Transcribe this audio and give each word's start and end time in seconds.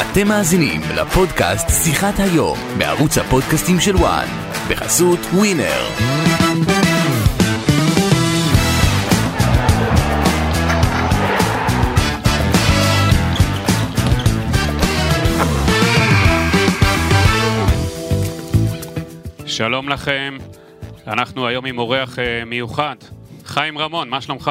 אתם 0.00 0.28
מאזינים 0.28 0.80
לפודקאסט 0.96 1.84
שיחת 1.84 2.14
היום 2.18 2.58
בערוץ 2.78 3.18
הפודקאסטים 3.18 3.80
של 3.80 3.96
וואן 3.96 4.26
בחסות 4.68 5.18
ווינר. 5.32 5.82
שלום 19.46 19.88
לכם, 19.88 20.36
אנחנו 21.06 21.46
היום 21.46 21.66
עם 21.66 21.78
אורח 21.78 22.18
אה, 22.18 22.44
מיוחד, 22.46 22.96
חיים 23.44 23.78
רמון, 23.78 24.08
מה 24.08 24.20
שלומך? 24.20 24.50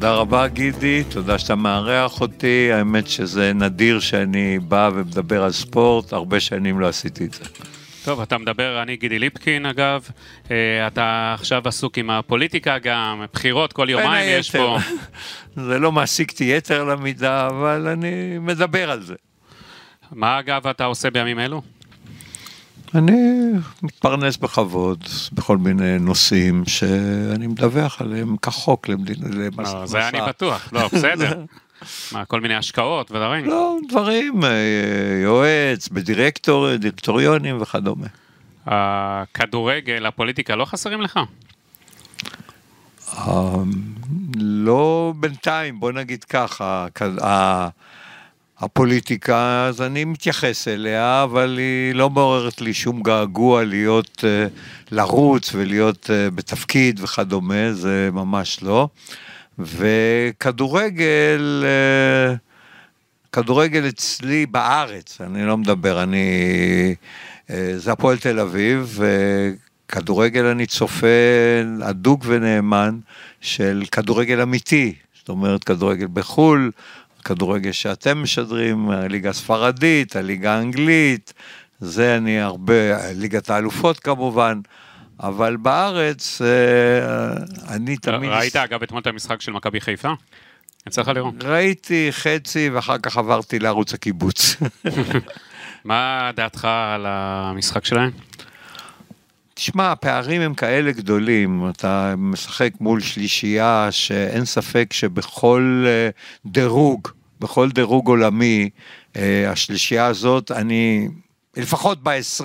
תודה 0.00 0.14
רבה 0.14 0.48
גידי, 0.48 1.04
תודה 1.04 1.38
שאתה 1.38 1.54
מארח 1.54 2.20
אותי, 2.20 2.72
האמת 2.72 3.08
שזה 3.08 3.52
נדיר 3.52 4.00
שאני 4.00 4.58
בא 4.58 4.90
ומדבר 4.94 5.42
על 5.44 5.52
ספורט, 5.52 6.12
הרבה 6.12 6.40
שנים 6.40 6.80
לא 6.80 6.88
עשיתי 6.88 7.24
את 7.24 7.34
זה. 7.34 7.44
טוב, 8.04 8.20
אתה 8.20 8.38
מדבר, 8.38 8.82
אני 8.82 8.96
גידי 8.96 9.18
ליפקין 9.18 9.66
אגב, 9.66 10.08
אה, 10.50 10.86
אתה 10.86 11.34
עכשיו 11.34 11.62
עסוק 11.68 11.98
עם 11.98 12.10
הפוליטיקה 12.10 12.78
גם, 12.78 13.24
בחירות 13.32 13.72
כל 13.72 13.90
יומיים 13.90 14.38
יש 14.38 14.56
פה. 14.56 14.78
זה 15.66 15.78
לא 15.78 15.92
מעסיק 15.92 16.30
אותי 16.30 16.52
יתר 16.56 16.84
למידה, 16.84 17.46
אבל 17.46 17.88
אני 17.88 18.38
מדבר 18.38 18.90
על 18.90 19.02
זה. 19.02 19.14
מה 20.12 20.38
אגב 20.38 20.66
אתה 20.66 20.84
עושה 20.84 21.10
בימים 21.10 21.38
אלו? 21.38 21.62
אני 22.94 23.50
מתפרנס 23.82 24.36
בכבוד 24.36 25.04
בכל 25.32 25.58
מיני 25.58 25.98
נושאים 25.98 26.62
שאני 26.66 27.46
מדווח 27.46 28.00
עליהם 28.00 28.36
כחוק 28.36 28.88
למדינה. 28.88 29.26
לא, 29.58 29.86
זה 29.86 30.08
אני 30.08 30.18
בטוח, 30.28 30.72
לא, 30.72 30.88
בסדר. 30.92 31.44
מה, 32.12 32.24
כל 32.24 32.40
מיני 32.40 32.54
השקעות 32.54 33.10
ודברים? 33.10 33.44
לא, 33.44 33.76
דברים, 33.88 34.44
אה, 34.44 34.50
יועץ, 35.22 35.88
בדירקטור, 35.88 36.76
דירקטוריונים 36.76 37.62
וכדומה. 37.62 38.06
הכדורגל, 38.66 40.06
הפוליטיקה, 40.06 40.56
לא 40.56 40.64
חסרים 40.64 41.00
לך? 41.00 41.20
אה, 43.18 43.52
לא 44.36 45.12
בינתיים, 45.16 45.80
בוא 45.80 45.92
נגיד 45.92 46.24
ככה. 46.24 46.86
הפוליטיקה, 48.60 49.66
אז 49.66 49.82
אני 49.82 50.04
מתייחס 50.04 50.68
אליה, 50.68 51.22
אבל 51.22 51.58
היא 51.58 51.94
לא 51.94 52.10
מעוררת 52.10 52.60
לי 52.60 52.74
שום 52.74 53.02
געגוע 53.02 53.64
להיות, 53.64 54.24
אה, 54.24 54.46
לרוץ 54.90 55.54
ולהיות 55.54 56.10
אה, 56.10 56.30
בתפקיד 56.30 57.00
וכדומה, 57.00 57.72
זה 57.72 58.10
ממש 58.12 58.62
לא. 58.62 58.88
וכדורגל, 59.58 61.64
אה, 61.64 62.34
כדורגל 63.32 63.88
אצלי 63.88 64.46
בארץ, 64.46 65.20
אני 65.20 65.46
לא 65.46 65.56
מדבר, 65.56 66.02
אני... 66.02 66.94
זה 67.76 67.92
הפועל 67.92 68.18
תל 68.18 68.40
אביב, 68.40 69.00
וכדורגל 69.86 70.44
אני 70.44 70.66
צופה 70.66 71.06
הדוק 71.82 72.22
ונאמן 72.26 72.98
של 73.40 73.82
כדורגל 73.92 74.40
אמיתי, 74.40 74.94
זאת 75.18 75.28
אומרת 75.28 75.64
כדורגל 75.64 76.06
בחו"ל, 76.12 76.70
הכדורגל 77.20 77.72
שאתם 77.72 78.22
משדרים, 78.22 78.90
הליגה 78.90 79.30
הספרדית, 79.30 80.16
הליגה 80.16 80.54
האנגלית, 80.54 81.32
זה 81.80 82.16
אני 82.16 82.40
הרבה, 82.40 83.12
ליגת 83.12 83.50
האלופות 83.50 84.00
כמובן, 84.00 84.60
אבל 85.20 85.56
בארץ 85.56 86.42
אה, 86.42 87.74
אני 87.74 87.96
תמיד... 87.96 88.30
ראית 88.30 88.56
אגב 88.56 88.82
אתמול 88.82 89.00
את 89.00 89.06
המשחק 89.06 89.40
של 89.40 89.52
מכבי 89.52 89.80
חיפה? 89.80 90.12
יצא 90.86 91.00
לך 91.00 91.08
לראות. 91.08 91.34
ראיתי 91.44 92.08
חצי 92.10 92.70
ואחר 92.70 92.98
כך 92.98 93.16
עברתי 93.16 93.58
לערוץ 93.58 93.94
הקיבוץ. 93.94 94.56
מה 95.84 96.30
דעתך 96.36 96.64
על 96.64 97.06
המשחק 97.08 97.84
שלהם? 97.84 98.10
תשמע, 99.54 99.92
הפערים 99.92 100.40
הם 100.40 100.54
כאלה 100.54 100.92
גדולים, 100.92 101.70
אתה 101.70 102.14
משחק 102.18 102.70
מול 102.80 103.00
שלישייה 103.00 103.88
שאין 103.90 104.44
ספק 104.44 104.92
שבכל 104.92 105.84
אה, 105.86 106.10
דירוג, 106.46 107.08
בכל 107.40 107.70
דירוג 107.70 108.08
עולמי, 108.08 108.70
אה, 109.16 109.50
השלישייה 109.50 110.06
הזאת, 110.06 110.50
אני 110.50 111.08
לפחות 111.56 112.02
ב-20, 112.02 112.44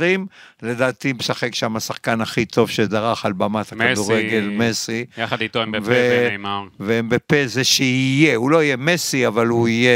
לדעתי 0.61 1.13
משחק 1.13 1.55
שם 1.55 1.75
השחקן 1.75 2.21
הכי 2.21 2.45
טוב 2.45 2.69
שדרך 2.69 3.25
על 3.25 3.33
במת 3.33 3.71
הכדורגל, 3.71 4.49
מסי. 4.51 5.05
יחד 5.17 5.41
איתו 5.41 5.61
הם 5.61 5.71
בפה 5.71 5.91
ונאמר. 5.91 6.63
והם 6.79 7.09
בפה 7.09 7.35
זה 7.45 7.63
שיהיה, 7.63 8.35
הוא 8.35 8.51
לא 8.51 8.63
יהיה 8.63 8.77
מסי, 8.77 9.27
אבל 9.27 9.47
הוא 9.47 9.67
יהיה 9.67 9.91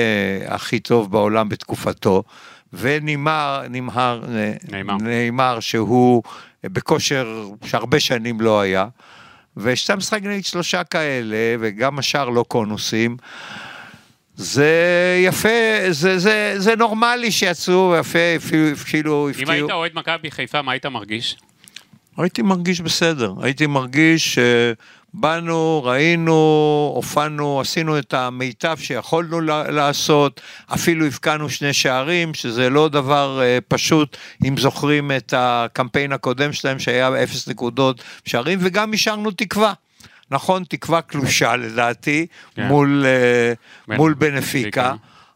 הכי 0.48 0.80
טוב 0.80 1.12
בעולם 1.12 1.50
בתקופתו. 1.50 2.24
ונאמר, 2.74 3.62
נמהר, 3.70 4.24
נאמר. 4.72 4.96
נאמר 5.02 5.60
שהוא 5.60 6.24
בכושר 6.64 7.48
שהרבה 7.66 8.00
שנים 8.00 8.42
לא 8.42 8.62
היה, 8.62 8.88
וכשאתה 9.58 9.96
משחק 9.96 10.24
נגד 10.24 10.46
שלושה 10.46 10.84
כאלה, 10.84 11.38
וגם 11.60 12.00
השאר 12.00 12.30
לא 12.30 12.46
קונוסים, 12.48 13.18
זה 14.42 15.22
יפה, 15.26 15.50
זה, 15.90 16.18
זה, 16.18 16.54
זה 16.58 16.76
נורמלי 16.76 17.32
שיצאו 17.32 17.96
יפה, 18.00 18.20
אפילו 18.76 19.30
הפקיעו. 19.30 19.30
אם 19.40 19.50
היית 19.50 19.72
אוהד 19.72 19.92
מכבי 19.96 20.32
חיפה, 20.32 20.62
מה 20.62 20.72
היית 20.72 20.86
מרגיש? 20.86 21.36
הייתי 22.18 22.42
מרגיש 22.42 22.82
בסדר, 22.82 23.34
הייתי 23.42 23.68
מרגיש 23.68 24.40
באנו, 25.14 25.84
ראינו, 25.84 26.34
הופענו, 26.96 27.62
עשינו 27.62 28.00
את 28.00 28.14
המיטב 28.14 28.78
שיכולנו 28.80 29.42
לעשות, 29.70 30.42
אפילו 30.74 31.06
הבקענו 31.06 31.50
שני 31.50 31.74
שערים, 31.74 32.34
שזה 32.34 32.70
לא 32.70 32.90
דבר 32.90 33.42
uh, 33.42 33.62
פשוט, 33.68 34.18
אם 34.48 34.58
זוכרים 34.58 35.12
את 35.12 35.34
הקמפיין 35.38 36.12
הקודם 36.12 36.54
שלהם 36.54 36.80
שהיה 36.80 37.24
אפס 37.24 37.48
נקודות 37.48 38.04
שערים, 38.26 38.60
וגם 38.62 38.94
השארנו 38.94 39.32
תקווה. 39.32 39.74
נכון, 40.32 40.64
תקווה 40.64 41.02
קלושה 41.02 41.56
לדעתי, 41.56 42.28
כן. 42.56 42.68
מול, 42.68 43.06
uh, 43.90 43.96
מול 43.96 44.14
בנפיקה. 44.14 44.94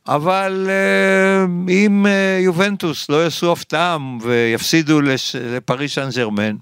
אבל 0.07 0.67
uh, 0.69 1.71
אם 1.71 2.05
uh, 2.05 2.43
יובנטוס 2.43 3.09
לא 3.09 3.23
יעשו 3.23 3.51
הפתעה 3.51 3.97
ויפסידו 4.21 5.01
לפריס 5.01 5.95
סן 5.95 6.09
ג'רמן, 6.15 6.55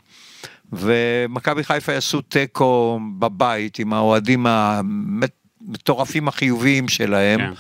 ומכבי 0.74 1.64
חיפה 1.64 1.94
יעשו 1.94 2.22
תיקו 2.22 3.00
בבית 3.20 3.80
עם 3.80 3.94
האוהדים 3.94 4.46
המטורפים 4.48 6.28
החיוביים 6.28 6.90
שלהם. 6.90 7.40
כן. 7.40 7.52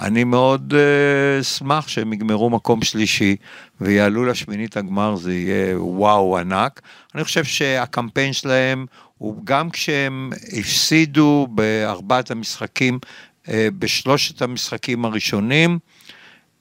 אני 0.00 0.24
מאוד 0.24 0.74
אה, 0.76 1.40
אשמח 1.40 1.86
uh, 1.86 1.88
שהם 1.88 2.12
יגמרו 2.12 2.50
מקום 2.50 2.82
שלישי 2.82 3.36
ויעלו 3.80 4.24
לשמינית 4.24 4.76
הגמר, 4.76 5.16
זה 5.16 5.34
יהיה 5.34 5.82
וואו 5.82 6.38
ענק. 6.38 6.80
אני 7.14 7.24
חושב 7.24 7.44
שהקמפיין 7.44 8.32
שלהם 8.32 8.86
הוא 9.20 9.36
גם 9.44 9.70
כשהם 9.70 10.30
הפסידו 10.58 11.48
בארבעת 11.50 12.30
המשחקים, 12.30 12.98
uh, 13.44 13.48
בשלושת 13.78 14.42
המשחקים 14.42 15.04
הראשונים, 15.04 15.78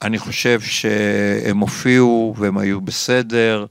אני 0.02 0.20
חושב 0.20 0.62
שהם 0.62 1.60
הופיעו 1.60 2.36
והם 2.38 2.58
היו 2.58 2.82
בסדר 2.82 3.66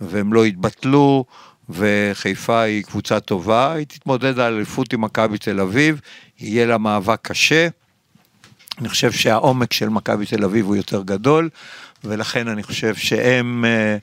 והם 0.00 0.32
לא 0.32 0.44
התבטלו. 0.44 1.24
וחיפה 1.68 2.60
היא 2.60 2.82
קבוצה 2.82 3.20
טובה, 3.20 3.72
היא 3.72 3.86
תתמודד 3.86 4.38
על 4.38 4.54
אליפות 4.54 4.92
עם 4.92 5.00
מכבי 5.00 5.38
תל 5.38 5.60
אביב, 5.60 6.00
יהיה 6.40 6.66
לה 6.66 6.78
מאבק 6.78 7.18
קשה. 7.22 7.68
אני 8.78 8.88
חושב 8.88 9.12
שהעומק 9.12 9.72
של 9.72 9.88
מכבי 9.88 10.26
תל 10.26 10.44
אביב 10.44 10.66
הוא 10.66 10.76
יותר 10.76 11.02
גדול, 11.02 11.48
ולכן 12.04 12.48
אני 12.48 12.62
חושב 12.62 12.94
שהם, 12.94 13.64
אה, 13.64 13.96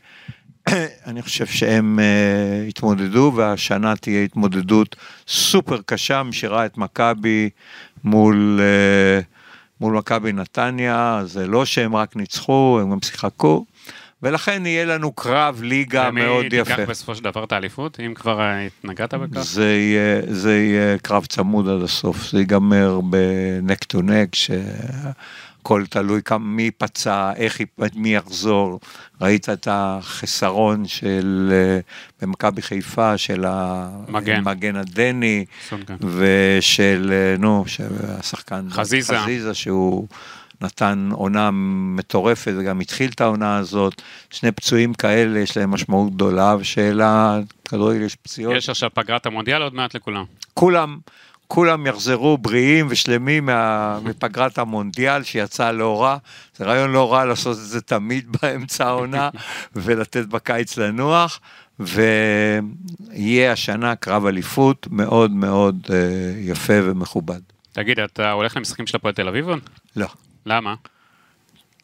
אני 1.07 1.21
חושב 1.21 1.45
שהם 1.45 1.99
אה, 1.99 2.65
יתמודדו, 2.67 3.33
והשנה 3.35 3.95
תהיה 3.95 4.23
התמודדות 4.23 4.95
סופר 5.27 5.79
קשה, 5.85 6.23
משאירה 6.23 6.65
את 6.65 6.77
מכבי 6.77 7.49
מול, 8.03 8.59
אה, 8.61 9.21
מול 9.79 9.97
מכבי 9.97 10.31
נתניה, 10.31 11.21
זה 11.25 11.47
לא 11.47 11.65
שהם 11.65 11.95
רק 11.95 12.15
ניצחו, 12.15 12.79
הם 12.81 12.91
גם 12.91 12.97
שיחקו. 13.03 13.65
ולכן 14.23 14.65
יהיה 14.65 14.85
לנו 14.85 15.11
קרב 15.11 15.61
ליגה 15.63 16.11
מאוד 16.11 16.45
יפה. 16.53 16.55
ומי 16.55 16.75
תיקח 16.75 16.89
בסופו 16.89 17.15
של 17.15 17.23
דבר 17.23 17.43
את 17.43 17.51
האליפות, 17.51 17.99
אם 17.99 18.13
כבר 18.13 18.41
התנגדת 18.41 19.13
בכך? 19.13 19.41
זה 19.41 19.73
יהיה, 19.73 20.21
זה 20.27 20.57
יהיה 20.57 20.97
קרב 20.97 21.25
צמוד 21.25 21.69
עד 21.69 21.81
הסוף, 21.81 22.31
זה 22.31 22.39
ייגמר 22.39 22.99
בנק 23.01 23.83
טו 23.83 24.01
נק, 24.01 24.29
שהכל 25.61 25.83
תלוי 25.89 26.21
כמה, 26.23 26.45
מי 26.45 26.71
פצע, 26.71 27.33
איך, 27.35 27.61
מי 27.95 28.15
יחזור. 28.15 28.79
ראית 29.21 29.49
את 29.49 29.67
החסרון 29.71 30.87
של, 30.87 31.53
במכבי 32.21 32.61
חיפה, 32.61 33.17
של 33.17 33.45
המגן, 33.47 34.35
המגן 34.35 34.75
הדני, 34.75 35.45
ושל, 35.99 37.13
נו, 37.39 37.65
השחקן 38.19 38.67
חזיזה, 38.69 39.19
חזיזה 39.19 39.53
שהוא... 39.53 40.07
נתן 40.63 41.09
עונה 41.13 41.49
מטורפת 41.95 42.53
וגם 42.57 42.79
התחיל 42.79 43.09
את 43.09 43.21
העונה 43.21 43.57
הזאת. 43.57 44.01
שני 44.29 44.51
פצועים 44.51 44.93
כאלה 44.93 45.39
יש 45.39 45.57
להם 45.57 45.71
משמעות 45.71 46.13
גדולה, 46.13 46.55
ושאלה, 46.59 47.39
כדורגל 47.69 48.01
יש 48.01 48.15
פציעות. 48.15 48.55
יש 48.55 48.69
עכשיו 48.69 48.89
פגרת 48.93 49.25
המונדיאל 49.25 49.61
עוד 49.61 49.73
מעט 49.73 49.95
לכולם. 49.95 50.25
כולם, 50.53 50.97
כולם 51.53 51.87
יחזרו 51.87 52.37
בריאים 52.37 52.87
ושלמים 52.89 53.45
מה, 53.45 53.99
מפגרת 54.03 54.57
המונדיאל 54.57 55.23
שיצא 55.23 55.71
לא 55.71 56.01
רע. 56.01 56.17
זה 56.55 56.65
רעיון 56.65 56.91
לא 56.91 57.13
רע 57.13 57.25
לעשות 57.25 57.57
את 57.57 57.63
זה 57.63 57.81
תמיד 57.81 58.25
באמצע 58.41 58.87
העונה 58.87 59.29
ולתת 59.75 60.25
בקיץ 60.25 60.77
לנוח. 60.77 61.39
ויהיה 61.79 63.51
השנה 63.51 63.95
קרב 63.95 64.25
אליפות 64.25 64.87
מאוד 64.91 65.31
מאוד 65.31 65.87
אה, 65.89 65.97
יפה 66.37 66.73
ומכובד. 66.83 67.39
תגיד, 67.71 67.99
אתה 67.99 68.31
הולך 68.31 68.57
למשחקים 68.57 68.87
של 68.87 68.97
הפועל 68.97 69.13
תל 69.13 69.27
אביב? 69.27 69.47
לא. 69.95 70.07
למה? 70.45 70.75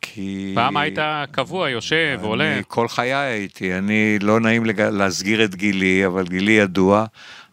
כי... 0.02 0.52
פעם 0.56 0.78
היית 0.78 1.00
קבוע, 1.32 1.70
יושב, 1.70 2.20
עולה. 2.22 2.60
כל 2.68 2.88
חיי 2.88 3.14
הייתי, 3.14 3.78
אני 3.78 4.20
לא 4.20 4.40
נעים 4.40 4.66
לג... 4.66 4.82
להסגיר 4.82 5.44
את 5.44 5.56
גילי, 5.56 6.06
אבל 6.06 6.28
גילי 6.28 6.52
ידוע. 6.52 7.06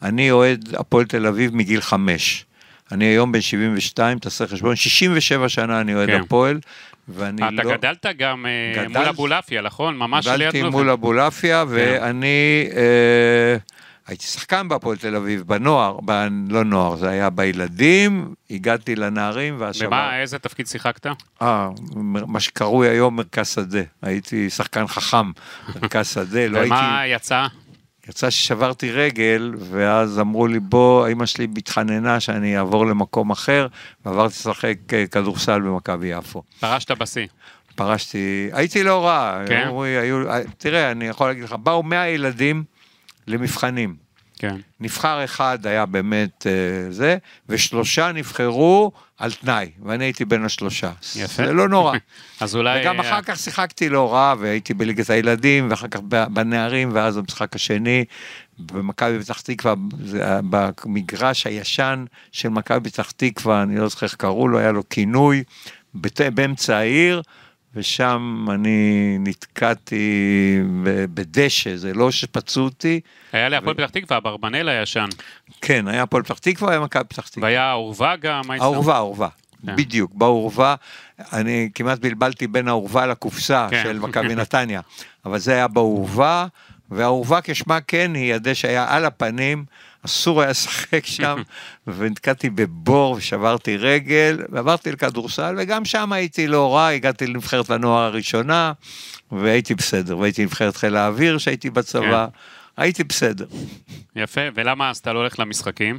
אני 0.02 0.30
אוהד 0.30 0.74
הפועל 0.78 1.04
תל 1.04 1.26
אביב 1.26 1.56
מגיל 1.56 1.80
חמש. 1.80 2.44
אני 2.92 3.04
היום 3.04 3.32
בן 3.32 3.40
72, 3.40 4.18
תעשה 4.18 4.46
חשבון, 4.46 4.76
67 4.76 5.48
שנה 5.48 5.80
אני 5.80 5.94
אוהד 5.94 6.08
כן. 6.08 6.20
הפועל, 6.20 6.60
ואני 7.08 7.42
אתה 7.42 7.62
לא... 7.62 7.76
גדלת 7.76 8.06
גם 8.18 8.46
אה, 8.46 8.84
גדל- 8.84 8.98
מול 8.98 9.08
אבולעפיה, 9.08 9.62
נכון? 9.62 9.96
ממש 9.96 10.26
ליד 10.26 10.40
גדלתי 10.40 10.62
נובל. 10.62 10.72
מול 10.78 10.90
אבולעפיה, 10.90 11.64
ואני 11.68 12.66
אה, 12.76 13.56
הייתי 14.06 14.24
שחקן 14.24 14.68
בהפועל 14.68 14.96
תל 14.96 15.16
אביב, 15.16 15.42
בנוער, 15.46 15.98
ב... 16.04 16.26
לא 16.48 16.64
נוער, 16.64 16.96
זה 16.96 17.08
היה 17.10 17.30
בילדים, 17.30 18.34
הגעתי 18.50 18.96
לנערים, 18.96 19.56
והשבוע... 19.58 19.86
ומה, 19.88 20.20
איזה 20.20 20.38
תפקיד 20.38 20.66
שיחקת? 20.66 21.06
אה, 21.42 21.68
מה 22.26 22.40
שקרוי 22.40 22.88
היום 22.88 23.16
מרכז 23.16 23.48
שדה. 23.48 23.82
הייתי 24.02 24.50
שחקן 24.50 24.86
חכם, 24.86 25.30
מרכז 25.74 26.08
שדה, 26.08 26.46
לא 26.48 26.58
הייתי... 26.58 26.74
ומה 26.74 27.02
יצא? 27.06 27.46
יצא 28.08 28.30
ששברתי 28.30 28.92
רגל, 28.92 29.54
ואז 29.58 30.18
אמרו 30.20 30.46
לי, 30.46 30.60
בוא, 30.60 31.08
אמא 31.08 31.26
שלי 31.26 31.46
התחננה 31.56 32.20
שאני 32.20 32.58
אעבור 32.58 32.86
למקום 32.86 33.30
אחר, 33.30 33.66
ועברתי 34.04 34.34
לשחק 34.34 34.76
אה, 34.92 35.06
כדורסל 35.06 35.60
במכבי 35.60 36.06
יפו. 36.06 36.42
פרשת 36.60 36.90
בשיא. 36.90 37.26
פרשתי, 37.74 38.48
הייתי 38.52 38.82
לא 38.82 39.06
רע, 39.06 39.42
כן? 39.48 39.68
היו, 39.84 40.24
תראה, 40.58 40.90
אני 40.90 41.04
יכול 41.04 41.26
להגיד 41.26 41.44
לך, 41.44 41.52
באו 41.52 41.82
100 41.82 42.08
ילדים 42.08 42.64
למבחנים. 43.26 44.03
כן. 44.50 44.56
נבחר 44.80 45.24
אחד 45.24 45.66
היה 45.66 45.86
באמת 45.86 46.46
אה, 46.46 46.92
זה, 46.92 47.16
ושלושה 47.48 48.12
נבחרו 48.12 48.92
על 49.18 49.32
תנאי, 49.32 49.70
ואני 49.84 50.04
הייתי 50.04 50.24
בין 50.24 50.44
השלושה. 50.44 50.92
יפה. 51.16 51.46
זה 51.46 51.52
לא 51.52 51.68
נורא. 51.68 51.96
אז 52.40 52.56
אולי... 52.56 52.80
וגם 52.80 53.00
אה, 53.00 53.10
אחר 53.10 53.22
כך 53.22 53.36
שיחקתי 53.38 53.88
לא 53.88 54.12
רע, 54.12 54.34
והייתי 54.38 54.74
בליגת 54.74 55.10
הילדים, 55.10 55.70
ואחר 55.70 55.88
כך 55.88 56.00
בנערים, 56.30 56.90
ואז 56.92 57.16
במשחק 57.16 57.54
השני, 57.54 58.04
במכבי 58.58 59.20
פתח 59.22 59.40
תקווה, 59.40 59.74
היה 60.14 60.40
במגרש 60.50 61.46
הישן 61.46 62.04
של 62.32 62.48
מכבי 62.48 62.90
פתח 62.90 63.10
תקווה, 63.10 63.62
אני 63.62 63.76
לא 63.76 63.88
זוכר 63.88 64.06
איך 64.06 64.14
קראו 64.14 64.48
לו, 64.48 64.58
היה 64.58 64.72
לו 64.72 64.88
כינוי, 64.90 65.42
בת- 65.94 66.20
באמצע 66.20 66.76
העיר, 66.76 67.22
ושם 67.76 68.46
אני 68.50 69.16
נתקעתי 69.20 70.58
בדשא, 71.14 71.76
זה 71.76 71.94
לא 71.94 72.10
שפצעו 72.10 72.64
אותי, 72.64 73.00
היה 73.32 73.48
להפועל 73.48 73.74
פתח 73.74 73.90
תקווה, 73.90 74.16
אברבנאל 74.16 74.68
הישן. 74.68 75.06
כן, 75.60 75.88
היה 75.88 76.02
הפועל 76.02 76.22
פתח 76.22 76.38
תקווה, 76.38 76.70
היה 76.70 76.80
מכבי 76.80 77.04
פתח 77.04 77.28
תקווה. 77.28 77.44
והיה 77.48 77.62
האורווה 77.62 78.16
גם. 78.16 78.50
היית- 78.50 78.62
האורווה, 78.62 78.96
האורווה. 78.96 79.28
כן. 79.66 79.76
בדיוק, 79.76 80.12
באורווה, 80.14 80.74
אני 81.32 81.70
כמעט 81.74 81.98
בלבלתי 81.98 82.46
בין 82.46 82.68
האורווה 82.68 83.06
לקופסה 83.06 83.66
כן. 83.70 83.82
של 83.84 83.98
מכבי 83.98 84.34
נתניה, 84.34 84.80
אבל 85.24 85.38
זה 85.38 85.52
היה 85.52 85.68
באורווה, 85.68 86.46
והאורווה 86.90 87.40
כשמה 87.42 87.80
כן 87.80 88.10
היא 88.14 88.34
הדשא 88.34 88.68
היה 88.68 88.96
על 88.96 89.04
הפנים, 89.04 89.64
אסור 90.04 90.42
היה 90.42 90.50
לשחק 90.50 91.06
שם, 91.06 91.42
ונתקעתי 91.86 92.50
בבור 92.50 93.12
ושברתי 93.12 93.76
רגל, 93.76 94.38
ועברתי 94.48 94.92
לכדורסל, 94.92 95.54
וגם 95.58 95.84
שם 95.84 96.12
הייתי 96.12 96.46
לא 96.46 96.74
רע, 96.74 96.88
הגעתי 96.88 97.26
לנבחרת 97.26 97.70
הנוער 97.70 98.02
הראשונה, 98.04 98.72
והייתי 99.32 99.74
בסדר, 99.74 100.18
והייתי 100.18 100.44
נבחרת 100.44 100.76
חיל 100.76 100.96
האוויר 100.96 101.38
שהייתי 101.38 101.70
בצבא, 101.70 102.26
הייתי 102.76 103.04
בסדר. 103.04 103.46
יפה, 104.16 104.40
ולמה 104.54 104.90
אז 104.90 104.98
אתה 104.98 105.12
לא 105.12 105.18
הולך 105.18 105.38
למשחקים? 105.38 105.98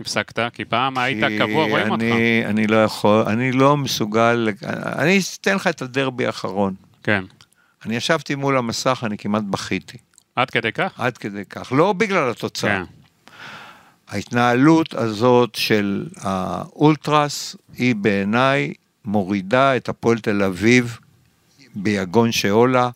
הפסקת? 0.00 0.38
כי 0.52 0.64
פעם 0.64 0.98
היית 0.98 1.24
קבוע, 1.38 1.66
רואים 1.66 1.90
אותך. 1.90 2.02
אני, 2.02 2.42
אני 2.46 2.66
לא 2.66 2.84
יכול, 2.84 3.24
אני 3.26 3.52
לא 3.52 3.76
מסוגל, 3.76 4.48
אני 4.98 5.20
אתן 5.40 5.54
לך 5.54 5.66
את 5.66 5.82
הדרבי 5.82 6.26
האחרון. 6.26 6.74
כן. 7.02 7.24
אני 7.86 7.96
ישבתי 7.96 8.34
מול 8.34 8.56
המסך, 8.56 9.02
אני 9.06 9.18
כמעט 9.18 9.42
בכיתי. 9.50 9.98
עד 10.36 10.50
כדי 10.50 10.72
כך? 10.72 11.00
עד 11.00 11.18
כדי 11.18 11.44
כך. 11.44 11.72
לא 11.72 11.92
בגלל 11.92 12.30
התוצאה. 12.30 12.70
כן. 12.70 13.03
ההתנהלות 14.14 14.94
הזאת 14.94 15.54
של 15.54 16.06
האולטרס 16.20 17.56
היא 17.76 17.94
בעיניי 17.94 18.72
מורידה 19.04 19.76
את 19.76 19.88
הפועל 19.88 20.18
תל 20.18 20.42
אביב 20.42 20.98
ביגון 21.74 22.32
שאולה. 22.32 22.90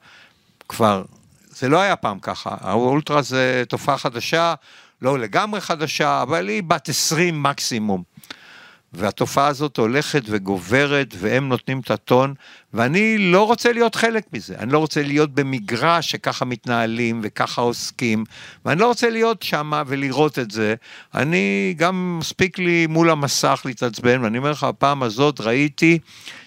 כבר, 0.69 1.05
זה 1.51 1.69
לא 1.69 1.81
היה 1.81 1.97
פעם 1.97 2.19
ככה, 2.19 2.57
האולטרס 2.61 3.29
זה 3.29 3.63
תופעה 3.69 3.99
חדשה, 3.99 4.55
לא 5.03 5.19
לגמרי 5.19 5.61
חדשה, 5.61 6.23
אבל 6.23 6.49
היא 6.49 6.63
בת 6.63 6.89
20 6.89 7.43
מקסימום. 7.43 8.03
והתופעה 8.93 9.47
הזאת 9.47 9.77
הולכת 9.77 10.23
וגוברת, 10.27 11.15
והם 11.19 11.49
נותנים 11.49 11.81
את 11.81 11.91
הטון, 11.91 12.35
ואני 12.75 13.19
לא 13.19 13.47
רוצה 13.47 13.73
להיות 13.73 13.95
חלק 13.95 14.25
מזה. 14.33 14.55
אני 14.59 14.73
לא 14.73 14.79
רוצה 14.79 15.03
להיות 15.03 15.35
במגרש 15.35 16.11
שככה 16.11 16.45
מתנהלים 16.45 17.21
וככה 17.23 17.63
עוסקים, 17.63 18.25
ואני 18.65 18.81
לא 18.81 18.87
רוצה 18.87 19.11
להיות 19.11 19.43
שם 19.43 19.73
ולראות 19.87 20.39
את 20.39 20.51
זה. 20.51 20.75
אני, 21.15 21.75
גם 21.77 22.19
מספיק 22.19 22.59
לי 22.59 22.87
מול 22.87 23.11
המסך 23.11 23.63
להתעצבן, 23.65 24.25
ואני 24.25 24.39
אומר 24.39 24.51
לך, 24.51 24.65
הפעם 24.65 25.03
הזאת 25.03 25.41
ראיתי 25.41 25.99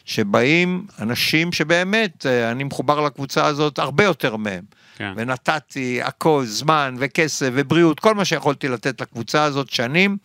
שבאים 0.05 0.85
אנשים 0.99 1.51
שבאמת, 1.51 2.25
אה, 2.25 2.51
אני 2.51 2.63
מחובר 2.63 3.01
לקבוצה 3.01 3.45
הזאת 3.45 3.79
הרבה 3.79 4.03
יותר 4.03 4.35
מהם. 4.35 4.63
כן. 4.97 5.13
ונתתי 5.15 6.01
הכל, 6.01 6.43
זמן 6.45 6.95
וכסף 6.97 7.49
ובריאות, 7.53 7.99
כל 7.99 8.15
מה 8.15 8.25
שיכולתי 8.25 8.67
לתת 8.67 9.01
לקבוצה 9.01 9.43
הזאת 9.43 9.69
שנים, 9.69 10.17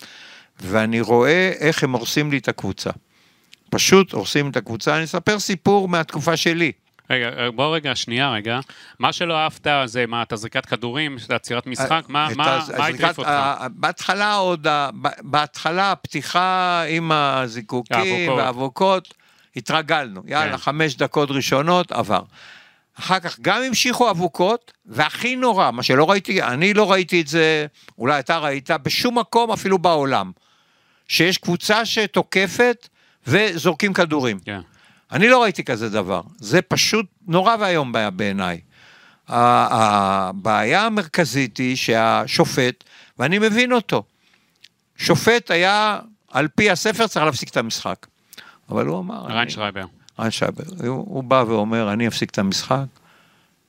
ואני 0.59 1.01
רואה 1.01 1.51
איך 1.59 1.83
הם 1.83 1.91
הורסים 1.91 2.31
לי 2.31 2.37
את 2.37 2.47
הקבוצה. 2.47 2.89
פשוט 3.69 4.11
הורסים 4.13 4.49
את 4.49 4.57
הקבוצה. 4.57 4.95
אני 4.95 5.03
אספר 5.03 5.39
סיפור 5.39 5.87
מהתקופה 5.89 6.37
שלי. 6.37 6.71
רגע, 7.09 7.29
בוא 7.55 7.75
רגע, 7.75 7.95
שנייה 7.95 8.31
רגע. 8.31 8.59
מה 8.99 9.13
שלא 9.13 9.37
אהבת 9.37 9.67
זה 9.85 10.05
מה, 10.07 10.21
אתה 10.21 10.35
זריקת 10.35 10.65
כדורים, 10.65 11.19
של 11.19 11.33
עצירת 11.33 11.67
משחק? 11.67 12.03
מה 12.07 12.31
את 12.31 12.35
מה- 12.37 12.43
מה 12.45 12.55
הזריקת- 12.57 12.99
הטריף 12.99 13.17
אותך? 13.17 13.29
ה- 13.29 13.67
בהתחלה 13.69 14.33
עוד, 14.33 14.67
בהתחלה 15.21 15.91
הפתיחה 15.91 16.83
עם 16.89 17.11
הזיקוקים 17.11 17.95
האבוקות. 17.97 18.37
והאבוקות, 18.37 19.13
התרגלנו. 19.55 20.21
יאללה, 20.25 20.51
כן. 20.51 20.57
חמש 20.57 20.95
דקות 20.95 21.31
ראשונות, 21.31 21.91
עבר. 21.91 22.21
אחר 22.99 23.19
כך 23.19 23.39
גם 23.41 23.61
המשיכו 23.67 24.09
אבוקות, 24.09 24.71
והכי 24.85 25.35
נורא, 25.35 25.71
מה 25.71 25.83
שלא 25.83 26.09
ראיתי, 26.09 26.43
אני 26.43 26.73
לא 26.73 26.91
ראיתי 26.91 27.21
את 27.21 27.27
זה, 27.27 27.65
אולי 27.97 28.19
אתה 28.19 28.37
ראית, 28.37 28.69
בשום 28.71 29.17
מקום, 29.19 29.51
אפילו 29.51 29.77
בעולם, 29.77 30.31
שיש 31.07 31.37
קבוצה 31.37 31.85
שתוקפת 31.85 32.87
וזורקים 33.27 33.93
כדורים. 33.93 34.39
כן. 34.39 34.59
אני 35.11 35.29
לא 35.29 35.43
ראיתי 35.43 35.63
כזה 35.63 35.89
דבר, 35.89 36.21
זה 36.37 36.61
פשוט 36.61 37.05
נורא 37.27 37.55
ואיום 37.59 37.93
בעיניי. 38.15 38.59
הבעיה 39.27 40.85
המרכזית 40.85 41.57
היא 41.57 41.75
שהשופט, 41.75 42.83
ואני 43.19 43.39
מבין 43.39 43.71
אותו, 43.71 44.03
שופט 44.97 45.51
היה, 45.51 45.99
על 46.31 46.47
פי 46.55 46.71
הספר 46.71 47.07
צריך 47.07 47.25
להפסיק 47.25 47.49
את 47.49 47.57
המשחק. 47.57 48.07
אבל 48.69 48.85
הוא 48.85 48.99
אמר... 48.99 49.41
אני- 49.41 49.49
שרייבר. 49.51 49.85
ריין 50.19 50.31
שייבר, 50.31 50.63
הוא, 50.87 50.89
הוא 50.89 51.23
בא 51.23 51.43
ואומר, 51.47 51.93
אני 51.93 52.07
אפסיק 52.07 52.29
את 52.29 52.37
המשחק, 52.39 52.85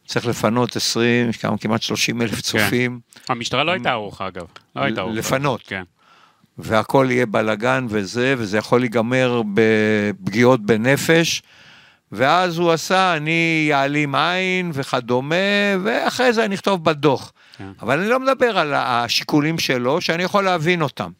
צריך 0.06 0.26
לפנות 0.26 0.76
20, 0.76 1.30
יש 1.30 1.36
כמה- 1.36 1.58
כמעט 1.58 1.82
30 1.82 2.22
אלף 2.22 2.40
צופים, 2.40 3.00
המשטרה 3.28 3.64
לא 3.64 3.72
הייתה 3.72 3.90
ערוכה 3.90 4.28
אגב. 4.28 4.46
לא 4.76 4.82
הייתה 4.82 5.00
ערוכה. 5.00 5.16
לפנות. 5.18 5.62
כן. 5.66 5.82
והכל 6.58 7.06
יהיה 7.10 7.26
בלאגן 7.26 7.86
וזה, 7.88 8.34
וזה 8.38 8.58
יכול 8.58 8.80
להיגמר 8.80 9.42
בפגיעות 9.54 10.60
בנפש. 10.66 11.42
ואז 12.12 12.58
הוא 12.58 12.72
עשה, 12.72 13.16
אני 13.16 13.66
יעלים 13.70 14.14
עין 14.14 14.70
וכדומה, 14.74 15.34
ואחרי 15.82 16.32
זה 16.32 16.44
אני 16.44 16.54
אכתוב 16.54 16.84
בדוח. 16.84 17.32
כן. 17.58 17.70
אבל 17.82 18.00
אני 18.00 18.08
לא 18.08 18.20
מדבר 18.20 18.58
על 18.58 18.74
השיקולים 18.74 19.58
שלו, 19.58 20.00
שאני 20.00 20.22
יכול 20.22 20.44
להבין 20.44 20.82
אותם. 20.82 21.10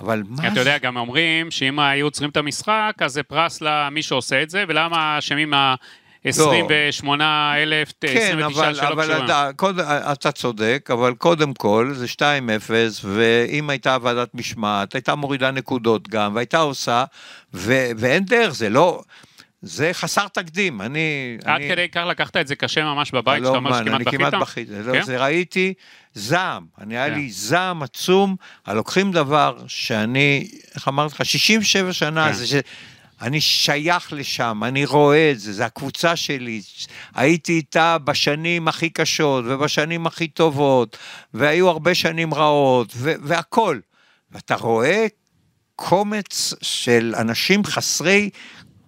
אבל 0.00 0.22
מה 0.28 0.48
אתה 0.48 0.60
יודע, 0.60 0.78
גם 0.78 0.96
אומרים 0.96 1.50
שאם 1.50 1.78
היו 1.78 2.06
עוצרים 2.06 2.30
את 2.30 2.36
המשחק, 2.36 2.92
אז 3.00 3.12
זה 3.12 3.22
פרס 3.22 3.60
למי 3.60 4.02
שעושה 4.02 4.42
את 4.42 4.50
זה, 4.50 4.64
ולמה 4.68 5.18
אשמים 5.18 5.52
ה-28 6.26 7.08
אלף, 7.56 7.92
כן, 8.00 8.08
29 8.08 8.60
אבל, 8.60 8.74
שלא 8.74 8.88
אבל 8.88 9.04
קשורים. 9.04 9.24
אתה, 9.24 9.50
קוד, 9.56 9.80
אתה 9.80 10.32
צודק, 10.32 10.88
אבל 10.92 11.14
קודם 11.14 11.54
כל 11.54 11.92
זה 11.94 12.06
2-0, 12.16 12.20
ואם 13.04 13.70
הייתה 13.70 13.96
ועדת 14.02 14.34
משמעת, 14.34 14.94
הייתה 14.94 15.14
מורידה 15.14 15.50
נקודות 15.50 16.08
גם, 16.08 16.34
והייתה 16.34 16.58
עושה, 16.58 17.04
ו, 17.54 17.90
ואין 17.96 18.24
דרך, 18.24 18.54
זה 18.54 18.68
לא, 18.68 19.02
זה 19.62 19.90
חסר 19.92 20.28
תקדים, 20.28 20.82
אני... 20.82 21.36
עד 21.44 21.56
אני... 21.56 21.68
כדי 21.68 21.88
כך 21.88 22.04
לקחת 22.08 22.36
את 22.36 22.46
זה 22.46 22.56
קשה 22.56 22.84
ממש 22.84 23.10
בבית, 23.10 23.42
לא 23.42 23.46
שאתה 23.48 23.56
אומר 23.58 23.72
שכמעט 23.72 23.94
אני 23.94 24.04
בכית? 24.04 24.20
כמעט 24.20 24.34
בכיתי, 24.34 24.72
לא, 24.84 24.92
כן? 24.92 25.02
זה 25.02 25.24
ראיתי 25.24 25.74
זעם, 26.14 26.66
אני 26.80 26.96
היה 26.98 27.08
כן. 27.08 27.14
לי 27.14 27.30
זעם 27.30 27.82
עצום, 27.82 28.36
על 28.64 28.76
לוקחים 28.76 29.12
דבר 29.12 29.58
שאני, 29.66 30.48
איך 30.74 30.88
אמרתי 30.88 31.14
לך, 31.14 31.24
67 31.24 31.92
שנה, 31.92 32.26
כן. 32.26 32.32
זה. 32.32 32.60
אני 33.24 33.40
שייך 33.40 34.12
לשם, 34.12 34.60
אני 34.64 34.84
רואה 34.84 35.30
את 35.30 35.40
זה, 35.40 35.52
זה 35.52 35.64
הקבוצה 35.64 36.16
שלי. 36.16 36.62
הייתי 37.14 37.52
איתה 37.52 37.98
בשנים 37.98 38.68
הכי 38.68 38.90
קשות 38.90 39.44
ובשנים 39.48 40.06
הכי 40.06 40.28
טובות, 40.28 40.96
והיו 41.34 41.68
הרבה 41.68 41.94
שנים 41.94 42.34
רעות, 42.34 42.92
והכול. 42.96 43.80
ואתה 44.32 44.54
רואה 44.54 45.06
קומץ 45.76 46.54
של 46.62 47.14
אנשים 47.18 47.64
חסרי 47.64 48.30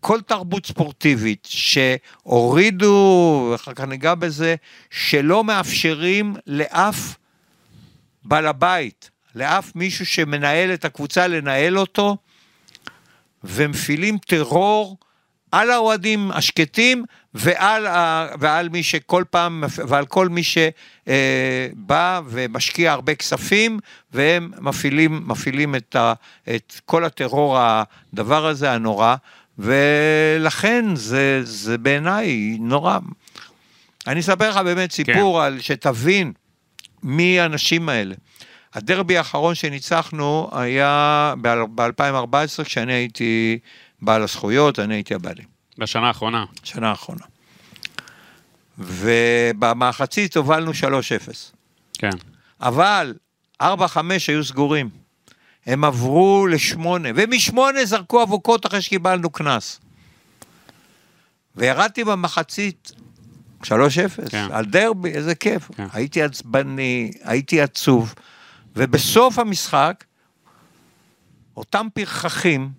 כל 0.00 0.20
תרבות 0.20 0.66
ספורטיבית, 0.66 1.48
שהורידו, 1.50 3.48
ואחר 3.52 3.72
כך 3.74 3.84
ניגע 3.84 4.14
בזה, 4.14 4.54
שלא 4.90 5.44
מאפשרים 5.44 6.34
לאף 6.46 7.16
בעל 8.24 8.46
הבית, 8.46 9.10
לאף 9.34 9.72
מישהו 9.74 10.06
שמנהל 10.06 10.74
את 10.74 10.84
הקבוצה 10.84 11.26
לנהל 11.26 11.78
אותו, 11.78 12.16
ומפעילים 13.46 14.18
טרור 14.18 14.96
על 15.52 15.70
האוהדים 15.70 16.30
השקטים 16.30 17.04
ועל, 17.34 17.86
ה, 17.86 18.26
ועל 18.40 18.68
מי 18.68 18.82
שכל 18.82 19.24
פעם, 19.30 19.64
ועל 19.88 20.06
כל 20.06 20.28
מי 20.28 20.42
שבא 20.42 22.20
ומשקיע 22.26 22.92
הרבה 22.92 23.14
כספים, 23.14 23.78
והם 24.12 24.50
מפעילים, 24.60 25.22
מפעילים 25.26 25.74
את, 25.74 25.96
ה, 25.96 26.12
את 26.56 26.80
כל 26.84 27.04
הטרור, 27.04 27.58
הדבר 27.58 28.46
הזה 28.46 28.72
הנורא, 28.72 29.16
ולכן 29.58 30.84
זה, 30.94 31.40
זה 31.44 31.78
בעיניי 31.78 32.56
נורא. 32.60 32.98
אני 34.06 34.20
אספר 34.20 34.50
לך 34.50 34.56
באמת 34.56 34.92
סיפור 34.92 35.42
על, 35.42 35.60
שתבין 35.60 36.32
מי 37.02 37.40
האנשים 37.40 37.88
האלה. 37.88 38.14
הדרבי 38.76 39.18
האחרון 39.18 39.54
שניצחנו 39.54 40.50
היה 40.52 41.34
ב-2014, 41.40 42.64
כשאני 42.64 42.92
הייתי 42.92 43.58
בעל 44.02 44.22
הזכויות, 44.22 44.78
אני 44.78 44.94
הייתי 44.94 45.14
הבעלים. 45.14 45.44
בשנה 45.78 46.08
האחרונה. 46.08 46.44
שנה 46.64 46.90
האחרונה. 46.90 47.24
ובמחצית 48.78 50.36
הובלנו 50.36 50.70
3-0. 50.70 50.74
כן. 51.98 52.10
אבל 52.60 53.14
4-5 53.62 53.66
היו 54.28 54.44
סגורים. 54.44 54.88
הם 55.66 55.84
עברו 55.84 56.46
לשמונה, 56.46 57.08
ומשמונה 57.16 57.84
זרקו 57.84 58.22
אבוקות 58.22 58.66
אחרי 58.66 58.82
שקיבלנו 58.82 59.30
קנס. 59.30 59.80
וירדתי 61.56 62.04
במחצית 62.04 62.92
3-0, 63.64 63.68
כן. 64.30 64.48
על 64.52 64.64
דרבי, 64.64 65.10
איזה 65.10 65.34
כיף. 65.34 65.70
כן. 65.76 65.86
הייתי 65.92 66.22
עצבני, 66.22 67.12
הייתי 67.22 67.60
עצוב, 67.60 68.14
ובסוף 68.76 69.38
המשחק, 69.38 70.04
אותם 71.56 71.86
פרחחים 71.94 72.70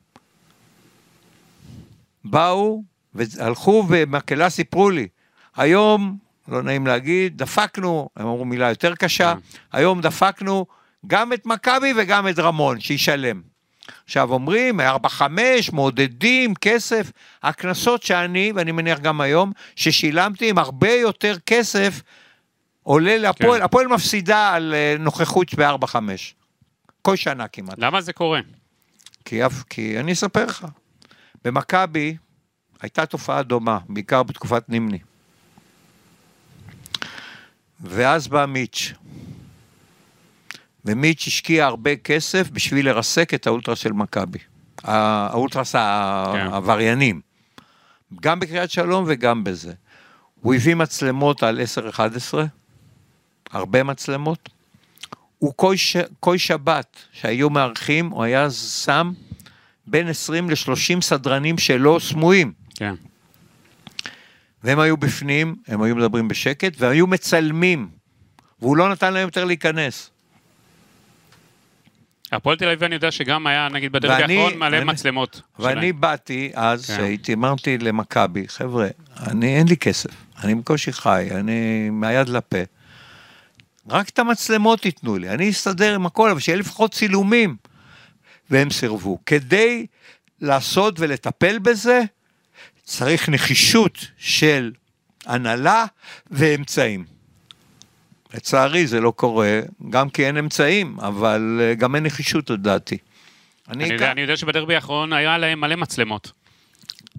באו 2.26 2.84
והלכו 3.14 3.84
במקהלה 3.90 4.50
סיפרו 4.50 4.90
לי, 4.90 5.08
היום, 5.56 6.18
לא 6.48 6.64
נעים 6.64 6.88
להגיד, 6.88 7.38
דפקנו, 7.38 8.10
הם 8.16 8.28
אמרו 8.28 8.46
מילה 8.46 8.70
יותר 8.70 8.96
קשה. 8.96 9.34
היום 9.72 10.02
דפקנו 10.02 10.66
גם 11.08 11.34
את 11.34 11.46
מכבי 11.46 11.94
וגם 11.98 12.28
את 12.28 12.40
רמון, 12.40 12.80
שישלם. 12.80 13.42
עכשיו 14.06 14.34
אומרים, 14.34 14.80
4-5, 14.80 14.84
מעודדים, 15.74 16.56
כסף, 16.56 17.12
הקנסות 17.44 18.04
שאני, 18.04 18.52
ואני 18.56 18.72
מניח 18.72 19.00
גם 19.00 19.22
היום, 19.22 19.52
ששילמתי 19.76 20.50
עם 20.50 20.58
הרבה 20.58 20.92
יותר 20.92 21.36
כסף, 21.46 22.02
עולה 22.88 23.18
להפועל, 23.18 23.58
כן. 23.60 23.64
הפועל 23.66 23.88
מפסידה 23.88 24.54
על 24.54 24.74
אה, 24.74 24.96
נוכחות 25.00 25.54
ב-4-5. 25.54 25.96
כל 27.02 27.16
שנה 27.16 27.48
כמעט. 27.48 27.76
למה 27.78 28.02
זה 28.02 28.14
קורה? 28.14 28.40
כי, 29.26 29.40
כי 29.70 30.00
אני 30.00 30.12
אספר 30.14 30.46
לך, 30.46 30.66
במכבי 31.46 32.18
הייתה 32.82 33.06
תופעה 33.06 33.44
דומה, 33.44 33.80
בעיקר 33.90 34.24
בתקופת 34.24 34.70
נימני. 34.70 35.00
ואז 37.82 38.28
בא 38.28 38.46
מיץ', 38.46 38.94
ומיץ' 40.86 41.24
השקיע 41.28 41.66
הרבה 41.66 41.96
כסף 41.96 42.50
בשביל 42.50 42.86
לרסק 42.90 43.34
את 43.34 43.48
האולטרס 43.48 43.80
של 43.80 43.94
מכבי. 43.94 44.40
ה- 44.84 45.28
האולטרס 45.32 45.76
ה- 45.76 46.32
כן. 46.34 46.48
העבריינים. 46.54 47.22
גם 48.22 48.40
בקריית 48.40 48.72
שלום 48.72 49.04
וגם 49.08 49.44
בזה. 49.44 49.74
הוא 50.42 50.56
הביא 50.56 50.76
מצלמות 50.76 51.44
על 51.44 51.60
10-11, 51.60 52.38
הרבה 53.52 53.84
מצלמות. 53.84 54.50
הוא 55.40 55.54
כל, 55.56 55.76
ש... 55.76 55.98
כל 56.20 56.38
שבת 56.38 56.98
שהיו 57.12 57.50
מארחים, 57.50 58.10
הוא 58.10 58.24
היה 58.24 58.50
שם 58.52 59.12
בין 59.88 60.08
20 60.08 60.50
ל-30 60.50 61.02
סדרנים 61.02 61.58
שלו 61.58 62.00
סמויים. 62.00 62.54
כן. 62.76 62.94
והם 64.64 64.80
היו 64.80 64.98
בפנים, 64.98 65.56
הם 65.68 65.82
היו 65.82 65.96
מדברים 65.96 66.28
בשקט, 66.28 66.74
והם 66.78 66.92
היו 66.92 67.08
מצלמים. 67.08 67.90
והוא 68.62 68.78
לא 68.78 68.90
נתן 68.92 69.14
להם 69.14 69.26
יותר 69.28 69.46
להיכנס. 69.46 70.10
הפועל 72.32 72.58
תל 72.58 72.66
אביב 72.68 72.84
אני 72.84 72.96
יודע 72.96 73.12
שגם 73.12 73.48
היה 73.48 73.68
נגיד 73.70 73.92
ואני- 73.96 74.38
האחרון 74.38 74.60
מלא 74.60 74.78
אני- 74.78 74.86
מצלמות. 74.86 75.42
ואני 75.60 75.82
שלהם. 75.82 76.02
באתי 76.02 76.52
אז, 76.54 76.86
כן. 76.86 76.96
שהייתי, 76.96 77.34
אמרתי 77.34 77.78
למכבי, 77.78 78.48
חבר'ה, 78.48 78.88
אני, 79.28 79.58
אין 79.58 79.68
לי 79.68 79.78
כסף, 79.78 80.10
אני 80.44 80.56
בקושי 80.56 80.94
חי, 80.94 81.28
אני 81.32 81.90
מהיד 81.90 82.30
לפה. 82.30 82.58
רק 83.90 84.10
את 84.10 84.20
המצלמות 84.20 84.80
תיתנו 84.82 85.18
לי, 85.18 85.30
אני 85.30 85.50
אסתדר 85.50 85.96
עם 85.96 86.06
הכל, 86.06 86.30
אבל 86.30 86.40
שיהיה 86.40 86.58
לפחות 86.58 86.92
צילומים. 86.94 87.56
והם 88.50 88.70
סירבו. 88.70 89.20
כדי 89.26 89.86
לעשות 90.42 91.00
ולטפל 91.00 91.60
בזה, 91.60 92.02
צריך 92.84 93.30
נחישות 93.30 93.98
של 94.18 94.72
הנהלה 95.26 95.86
ואמצעים. 96.32 97.06
לצערי 98.34 98.88
זה 98.88 99.02
לא 99.02 99.12
קורה, 99.16 99.60
גם 99.90 100.10
כי 100.10 100.26
אין 100.26 100.38
אמצעים, 100.38 101.00
אבל 101.00 101.60
אה, 101.62 101.74
גם 101.76 101.96
אין 101.96 102.04
נחישות 102.04 102.50
לדעתי. 102.50 102.98
אני 103.70 103.84
אקח- 103.86 103.92
יודע- 103.94 104.12
אני 104.12 104.22
יודע 104.22 104.38
שבדרבי 104.38 104.76
האחרון 104.76 105.14
היה 105.14 105.38
להם 105.38 105.62
מלא 105.62 105.76
מצלמות. 105.76 106.32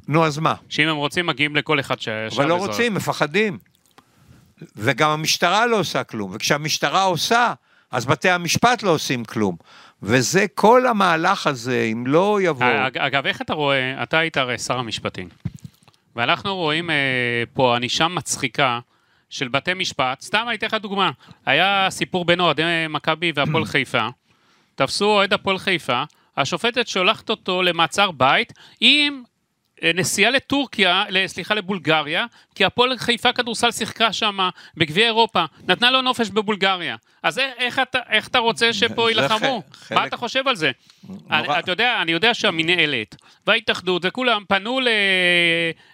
נו, 0.08 0.24
אז 0.26 0.38
מה? 0.38 0.54
שאם 0.68 0.88
הם 0.88 0.96
רוצים 0.96 1.26
מגיעים 1.26 1.56
לכל 1.56 1.80
אחד 1.80 2.00
ש... 2.00 2.08
אבל 2.08 2.46
לא 2.48 2.54
רוצים, 2.54 2.94
מפחדים. 2.94 3.58
וגם 4.76 5.10
המשטרה 5.10 5.66
לא 5.66 5.78
עושה 5.78 6.04
כלום, 6.04 6.30
וכשהמשטרה 6.34 7.02
עושה, 7.02 7.52
אז 7.90 8.06
בתי 8.06 8.30
המשפט 8.30 8.82
לא 8.82 8.90
עושים 8.90 9.24
כלום. 9.24 9.56
וזה 10.02 10.46
כל 10.54 10.86
המהלך 10.86 11.46
הזה, 11.46 11.88
אם 11.92 12.04
לא 12.06 12.38
יבוא... 12.42 12.66
אג- 12.86 12.98
אגב, 12.98 13.26
איך 13.26 13.42
אתה 13.42 13.54
רואה, 13.54 14.02
אתה 14.02 14.18
היית 14.18 14.36
הרי 14.36 14.58
שר 14.58 14.78
המשפטים, 14.78 15.28
ואנחנו 16.16 16.56
רואים 16.56 16.90
אה, 16.90 16.96
פה 17.52 17.76
ענישה 17.76 18.08
מצחיקה 18.08 18.80
של 19.30 19.48
בתי 19.48 19.74
משפט, 19.74 20.20
סתם 20.20 20.44
אני 20.48 20.56
אתן 20.56 20.66
לך 20.66 20.74
דוגמה, 20.74 21.10
היה 21.46 21.86
סיפור 21.90 22.24
בין 22.24 22.40
אוהדי 22.40 22.62
מכבי 22.88 23.32
והפועל 23.34 23.64
חיפה, 23.72 24.08
תפסו 24.74 25.04
אוהד 25.04 25.32
הפועל 25.32 25.58
חיפה, 25.58 26.02
השופטת 26.36 26.88
שולחת 26.88 27.30
אותו 27.30 27.62
למעצר 27.62 28.10
בית 28.10 28.52
עם 28.80 29.22
אה, 29.22 29.28
נסיעה 29.94 30.30
לטורקיה, 30.30 31.04
סליחה, 31.26 31.54
לבולגריה, 31.54 32.24
כי 32.54 32.64
הפועל 32.64 32.98
חיפה 32.98 33.32
כדורסל 33.32 33.70
שיחקה 33.70 34.12
שם 34.12 34.38
בגביע 34.76 35.04
אירופה, 35.06 35.44
נתנה 35.68 35.90
לו 35.90 36.02
נופש 36.02 36.30
בבולגריה. 36.30 36.96
אז 37.22 37.38
איך, 37.38 37.52
איך, 37.58 37.78
אתה, 37.78 37.98
איך 38.10 38.28
אתה 38.28 38.38
רוצה 38.38 38.72
שפה 38.72 39.10
יילחמו? 39.10 39.62
ח- 39.72 39.92
מה 39.92 39.98
חלק- 40.00 40.08
אתה 40.08 40.16
חושב 40.16 40.48
על 40.48 40.56
זה? 40.56 40.70
נורא. 41.08 41.18
אני, 41.30 41.58
אתה 41.58 41.72
יודע, 41.72 41.98
אני 42.02 42.12
יודע 42.12 42.34
שהמינהלת 42.34 43.16
וההתאחדות 43.46 44.02
וכולם 44.04 44.42
פנו 44.48 44.80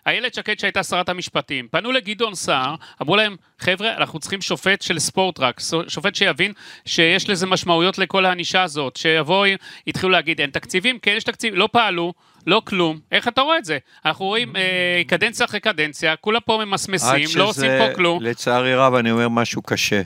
לאיילת 0.07 0.35
שקד 0.35 0.59
שהייתה 0.59 0.83
שרת 0.83 1.09
המשפטים, 1.09 1.69
פנו 1.71 1.93
לגדעון 1.93 2.35
סער, 2.35 2.75
אמרו 3.03 3.17
להם, 3.17 3.37
חבר'ה, 3.59 3.97
אנחנו 3.97 4.19
צריכים 4.19 4.41
שופט 4.43 4.83
של 4.83 4.99
ספורט 4.99 5.41
רק, 5.41 5.61
שופט 5.89 6.15
שיבין 6.15 6.53
שיש 6.87 7.31
לזה 7.31 7.47
משמעויות 7.47 7.99
לכל 7.99 8.25
הענישה 8.27 8.63
הזאת, 8.63 8.97
שיבואו, 8.97 9.45
יתחילו 9.87 10.11
להגיד, 10.13 10.41
אין 10.41 10.51
תקציבים, 10.51 10.99
כן 10.99 11.15
יש 11.17 11.25
תקציבים, 11.25 11.59
לא 11.59 11.69
פעלו. 11.73 12.13
לא 12.47 12.63
כלום, 12.65 12.99
איך 13.13 13.29
אתה 13.29 13.41
רואה 13.41 13.59
את 13.59 13.65
זה? 13.65 13.79
אנחנו 14.07 14.25
רואים 14.25 14.57
אה, 14.57 15.03
קדנציה 15.07 15.47
אחרי 15.47 15.61
קדנציה, 15.61 16.17
כולם 16.17 16.41
פה 16.45 16.61
ממסמסים, 16.65 17.29
לא 17.37 17.45
עושים 17.45 17.71
פה 17.79 17.95
כלום. 17.95 18.23
לצערי 18.23 18.75
רב, 18.75 18.95
אני 18.95 19.11
אומר 19.11 19.29
משהו 19.29 19.63
קשה. 19.63 20.03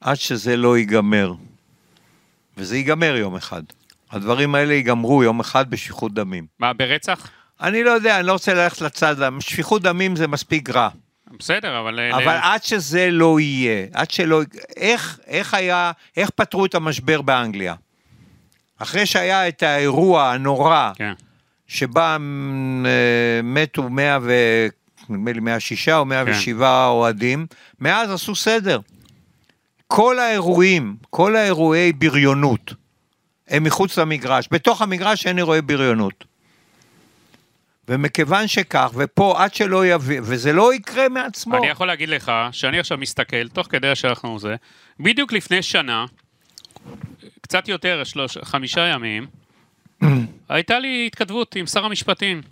עד 0.00 0.16
שזה 0.16 0.56
לא 0.56 0.78
ייגמר, 0.78 1.32
וזה 2.56 2.76
ייגמר 2.76 3.16
יום 3.16 3.36
אחד. 3.36 3.62
הדברים 4.10 4.54
האלה 4.54 4.74
ייגמרו 4.74 5.22
יום 5.24 5.40
אחד 5.40 5.70
בשפיכות 5.70 6.14
דמים. 6.14 6.46
מה, 6.58 6.72
ברצח? 6.72 7.30
אני 7.60 7.84
לא 7.84 7.90
יודע, 7.90 8.18
אני 8.18 8.26
לא 8.26 8.32
רוצה 8.32 8.54
ללכת 8.54 8.80
לצד, 8.80 9.16
שפיכות 9.40 9.82
דמים 9.82 10.16
זה 10.16 10.28
מספיק 10.28 10.70
רע. 10.70 10.88
בסדר, 11.38 11.80
אבל... 11.80 11.98
אה, 12.00 12.16
אבל 12.16 12.34
ל- 12.36 12.40
עד 12.42 12.62
שזה 12.62 13.10
לא 13.10 13.40
יהיה, 13.40 13.86
עד 13.94 14.10
שלא... 14.10 14.40
איך, 14.76 15.18
איך 15.26 15.54
היה, 15.54 15.92
איך 16.16 16.30
פתרו 16.30 16.66
את 16.66 16.74
המשבר 16.74 17.22
באנגליה? 17.22 17.74
אחרי 18.78 19.06
שהיה 19.06 19.48
את 19.48 19.62
האירוע 19.62 20.30
הנורא 20.32 20.92
כן. 20.94 21.12
שבה 21.70 22.16
אה, 22.86 23.40
מתו 23.42 23.88
100 23.88 24.18
ו... 24.22 24.32
נדמה 25.08 25.32
לי 25.32 25.40
106 25.40 25.88
או 25.88 26.04
107 26.04 26.86
אוהדים, 26.86 27.46
מאז 27.80 28.10
עשו 28.10 28.34
סדר. 28.34 28.80
כל 29.86 30.18
האירועים, 30.18 30.96
כל 31.10 31.36
האירועי 31.36 31.92
בריונות, 31.92 32.74
הם 33.48 33.64
מחוץ 33.64 33.98
למגרש. 33.98 34.48
בתוך 34.50 34.82
המגרש 34.82 35.26
אין 35.26 35.38
אירועי 35.38 35.62
בריונות. 35.62 36.24
ומכיוון 37.88 38.48
שכך, 38.48 38.90
ופה 38.94 39.44
עד 39.44 39.54
שלא 39.54 39.86
יביא, 39.86 40.20
וזה 40.22 40.52
לא 40.52 40.74
יקרה 40.74 41.08
מעצמו. 41.08 41.56
אני 41.56 41.66
יכול 41.66 41.86
להגיד 41.86 42.08
לך 42.08 42.32
שאני 42.52 42.78
עכשיו 42.78 42.98
מסתכל, 42.98 43.48
תוך 43.48 43.66
כדי 43.70 43.94
שאנחנו 43.94 44.38
זה, 44.38 44.56
בדיוק 45.00 45.32
לפני 45.32 45.62
שנה, 45.62 46.04
קצת 47.40 47.68
יותר, 47.68 48.04
שלוש, 48.04 48.38
חמישה 48.38 48.80
ימים, 48.80 49.26
הייתה 50.48 50.78
לי 50.78 51.04
התכתבות 51.06 51.56
עם 51.56 51.66
שר 51.66 51.84
המשפטים. 51.84 52.42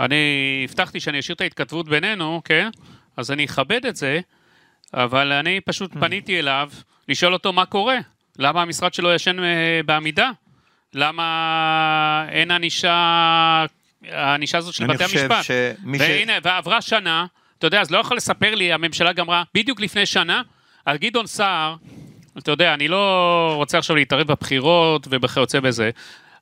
אני 0.00 0.16
הבטחתי 0.68 1.00
שאני 1.00 1.18
אשאיר 1.20 1.34
את 1.34 1.40
ההתכתבות 1.40 1.88
בינינו, 1.88 2.42
כן? 2.44 2.68
אז 3.16 3.30
אני 3.30 3.44
אכבד 3.44 3.86
את 3.86 3.96
זה, 3.96 4.20
אבל 4.94 5.32
אני 5.32 5.60
פשוט 5.60 5.92
פניתי 5.92 6.38
אליו 6.38 6.70
לשאול 7.08 7.32
אותו 7.32 7.52
מה 7.52 7.66
קורה. 7.66 7.98
למה 8.38 8.62
המשרד 8.62 8.94
שלו 8.94 9.12
ישן 9.14 9.44
אה, 9.44 9.80
בעמידה? 9.86 10.30
למה 10.94 12.26
אין 12.28 12.50
ענישה, 12.50 12.94
הענישה 14.08 14.58
הזאת 14.58 14.74
של 14.74 14.84
אני 14.84 14.94
בתי 14.94 15.04
חושב 15.04 15.18
המשפט? 15.32 15.44
שמי 15.44 15.98
ש- 15.98 16.00
והנה, 16.00 16.32
ועברה 16.42 16.82
שנה, 16.82 17.26
אתה 17.58 17.66
יודע, 17.66 17.80
אז 17.80 17.90
לא 17.90 17.98
יכול 17.98 18.16
לספר 18.16 18.54
לי, 18.54 18.72
הממשלה 18.72 19.12
גמרה 19.12 19.42
בדיוק 19.54 19.80
לפני 19.80 20.06
שנה, 20.06 20.42
על 20.84 20.96
גדעון 20.96 21.26
סער, 21.26 21.76
אתה 22.38 22.50
יודע, 22.50 22.74
אני 22.74 22.88
לא 22.88 23.02
רוצה 23.56 23.78
עכשיו 23.78 23.96
להתערב 23.96 24.26
בבחירות 24.26 25.06
וכיוצא 25.10 25.60
בזה, 25.60 25.90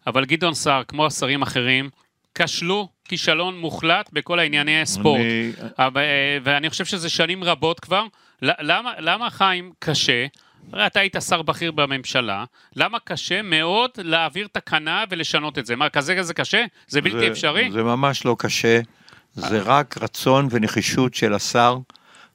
אבל 0.07 0.25
גדעון 0.25 0.55
סער, 0.55 0.83
כמו 0.89 1.07
השרים 1.07 1.43
האחרים, 1.43 1.91
כשלו 2.35 2.89
כישלון 3.05 3.59
מוחלט 3.59 4.11
בכל 4.13 4.39
הענייני 4.39 4.81
הספורט. 4.83 5.21
אני- 5.21 5.53
אבל, 5.79 6.01
אה, 6.03 6.39
ואני 6.45 6.71
חושב 6.71 6.85
שזה 6.85 7.09
שנים 7.09 7.45
רבות 7.45 7.81
כבר. 7.81 8.03
למה, 8.43 8.93
למה 8.99 9.31
חיים 9.31 9.73
קשה? 9.79 10.27
הרי 10.73 10.87
אתה 10.87 11.01
היית 11.01 11.17
שר 11.29 11.43
בכיר 11.43 11.71
בממשלה, 11.73 12.45
למה 12.77 12.99
קשה 13.05 13.43
מאוד 13.43 13.91
להעביר 13.99 14.49
תקנה 14.53 15.05
ולשנות 15.11 15.59
את 15.59 15.67
זה? 15.67 15.77
מה, 15.77 15.89
כזה 15.89 16.17
כזה 16.17 16.35
קשה? 16.35 16.65
זה 16.87 17.01
בלתי 17.01 17.19
זה- 17.19 17.29
אפשרי? 17.29 17.71
זה 17.71 17.83
ממש 17.83 18.25
לא 18.25 18.37
קשה, 18.39 18.81
זה 19.33 19.61
רק 19.63 19.95
רצון 20.03 20.49
ונחישות 20.51 21.15
של 21.15 21.35
השר, 21.35 21.77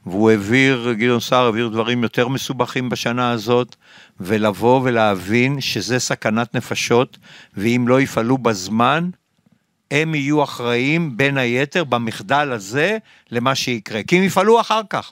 והוא 0.10 0.32
העביר, 0.32 0.94
גדעון 0.94 1.20
סער 1.20 1.46
העביר 1.46 1.68
דברים 1.68 2.04
יותר 2.04 2.28
מסובכים 2.28 2.90
בשנה 2.90 3.32
הזאת, 3.32 3.76
ולבוא 4.20 4.82
ולהבין 4.84 5.62
שזה 5.62 6.00
סכנת 6.00 6.56
נפשות, 6.56 7.18
ואם 7.54 7.86
לא 7.88 8.02
יפעלו 8.02 8.38
בזמן, 8.38 9.10
הם 9.92 10.16
יהיו 10.16 10.44
אחראים 10.44 11.18
בין 11.18 11.38
היתר 11.38 11.84
במחדל 11.84 12.52
הזה 12.52 12.98
למה 13.32 13.56
שיקרה, 13.56 14.04
כי 14.04 14.18
הם 14.18 14.24
יפעלו 14.24 14.62
אחר 14.62 14.82
כך. 14.90 15.12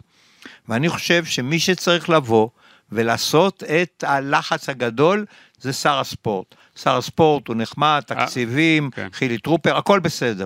ואני 0.70 0.90
חושב 0.90 1.26
שמי 1.26 1.60
שצריך 1.60 2.10
לבוא 2.10 2.50
ולעשות 2.92 3.64
את 3.64 4.04
הלחץ 4.08 4.70
הגדול 4.70 5.26
זה 5.60 5.74
שר 5.74 6.00
הספורט. 6.00 6.56
שר 6.76 6.98
הספורט 6.98 7.48
הוא 7.48 7.56
נחמד, 7.56 8.04
תקציבים, 8.08 8.90
כן. 8.92 9.08
חילי 9.14 9.38
טרופר, 9.38 9.78
הכל 9.78 10.00
בסדר. 10.00 10.46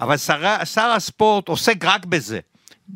אבל 0.00 0.16
שר, 0.16 0.64
שר 0.64 0.92
הספורט 0.96 1.48
עוסק 1.48 1.84
רק 1.84 2.04
בזה. 2.04 2.40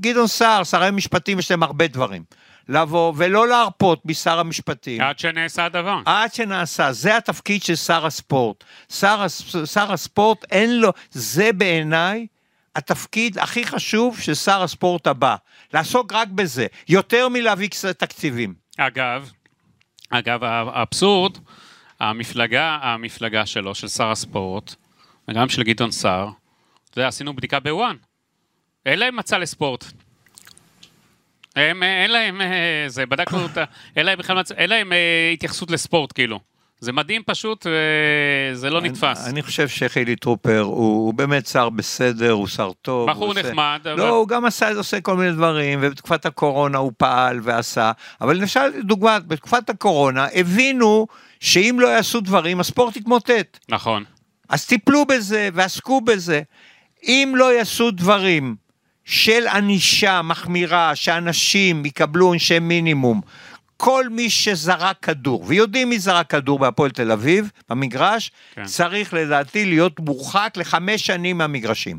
גדעון 0.01 0.27
סער, 0.27 0.65
שרי 0.65 0.91
משפטים, 0.91 1.39
יש 1.39 1.51
להם 1.51 1.63
הרבה 1.63 1.87
דברים. 1.87 2.25
לבוא 2.69 3.13
ולא 3.17 3.49
להרפות 3.49 4.03
משר 4.05 4.39
המשפטים. 4.39 5.01
עד 5.01 5.19
שנעשה 5.19 5.65
הדבר. 5.65 6.01
עד 6.07 6.35
שנעשה, 6.35 6.93
זה 6.93 7.17
התפקיד 7.17 7.63
של 7.63 7.75
שר 7.75 8.07
הספורט. 8.07 8.65
שר, 8.93 9.27
שר 9.65 9.93
הספורט 9.93 10.45
אין 10.51 10.81
לו, 10.81 10.93
זה 11.11 11.53
בעיניי 11.53 12.27
התפקיד 12.77 13.39
הכי 13.39 13.67
חשוב 13.67 14.21
של 14.21 14.35
שר 14.35 14.63
הספורט 14.63 15.07
הבא. 15.07 15.37
לעסוק 15.75 16.13
רק 16.13 16.29
בזה, 16.29 16.67
יותר 16.89 17.29
מלהביא 17.29 17.69
תקציבים. 17.99 18.55
אגב, 18.79 19.31
אגב, 20.11 20.45
האבסורד, 20.45 21.39
המפלגה, 22.01 22.79
המפלגה 22.83 23.47
שלו, 23.47 23.75
של 23.75 23.89
שר 23.89 24.11
הספורט, 24.11 24.75
וגם 25.29 25.49
של 25.49 25.63
גדעון 25.63 25.91
סער, 25.91 26.29
יודע, 26.97 27.09
עשינו 27.09 27.37
בדיקה 27.37 27.61
בוואן. 27.61 27.97
אין 28.87 28.99
להם 28.99 29.17
מצע 29.17 29.39
לספורט. 29.39 29.85
הם, 31.57 31.83
אה, 31.83 32.03
אין 32.03 32.11
להם, 32.11 32.41
אה, 32.41 32.47
זה, 32.87 33.07
בדקנו 33.07 33.43
אותה, 33.43 33.65
אין 33.97 34.07
להם 34.07 34.19
בכלל 34.19 34.37
מצע, 34.39 34.55
אין 34.55 34.71
להם 34.71 34.93
אה, 34.93 35.31
התייחסות 35.33 35.71
לספורט, 35.71 36.13
כאילו. 36.13 36.41
זה 36.81 36.93
מדהים 36.93 37.23
פשוט, 37.27 37.67
וזה 38.55 38.71
לא 38.71 38.81
נתפס. 38.81 39.21
אני, 39.25 39.31
אני 39.33 39.43
חושב 39.43 39.69
שחילי 39.69 40.17
טרופר 40.17 40.61
הוא, 40.61 40.77
הוא 41.07 41.15
באמת 41.15 41.47
שר 41.47 41.69
בסדר, 41.69 42.31
הוא 42.31 42.47
שר 42.47 42.71
טוב. 42.83 43.11
בחור 43.11 43.25
הוא 43.25 43.31
עושה- 43.33 43.43
נחמד, 43.49 43.81
אבל- 43.85 43.99
לא, 43.99 44.09
הוא 44.09 44.29
גם 44.29 44.45
עשה, 44.45 44.71
עושה 44.75 45.01
כל 45.01 45.17
מיני 45.17 45.33
דברים, 45.33 45.79
ובתקופת 45.83 46.27
הקורונה 46.27 46.79
הוא 46.79 46.93
פעל 46.97 47.41
ועשה. 47.43 47.93
אבל 48.21 48.37
למשל, 48.37 48.83
דוגמא, 48.83 49.19
בתקופת 49.19 49.71
הקורונה 49.71 50.27
הבינו 50.35 51.07
שאם 51.41 51.77
לא 51.81 51.89
יעשו 51.89 52.21
דברים, 52.21 52.61
הספורט 52.61 52.97
יתמוטט. 52.97 53.59
נכון. 53.69 54.05
אז 54.49 54.67
טיפלו 54.67 55.05
בזה 55.05 55.49
ועסקו 55.55 56.01
בזה. 56.01 56.43
אם 57.03 57.33
לא 57.37 57.55
יעשו 57.55 57.91
דברים 57.91 58.57
של 59.05 59.47
ענישה 59.47 60.23
מחמירה, 60.23 60.97
שאנשים 60.97 61.87
יקבלו 61.87 62.27
עונשי 62.27 62.59
מינימום, 62.59 63.21
כל 63.77 64.09
מי 64.09 64.31
שזרק 64.31 64.97
כדור, 65.03 65.45
ויודעים 65.47 65.89
מי 65.89 65.99
זרק 65.99 66.31
כדור 66.31 66.59
בהפועל 66.59 66.91
תל 66.91 67.13
אביב, 67.13 67.51
במגרש, 67.69 68.31
כן. 68.55 68.65
צריך 68.65 69.15
לדעתי 69.15 69.65
להיות 69.65 70.01
מורחק 70.01 70.55
לחמש 70.57 71.07
שנים 71.07 71.39
מהמגרשים. 71.39 71.99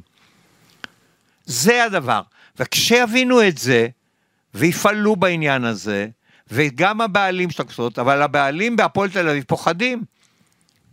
זה 1.46 1.84
הדבר. 1.84 2.22
וכשיבינו 2.60 3.48
את 3.48 3.58
זה, 3.58 3.88
ויפעלו 4.54 5.16
בעניין 5.16 5.64
הזה, 5.64 6.08
וגם 6.52 7.02
הבעלים 7.02 7.50
של 7.50 7.62
הקבוצות, 7.62 8.00
אבל 8.00 8.22
הבעלים 8.22 8.76
בהפועל 8.76 9.10
תל 9.10 9.30
אביב 9.30 9.44
פוחדים. 9.48 10.04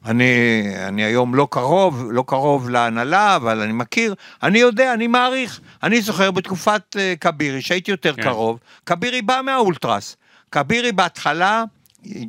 אני, 0.06 0.62
אני 0.88 1.04
היום 1.04 1.34
לא 1.34 1.48
קרוב, 1.50 2.06
לא 2.10 2.24
קרוב 2.26 2.70
להנהלה, 2.70 3.36
אבל 3.36 3.60
אני 3.60 3.72
מכיר, 3.72 4.14
אני 4.42 4.58
יודע, 4.58 4.94
אני 4.94 5.06
מעריך. 5.06 5.60
אני 5.82 6.00
זוכר 6.00 6.30
בתקופת 6.30 6.96
uh, 6.96 7.18
כבירי, 7.18 7.62
שהייתי 7.62 7.90
יותר 7.90 8.14
כן. 8.14 8.22
קרוב, 8.22 8.58
כבירי 8.86 9.22
בא 9.22 9.40
מהאולטרס. 9.44 10.16
כבירי 10.50 10.92
בהתחלה, 10.92 11.64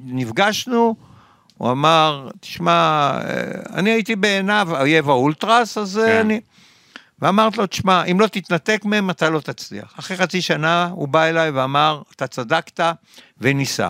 נפגשנו, 0.05 0.95
הוא 1.57 1.71
אמר, 1.71 2.29
תשמע, 2.39 2.71
אה, 2.71 3.43
אני 3.73 3.89
הייתי 3.89 4.15
בעיניו 4.15 4.67
אויב 4.79 5.09
האולטרס, 5.09 5.77
אז 5.77 6.01
כן. 6.05 6.12
כן. 6.12 6.19
אני... 6.19 6.41
ואמרתי 7.19 7.57
לו, 7.57 7.67
תשמע, 7.67 8.03
אם 8.03 8.19
לא 8.19 8.27
תתנתק 8.27 8.81
מהם, 8.86 9.09
אתה 9.09 9.29
לא 9.29 9.39
תצליח. 9.39 9.93
אחרי 9.99 10.17
חצי 10.17 10.41
שנה 10.41 10.89
הוא 10.91 11.07
בא 11.07 11.23
אליי 11.23 11.49
ואמר, 11.49 12.01
אתה 12.15 12.27
צדקת, 12.27 12.79
וניסה. 13.38 13.89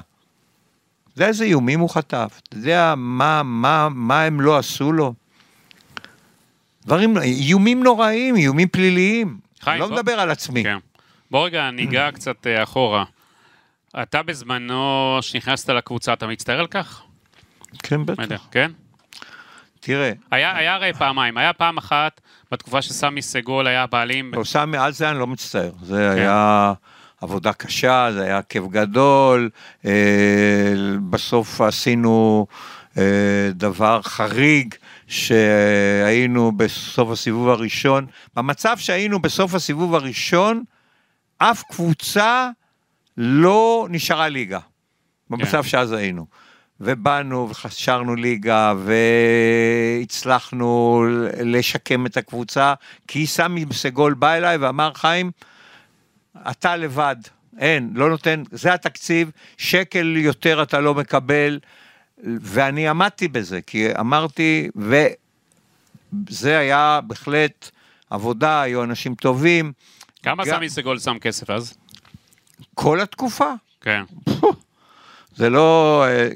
יודע 1.18 1.28
איזה 1.28 1.44
איומים 1.44 1.80
הוא 1.80 1.90
חטף? 1.90 2.42
אתה 2.50 2.58
יודע 2.58 2.94
מה, 2.98 3.44
מה, 3.44 3.88
מה 3.92 4.24
הם 4.24 4.42
לא 4.42 4.58
עשו 4.58 4.92
לו? 4.92 5.14
דברים, 6.86 7.18
איומים 7.18 7.84
נוראיים, 7.84 8.36
איומים 8.36 8.68
פליליים. 8.68 9.38
חיים, 9.62 9.80
לא 9.82 9.88
בוא- 9.88 9.96
מדבר 9.96 10.12
על 10.20 10.30
עצמי. 10.32 10.64
כן. 10.64 10.78
בוא 11.32 11.46
רגע 11.46 11.72
ניגע 11.72 12.10
קצת 12.14 12.48
אה, 12.48 12.64
אחורה. 12.64 13.04
אתה 14.04 14.24
בזמנו, 14.24 14.84
שנכנסת 15.22 15.70
לקבוצה, 15.70 16.14
אתה 16.14 16.28
מצטער 16.28 16.60
על 16.60 16.68
כך? 16.68 17.02
כן, 17.84 18.06
בטח. 18.06 18.48
כן? 18.52 18.72
תראה, 19.80 20.12
היה, 20.32 20.58
היה 20.58 20.74
הרי 20.76 20.94
פעמיים, 20.94 21.38
היה 21.38 21.54
פעם 21.54 21.78
אחת 21.78 22.22
בתקופה 22.52 22.82
שסמי 22.82 23.22
סגול 23.22 23.68
היה 23.68 23.84
הבעלים, 23.84 24.32
לא, 24.34 24.44
סמי, 24.44 24.78
על 24.78 24.92
זה 24.94 25.10
אני 25.10 25.20
לא 25.20 25.28
מצטער. 25.28 25.72
זה 25.82 26.12
היה 26.12 26.74
עבודה 27.24 27.54
קשה, 27.54 28.10
זה 28.14 28.24
היה 28.24 28.42
כיף 28.42 28.64
גדול. 28.70 29.50
אה, 29.86 30.74
בסוף 31.10 31.62
עשינו 31.62 32.48
אה, 32.98 33.50
דבר 33.52 34.02
חריג, 34.02 34.76
שהיינו 35.08 36.52
בסוף 36.52 37.10
הסיבוב 37.10 37.50
הראשון. 37.50 38.06
במצב 38.36 38.78
שהיינו 38.78 39.20
בסוף 39.20 39.54
הסיבוב 39.54 39.96
הראשון, 39.96 40.64
אף 41.38 41.64
קבוצה 41.64 42.50
לא 43.18 43.88
נשארה 43.90 44.30
ליגה. 44.30 44.60
במצב 45.30 45.64
שאז 45.64 45.92
היינו. 45.92 46.26
ובאנו 46.80 47.50
וחשרנו 47.50 48.16
ליגה 48.16 48.74
והצלחנו 50.02 51.06
לשקם 51.44 52.06
את 52.06 52.18
הקבוצה, 52.18 52.74
כי 53.08 53.28
סמי 53.28 53.66
סגול 53.72 54.14
בא 54.14 54.34
אליי 54.34 54.58
ואמר, 54.58 54.92
חיים, 54.94 55.32
אתה 56.52 56.76
לבד, 56.76 57.16
אין, 57.60 57.92
לא 57.96 58.10
נותן, 58.10 58.44
זה 58.52 58.74
התקציב, 58.74 59.32
שקל 59.58 60.14
יותר 60.18 60.64
אתה 60.64 60.80
לא 60.80 60.94
מקבל, 60.94 61.60
ואני 62.24 62.88
עמדתי 62.88 63.28
בזה, 63.28 63.62
כי 63.62 63.88
אמרתי, 64.00 64.70
וזה 66.30 66.58
היה 66.58 67.00
בהחלט 67.08 67.70
עבודה, 68.10 68.62
היו 68.62 68.84
אנשים 68.84 69.16
טובים, 69.16 69.72
כמה 70.24 70.46
גם- 70.46 70.56
סמי 70.58 70.70
סגול 70.70 71.00
שם 71.00 71.20
כסף 71.20 71.50
אז? 71.50 71.74
כל 72.74 73.02
התקופה. 73.02 73.52
כן. 73.82 74.04
זה 75.36 75.50
לא, 75.50 76.04
אה, 76.08 76.30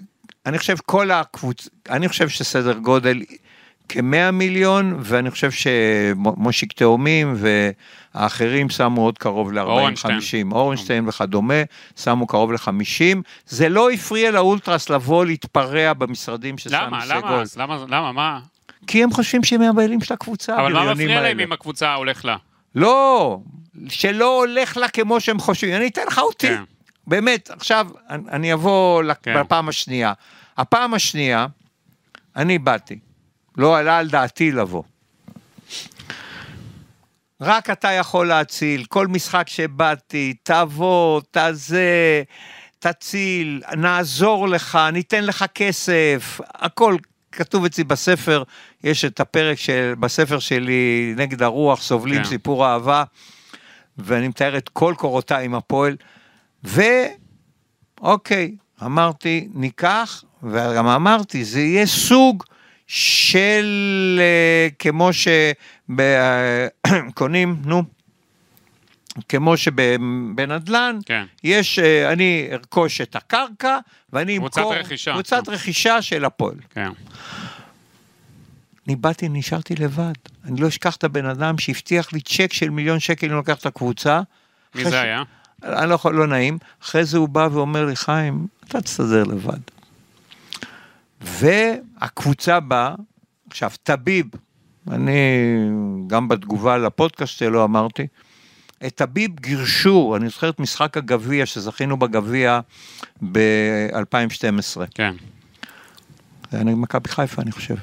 אני 0.46 0.58
חושב 0.58 0.76
כל 0.86 1.12
הקבוצ... 1.12 1.70
אני 1.90 2.08
חושב 2.10 2.30
שסדר 2.30 2.74
גודל, 2.78 3.22
כ-100 3.90 4.32
מיליון, 4.34 4.98
ואני 5.00 5.32
חושב 5.32 5.52
שמושיק 5.52 6.74
תאומים 6.74 7.36
והאחרים 8.18 8.70
שמו 8.70 9.02
עוד 9.02 9.18
קרוב 9.18 9.54
ל-40-50, 9.54 10.52
אורנשטיין 10.52 11.08
וכדומה, 11.08 11.54
שמו 11.96 12.28
קרוב 12.28 12.52
ל-50. 12.52 13.18
זה 13.46 13.70
לא 13.70 13.90
הפריע 13.92 14.32
לאולטרס 14.32 14.90
לבוא 14.90 15.26
להתפרע 15.26 15.94
במשרדים 15.94 16.58
של 16.58 16.70
למה? 16.74 17.06
למה? 17.06 17.44
למה? 17.58 17.78
למה? 17.88 18.12
מה? 18.12 18.40
כי 18.88 19.04
הם 19.04 19.12
חושבים 19.12 19.44
שהם 19.44 19.62
הבעלים 19.62 20.02
של 20.02 20.14
הקבוצה, 20.14 20.56
אבל 20.56 20.74
מה 20.74 20.94
מפריע 20.94 21.08
להם 21.16 21.26
האלה. 21.26 21.44
אם 21.44 21.52
הקבוצה 21.52 21.94
הולך 21.94 22.26
לה? 22.26 22.38
לא, 22.76 23.40
שלא 23.90 24.40
הולך 24.40 24.78
לה 24.78 24.88
כמו 24.88 25.20
שהם 25.22 25.40
חושבים. 25.40 25.76
אני 25.76 25.88
אתן 25.88 26.02
לך 26.08 26.18
אותי. 26.20 26.48
כן. 26.48 26.64
באמת, 27.08 27.50
עכשיו 27.52 27.88
אני- 28.10 28.54
אבוא 28.54 29.04
כן. 29.24 29.38
לפעם 29.38 29.70
השנייה. 29.70 30.14
הפעם 30.58 30.94
השנייה, 30.94 31.48
אני 32.36 32.58
באתי. 32.60 33.00
לא 33.58 33.78
עלה 33.78 33.98
על 33.98 34.08
דעתי 34.10 34.52
לבוא. 34.52 34.84
רק 37.42 37.70
אתה 37.70 37.92
יכול 37.92 38.28
להציל, 38.28 38.86
כל 38.86 39.08
משחק 39.08 39.48
שבאתי, 39.48 40.34
תבוא, 40.44 41.22
תזה, 41.32 42.24
תציל, 42.80 43.62
נעזור 43.78 44.48
לך, 44.48 44.80
ניתן 44.94 45.24
לך 45.24 45.46
כסף, 45.56 46.40
הכל 46.56 46.98
כתוב 47.32 47.66
אצלי 47.66 47.84
בספר, 47.84 48.44
יש 48.84 49.06
את 49.06 49.20
הפרק 49.20 49.58
של, 49.58 49.94
בספר 50.00 50.40
שלי, 50.40 51.14
נגד 51.18 51.44
הרוח, 51.44 51.82
סובלים 51.82 52.24
כן. 52.24 52.30
סיפור 52.30 52.68
אהבה, 52.68 53.04
ואני 53.98 54.28
מתאר 54.28 54.58
את 54.58 54.70
כל 54.70 54.94
קורותיי 54.98 55.46
עם 55.46 55.56
הפועל, 55.56 55.96
ואוקיי, 56.64 58.56
אמרתי, 58.84 59.48
ניקח, 59.54 60.24
וגם 60.44 60.88
אמרתי, 60.88 61.46
זה 61.46 61.60
יהיה 61.60 61.86
סוג 61.86 62.44
של, 62.88 63.66
אה, 64.20 64.68
כמו 64.80 65.10
שקונים, 67.14 67.56
נו, 67.66 67.84
כמו 69.30 69.58
שבנדל"ן, 69.58 71.00
כן. 71.06 71.24
יש, 71.44 71.80
אה, 71.80 72.12
אני 72.12 72.48
ארכוש 72.52 73.02
את 73.02 73.16
הקרקע, 73.16 73.78
ואני 74.14 74.38
קבוצת 74.38 74.58
אמכור... 74.58 74.76
רכישה. 74.76 75.14
קבוצת 75.14 75.50
רכישה 75.50 76.02
של 76.02 76.26
הפועל. 76.26 76.56
כן. 76.70 76.90
אני 78.88 78.96
באתי, 78.96 79.30
נשארתי 79.30 79.76
לבד. 79.76 80.14
אני 80.46 80.62
לא 80.62 80.68
אשכח 80.68 80.96
את 80.96 81.04
הבן 81.04 81.26
אדם 81.26 81.58
שהבטיח 81.58 82.14
לי 82.14 82.22
צ'ק 82.22 82.54
של 82.54 82.70
מיליון 82.70 83.00
שקל 83.00 83.26
אם 83.26 83.32
אני 83.32 83.38
לוקח 83.38 83.58
את 83.58 83.66
הקבוצה. 83.66 84.22
מי 84.76 84.84
זה 84.84 84.92
ש- 84.92 84.94
היה? 84.94 85.24
אני 85.64 85.90
לא 85.90 85.96
יכול, 85.96 86.16
לא 86.16 86.28
נעים. 86.28 86.58
אחרי 86.84 87.06
זה 87.06 87.18
הוא 87.18 87.30
בא 87.30 87.48
ואומר 87.52 87.86
לי, 87.86 87.96
חיים, 87.96 88.48
אתה 88.68 88.82
תסתדר 88.82 89.24
לבד. 89.24 89.60
והקבוצה 92.02 92.60
באה, 92.60 92.96
עכשיו, 93.50 93.72
טביב, 93.84 94.26
אני 94.92 95.12
גם 96.08 96.28
בתגובה 96.28 96.78
לפודקאסט 96.78 97.38
שלו 97.38 97.64
אמרתי, 97.64 98.08
את 98.88 98.96
טביב 98.96 99.40
גירשו, 99.40 100.16
אני 100.16 100.30
זוכר 100.30 100.50
את 100.50 100.60
משחק 100.60 100.98
הגביע 100.98 101.46
שזכינו 101.46 101.98
בגביע 101.98 102.60
ב-2012. 103.32 104.82
כן. 104.96 105.14
זה 106.52 106.58
היה 106.58 106.64
נגד 106.64 106.78
מכבי 106.78 107.10
חיפה, 107.10 107.42
אני 107.42 107.52
חושב. 107.52 107.76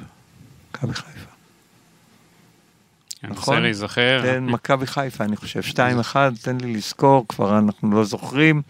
מכבי 0.74 0.94
חיפה. 0.94 1.30
אני 3.24 3.32
נכון? 3.32 3.54
מנסה 3.54 3.62
להיזכר. 3.62 4.22
תן 4.22 4.44
מכבי 4.44 4.86
חיפה, 4.86 5.24
אני 5.24 5.36
חושב. 5.36 5.60
2-1, 5.60 6.16
תן 6.42 6.56
לי 6.60 6.72
לזכור, 6.72 7.24
כבר 7.28 7.58
אנחנו 7.58 7.90
לא 7.90 8.04
זוכרים. 8.04 8.62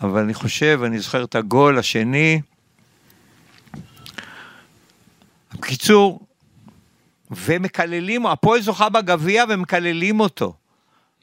אבל 0.00 0.20
אני 0.20 0.34
חושב, 0.34 0.80
אני 0.84 0.98
זוכר 0.98 1.24
את 1.24 1.34
הגול 1.34 1.78
השני. 1.78 2.40
בקיצור, 5.56 6.26
ומקללים, 7.30 8.26
הפועל 8.26 8.60
זוכה 8.60 8.88
בגביע 8.88 9.44
ומקללים 9.48 10.20
אותו. 10.20 10.54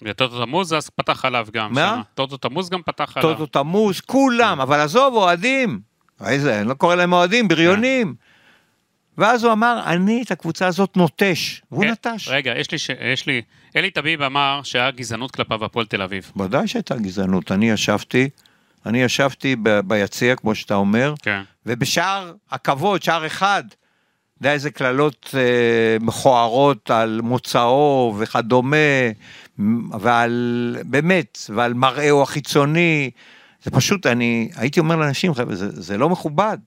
וטוטו 0.02 0.46
תמוז 0.46 0.74
אז 0.74 0.90
פתח 0.90 1.26
עליו 1.26 1.48
גם. 1.54 1.74
מה? 1.74 2.02
טוטו 2.14 2.38
תמוז 2.38 2.70
גם 2.70 2.82
פתח 2.86 3.18
עליו. 3.18 3.34
טוטו 3.34 3.46
תמוז, 3.46 4.00
כולם, 4.02 4.62
אבל 4.62 4.80
עזוב, 4.80 5.14
אוהדים. 5.14 5.80
איזה, 6.26 6.60
אני 6.60 6.68
לא 6.68 6.74
קורא 6.74 6.96
להם 6.96 7.14
אוהדים, 7.14 7.48
בריונים. 7.48 8.16
ואז 9.18 9.44
הוא 9.44 9.54
אמר, 9.54 9.82
אני 9.86 10.22
את 10.26 10.32
הקבוצה 10.32 10.68
הזאת 10.68 10.98
נוטש. 10.98 11.62
והוא 11.72 11.84
כן, 11.84 11.92
נטש. 11.92 12.28
רגע, 12.28 12.54
יש 12.58 12.72
לי, 12.72 12.78
ש... 12.78 12.90
יש 12.90 13.28
לי, 13.28 13.42
אלי 13.76 13.92
טביב 13.92 14.22
אמר 14.22 14.62
שהיה 14.64 14.92
גזענות 14.92 15.32
כלפיו 15.32 15.66
הפועל 15.66 15.86
תל 15.86 16.02
אביב. 16.02 16.32
ודאי 16.38 16.68
שהייתה 16.68 16.96
גזענות. 16.96 17.52
אני 17.52 17.72
ישבתי, 17.72 18.30
אני 18.86 19.04
ישבתי 19.04 19.56
ב- 19.64 19.80
ביציע, 19.80 20.36
כמו 20.36 20.56
שאתה 20.56 20.76
אומר, 20.76 21.14
כן. 21.22 21.42
ובשער 21.66 22.34
הכבוד, 22.52 23.04
שער 23.04 23.26
אחד, 23.26 23.64
יודע 24.44 24.54
איזה 24.54 24.72
קללות 24.72 25.36
אה, 25.38 25.98
מכוערות 26.02 26.92
על 26.92 27.20
מוצאו 27.24 28.16
וכדומה, 28.20 28.78
ועל, 30.00 30.78
באמת, 30.84 31.38
ועל 31.50 31.74
מראהו 31.74 32.22
החיצוני. 32.22 33.12
זה 33.64 33.72
פשוט, 33.72 34.06
אני 34.06 34.50
הייתי 34.56 34.80
אומר 34.80 34.96
לאנשים, 34.96 35.34
חבר'ה, 35.34 35.56
זה, 35.56 35.82
זה 35.82 35.98
לא 35.98 36.10
מכובד. 36.10 36.58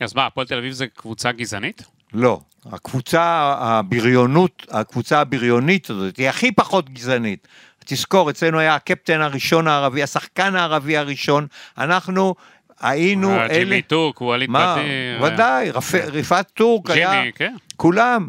אז 0.00 0.14
מה, 0.14 0.26
הפועל 0.26 0.46
תל 0.46 0.58
אביב 0.58 0.72
זה 0.72 0.86
קבוצה 0.86 1.32
גזענית? 1.32 1.82
לא. 2.12 2.40
הקבוצה 2.66 3.54
הבריונות, 3.58 4.66
הקבוצה 4.70 5.20
הבריונית 5.20 5.90
הזאת, 5.90 6.16
היא 6.16 6.28
הכי 6.28 6.52
פחות 6.52 6.90
גזענית. 6.90 7.48
תזכור, 7.84 8.30
אצלנו 8.30 8.58
היה 8.58 8.74
הקפטן 8.74 9.20
הראשון 9.20 9.68
הערבי, 9.68 10.02
השחקן 10.02 10.56
הערבי 10.56 10.96
הראשון, 10.96 11.46
אנחנו 11.78 12.34
היינו 12.80 13.30
אה, 13.30 13.46
אלה... 13.46 13.64
ג'ימי 13.64 13.82
טורק, 13.82 14.20
ווליד? 14.20 14.50
בדיר. 14.50 15.22
ודאי, 15.22 15.70
רפ... 15.70 15.94
רפעת 15.94 16.50
טורק 16.54 16.90
היה... 16.90 17.12
ג'ימי, 17.12 17.32
כן. 17.32 17.54
כולם. 17.76 18.28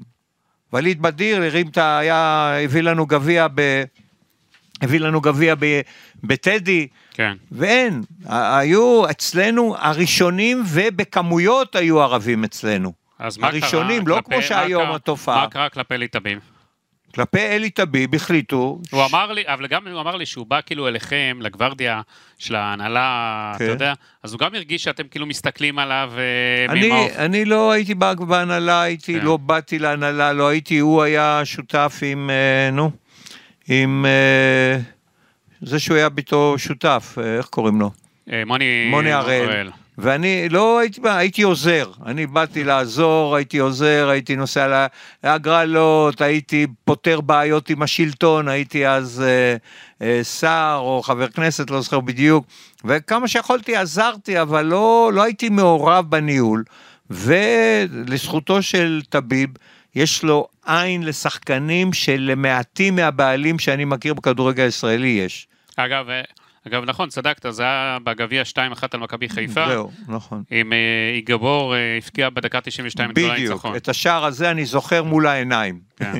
ווליד 0.74 1.02
בדיר 1.02 1.42
הרים 1.42 1.68
את 1.68 1.78
ה... 1.78 1.98
היה... 1.98 2.52
הביא 2.64 2.82
לנו 2.82 3.06
גביע 3.06 3.48
ב... 3.56 3.84
הביא 4.82 5.00
לנו 5.00 5.22
גביע 5.22 5.56
ב... 5.60 5.82
בטדי, 6.24 6.88
כן. 7.14 7.34
ואין. 7.52 8.04
היו 8.26 9.10
אצלנו 9.10 9.76
הראשונים 9.80 10.64
ובכמויות 10.66 11.76
היו 11.76 12.02
ערבים 12.02 12.44
אצלנו. 12.44 12.94
אז 13.20 13.38
מה 13.38 13.48
קרה? 13.52 13.60
הראשונים, 13.60 14.08
לא 14.08 14.20
כמו 14.26 14.42
שהיום 14.42 14.92
התופעה. 14.92 15.42
מה 15.42 15.50
קרה 15.50 15.70
כלפי 15.70 15.94
אלי 15.94 16.08
טביב? 16.08 16.40
כלפי 17.16 17.40
אלי 17.40 17.70
טביב 17.70 18.16
החליטו... 18.16 18.82
הוא 18.92 19.06
אמר 19.06 19.32
לי, 19.32 19.44
אבל 19.48 19.68
גם 19.68 19.88
הוא 19.88 20.02
אמר 20.02 20.16
לי 20.16 20.26
שהוא 20.26 20.46
בא 20.46 20.60
כאילו 20.66 20.88
אליכם, 20.88 21.40
לגוורדיה 21.42 22.02
של 22.38 22.56
ההנהלה, 22.56 23.52
אתה 23.56 23.66
כן. 23.66 23.70
יודע, 23.70 23.94
אז 24.24 24.34
הוא 24.34 24.40
גם 24.40 24.56
הרגיש 24.56 24.84
שאתם 24.84 25.04
כאילו 25.12 25.26
מסתכלים 25.26 25.80
עליו 25.80 26.12
אה, 26.18 26.74
אני, 26.74 26.88
ממעוף. 26.88 27.12
אני 27.16 27.46
לא 27.46 27.72
הייתי 27.72 27.96
בא 27.96 28.14
בהנהלה, 28.14 28.82
הייתי, 28.82 29.20
כן. 29.20 29.26
לא 29.26 29.38
באתי 29.38 29.80
להנהלה, 29.80 30.34
לא 30.34 30.48
הייתי, 30.48 30.78
הוא 30.80 31.02
היה 31.02 31.42
שותף 31.44 32.00
עם, 32.02 32.30
אה, 32.30 32.72
נו, 32.72 32.92
עם 33.68 34.06
אה, 34.06 34.78
זה 35.62 35.80
שהוא 35.80 35.98
היה 35.98 36.10
ביתו 36.10 36.56
שותף, 36.58 37.18
איך 37.38 37.46
קוראים 37.46 37.80
לו? 37.80 37.92
אה, 38.32 38.44
מוני 38.46 38.88
מוני 38.90 39.12
הראל. 39.12 39.70
ואני 40.02 40.50
לא 40.50 40.80
הייתי 40.80 41.02
הייתי 41.04 41.42
עוזר, 41.42 41.92
אני 42.06 42.28
באתי 42.28 42.64
לעזור, 42.64 43.36
הייתי 43.36 43.58
עוזר, 43.58 44.08
הייתי 44.12 44.36
נוסע 44.36 44.68
לה- 44.68 44.88
להגרלות, 45.24 46.22
הייתי 46.22 46.68
פותר 46.86 47.22
בעיות 47.22 47.70
עם 47.70 47.82
השלטון, 47.82 48.48
הייתי 48.48 48.88
אז 48.88 49.24
אה, 49.28 49.56
אה, 50.08 50.24
שר 50.24 50.78
או 50.82 51.02
חבר 51.04 51.28
כנסת, 51.28 51.70
לא 51.70 51.82
זוכר 51.82 52.00
בדיוק, 52.00 52.46
וכמה 52.86 53.28
שיכולתי 53.28 53.76
עזרתי, 53.76 54.42
אבל 54.42 54.66
לא, 54.66 55.12
לא 55.14 55.24
הייתי 55.24 55.50
מעורב 55.50 56.06
בניהול, 56.10 56.64
ולזכותו 57.10 58.62
של 58.62 59.02
טביב, 59.10 59.50
יש 59.96 60.24
לו 60.24 60.48
עין 60.66 61.04
לשחקנים 61.04 61.94
שלמעטים 61.94 62.96
מהבעלים 62.96 63.60
שאני 63.60 63.86
מכיר 63.86 64.14
בכדורגל 64.14 64.64
הישראלי 64.64 65.08
יש. 65.08 65.48
אגב, 65.76 66.10
אה, 66.10 66.22
אגב, 66.68 66.84
נכון, 66.86 67.10
צדקת, 67.10 67.46
זה 67.50 67.64
היה 67.64 67.98
בגביע 68.04 68.44
2-1 68.54 68.56
על 68.92 69.00
מכבי 69.00 69.30
חיפה. 69.30 69.68
זהו, 69.68 69.92
נכון. 70.08 70.44
עם 70.52 70.74
אה, 70.74 70.78
איגבור 71.16 71.76
אה, 71.76 71.98
הבקיע 71.98 72.30
בדקה 72.30 72.62
92 72.62 73.12
את 73.12 73.16
גול 73.16 73.32
בדיוק, 73.32 73.52
הניצחון. 73.52 73.76
את 73.76 73.90
השער 73.90 74.26
הזה 74.26 74.52
אני 74.52 74.66
זוכר 74.66 75.04
מול 75.04 75.28
העיניים. 75.28 75.80
כן. 75.98 76.14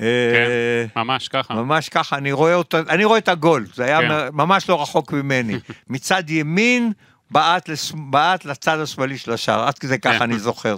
אה, 0.00 0.04
כן, 0.04 1.00
ממש 1.00 1.28
ככה. 1.28 1.54
ממש 1.54 1.88
ככה, 1.88 2.16
אני 2.16 2.32
רואה, 2.32 2.54
אותו, 2.54 2.78
אני 2.88 3.04
רואה 3.04 3.18
את 3.18 3.28
הגול, 3.28 3.66
זה 3.74 3.84
היה 3.84 4.00
כן. 4.00 4.28
ממש 4.32 4.68
לא 4.68 4.82
רחוק 4.82 5.12
ממני. 5.12 5.54
מצד 5.90 6.30
ימין, 6.30 6.92
בעט, 7.30 7.68
לס... 7.68 7.92
בעט 7.96 8.44
לצד 8.44 8.78
השמאלי 8.78 9.18
של 9.18 9.32
השער, 9.32 9.68
עד 9.68 9.78
כדי 9.78 9.98
כן. 9.98 10.12
ככה 10.12 10.24
אני 10.24 10.38
זוכר. 10.38 10.76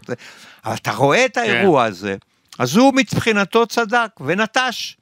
אבל 0.64 0.74
אתה 0.74 0.92
רואה 0.92 1.24
את 1.24 1.36
האירוע 1.36 1.84
הזה, 1.84 2.16
אז 2.58 2.76
הוא 2.76 2.94
מבחינתו 2.94 3.66
צדק 3.66 4.10
ונטש. 4.20 4.96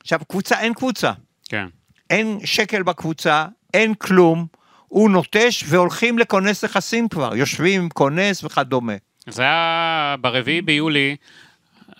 עכשיו, 0.00 0.20
קבוצה, 0.28 0.60
אין 0.60 0.74
קבוצה, 0.74 1.12
כן. 1.48 1.66
אין 2.10 2.38
שקל 2.44 2.82
בקבוצה, 2.82 3.46
אין 3.74 3.94
כלום, 3.94 4.46
הוא 4.88 5.10
נוטש 5.10 5.64
והולכים 5.66 6.18
לכונס 6.18 6.64
נכסים 6.64 7.08
כבר, 7.08 7.36
יושבים 7.36 7.88
כונס 7.88 8.44
וכדומה. 8.44 8.92
זה 9.28 9.42
היה 9.42 10.14
ברביעי 10.20 10.62
ביולי, 10.62 11.16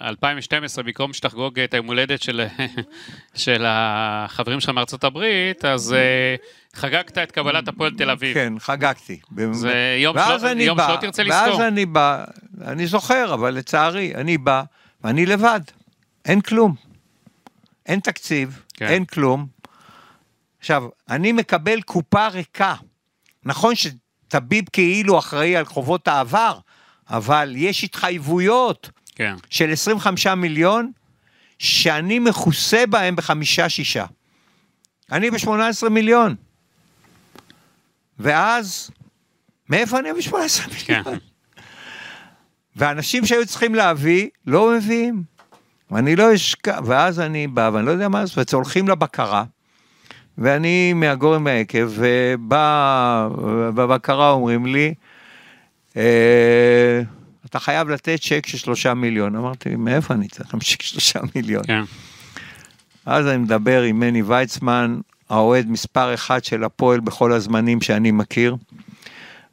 2012, 0.02 0.84
במקום 0.84 1.12
שתחגוג 1.12 1.60
את 1.60 1.74
היום 1.74 1.86
הולדת 1.86 2.22
של, 2.22 2.46
של 3.34 3.64
החברים 3.66 4.60
שלך 4.60 4.70
מארצות 4.70 5.04
הברית, 5.04 5.64
אז 5.64 5.92
אה, 5.92 6.34
חגגת 6.74 7.18
את 7.18 7.32
קבלת 7.32 7.68
הפועל 7.68 7.92
תל 7.94 8.10
אביב. 8.10 8.34
כן, 8.34 8.52
חגגתי. 8.58 9.20
זה 9.52 9.96
יום 10.02 10.16
ואז 10.16 10.40
שלא- 10.40 10.48
יום 10.62 10.76
בא, 10.76 10.88
שלא 10.88 11.00
תרצה 11.00 11.22
ואז 11.28 11.48
לזכור. 11.48 11.66
אני 11.66 11.86
בא, 11.86 12.24
אני 12.64 12.86
זוכר, 12.86 13.34
אבל 13.34 13.54
לצערי, 13.54 14.14
אני 14.14 14.38
בא, 14.38 14.62
ואני 15.04 15.26
לבד. 15.26 15.60
אין 16.24 16.40
כלום. 16.40 16.74
אין 17.86 18.00
תקציב, 18.00 18.62
כן. 18.74 18.86
אין 18.86 19.04
כלום. 19.04 19.46
עכשיו, 20.68 20.85
אני 21.09 21.33
מקבל 21.33 21.81
קופה 21.81 22.28
ריקה. 22.28 22.74
נכון 23.44 23.74
שטביב 23.74 24.64
כאילו 24.72 25.18
אחראי 25.18 25.57
על 25.57 25.64
חובות 25.64 26.09
העבר, 26.09 26.59
אבל 27.11 27.52
יש 27.57 27.85
התחייבויות 27.85 28.90
כן, 29.14 29.35
של 29.50 29.72
25 29.72 30.26
מיליון, 30.26 30.92
שאני 31.59 32.18
מכוסה 32.18 32.87
בהם 32.87 33.16
בחמישה-שישה. 33.16 34.04
אני 35.12 35.31
ב-18 35.31 35.88
מיליון. 35.90 36.35
ואז, 38.18 38.90
מאיפה 39.68 39.98
אני 39.98 40.12
ב-18 40.12 40.35
כן. 40.87 40.94
מיליון? 41.02 41.18
ואנשים 42.76 43.26
שהיו 43.26 43.46
צריכים 43.46 43.74
להביא, 43.74 44.28
לא 44.46 44.72
מביאים. 44.76 45.22
ואני 45.90 46.16
לא 46.16 46.35
אשכח, 46.35 46.78
ואז 46.87 47.20
אני 47.20 47.46
בא, 47.46 47.70
ואני 47.72 47.87
לא 47.87 47.90
יודע 47.90 48.09
מה 48.09 48.26
זה, 48.26 48.42
והולכים 48.52 48.88
לבקרה, 48.88 49.44
ואני 50.38 50.92
מהגורן 50.92 51.42
מהעקב, 51.42 51.88
ובא, 51.88 53.29
בבקרה 53.74 54.31
אומרים 54.31 54.66
לי, 54.66 54.94
אה, 55.96 57.03
אתה 57.46 57.59
חייב 57.59 57.88
לתת 57.88 58.20
צ'ק 58.20 58.46
של 58.46 58.59
שלושה 58.59 58.94
מיליון. 58.94 59.37
אמרתי, 59.37 59.77
מאיפה 59.77 60.14
אני 60.14 60.29
צריך 60.29 60.55
להמשיך 60.55 60.83
שלושה 60.83 61.20
מיליון? 61.35 61.64
כן. 61.66 61.83
אז 63.07 63.27
אני 63.27 63.37
מדבר 63.37 63.83
עם 63.83 64.01
מני 64.01 64.22
ויצמן, 64.22 65.01
האוהד 65.31 65.70
מספר 65.70 66.14
אחד 66.14 66.44
של 66.44 66.64
הפועל 66.64 67.01
בכל 67.01 67.33
הזמנים 67.33 67.81
שאני 67.81 68.11
מכיר, 68.11 68.57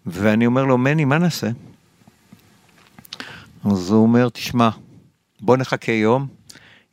ואני 0.06 0.46
אומר 0.46 0.64
לו, 0.66 0.78
מני, 0.78 1.06
מה 1.06 1.18
נעשה? 1.18 1.48
אז 3.66 3.92
הוא 3.92 4.04
אומר, 4.04 4.30
תשמע, 4.30 4.70
בוא 5.42 5.58
נחכה 5.58 5.92
יום, 5.92 6.28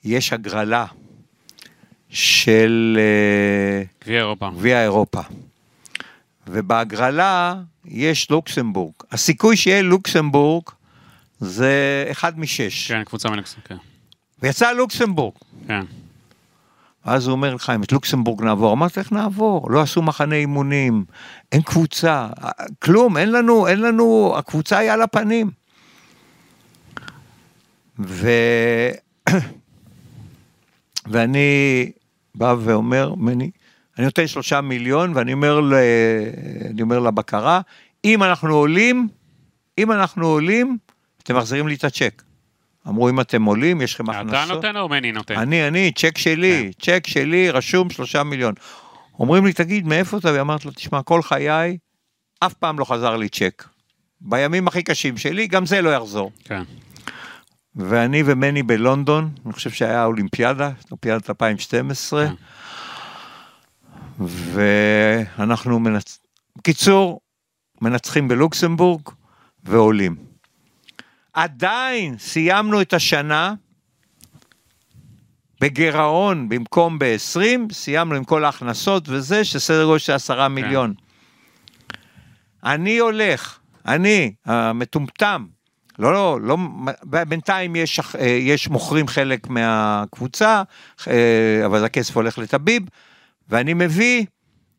יש 0.05 0.33
הגרלה 0.33 0.87
של 2.13 2.99
אה, 3.01 3.83
גביע 4.05 4.19
אירופה. 4.19 4.51
גביע 4.51 4.83
אירופה. 4.83 5.21
ובהגרלה 6.47 7.55
יש 7.85 8.31
לוקסמבורג. 8.31 8.93
הסיכוי 9.13 9.57
שיהיה 9.57 9.83
לוקסמבורג 9.83 10.65
זה 11.41 12.07
אחד 12.11 12.39
משש. 12.39 12.93
כן, 12.93 13.05
קבוצה 13.05 13.31
מלכסון, 13.31 13.61
כן. 13.65 13.77
ויצא 14.43 14.73
לוקסמבורג. 14.73 15.35
כן. 15.67 15.85
אז 17.05 17.27
הוא 17.27 17.33
אומר 17.33 17.55
לך, 17.55 17.71
אם 17.75 17.83
את 17.83 17.93
לוקסמבורג 17.93 18.43
נעבור, 18.43 18.73
אמרתי, 18.73 19.01
איך 19.01 19.13
נעבור? 19.13 19.71
לא 19.71 19.81
עשו 19.81 20.03
מחנה 20.03 20.35
אימונים, 20.35 21.05
אין 21.53 21.63
קבוצה, 21.63 22.29
כלום, 22.79 23.17
אין 23.17 23.33
לנו, 23.33 23.69
אין 23.69 23.81
לנו, 23.81 24.35
הקבוצה 24.39 24.79
היא 24.79 24.91
על 24.91 25.03
הפנים. 25.03 25.51
ו... 27.99 28.31
ואני 31.11 31.91
בא 32.35 32.55
ואומר, 32.59 33.15
מני, 33.15 33.51
אני 33.99 34.05
נותן 34.05 34.27
שלושה 34.27 34.61
מיליון, 34.61 35.13
ואני 35.15 35.33
אומר, 35.33 35.61
ל... 35.61 35.75
אני 36.71 36.83
אומר 36.83 36.99
לבקרה, 36.99 37.61
אם 38.05 38.23
אנחנו 38.23 38.55
עולים, 38.55 39.09
אם 39.79 39.93
אנחנו 39.93 40.27
עולים, 40.27 40.79
אתם 41.23 41.37
מחזירים 41.37 41.69
לי 41.69 41.75
את 41.75 41.85
הצ'ק. 41.85 42.23
אמרו, 42.89 43.09
אם 43.09 43.21
אתם 43.21 43.45
עולים, 43.45 43.81
יש 43.81 43.95
לכם 43.95 44.11
הכנסות. 44.11 44.35
אתה 44.35 44.55
נותן 44.55 44.77
או 44.77 44.89
מני 44.89 45.13
נותן? 45.13 45.39
אני, 45.39 45.69
אני, 45.69 45.93
צ'ק 45.97 46.19
שלי, 46.19 46.71
צ'ק 46.81 47.07
שלי, 47.07 47.51
רשום 47.51 47.91
שלושה 47.91 48.23
מיליון. 48.23 48.55
אומרים 49.19 49.47
לי, 49.47 49.53
תגיד, 49.53 49.87
מאיפה 49.87 50.19
אתה? 50.19 50.33
ואמרתי 50.35 50.67
לו, 50.67 50.73
תשמע, 50.73 51.03
כל 51.03 51.23
חיי, 51.23 51.79
אף 52.41 52.55
פעם 52.55 52.79
לא 52.79 52.85
חזר 52.85 53.17
לי 53.17 53.29
צ'ק. 53.29 53.65
בימים 54.21 54.69
הכי 54.69 54.83
קשים 54.83 55.17
שלי, 55.17 55.47
גם 55.47 55.67
זה 55.67 55.83
לא 55.83 55.95
יחזור. 55.95 56.33
כן. 56.45 56.63
ואני 57.77 58.23
ומני 58.27 58.63
בלונדון, 58.63 59.31
אני 59.45 59.53
חושב 59.53 59.71
שהיה 59.71 60.05
אולימפיאדה, 60.05 60.71
אולימפיאדת 60.85 61.31
2012, 61.31 62.27
כן. 62.29 62.35
ואנחנו 64.19 65.81
מנצ... 65.81 66.19
בקיצור, 66.57 67.21
מנצחים 67.81 68.29
בלוקסמבורג 68.29 69.09
ועולים. 69.65 70.17
עדיין 71.33 72.19
סיימנו 72.19 72.81
את 72.81 72.93
השנה 72.93 73.55
בגירעון 75.61 76.49
במקום 76.49 76.99
ב-20, 76.99 77.73
סיימנו 77.73 78.15
עם 78.15 78.25
כל 78.25 78.45
ההכנסות 78.45 79.09
וזה, 79.09 79.45
שסדר 79.45 79.85
גודל 79.85 79.99
של 79.99 80.13
עשרה 80.13 80.49
מיליון. 80.49 80.95
אני 82.65 82.99
הולך, 82.99 83.59
אני, 83.87 84.35
המטומטם, 84.45 85.47
לא, 85.99 86.13
לא, 86.13 86.39
לא, 86.43 86.57
בינתיים 87.03 87.77
יש, 87.77 88.01
אה, 88.19 88.27
יש 88.27 88.69
מוכרים 88.69 89.09
חלק 89.09 89.49
מהקבוצה, 89.49 90.63
אה, 91.09 91.63
אבל 91.67 91.85
הכסף 91.85 92.17
הולך 92.17 92.39
לטביב, 92.39 92.83
ואני 93.49 93.75
מביא 93.75 94.25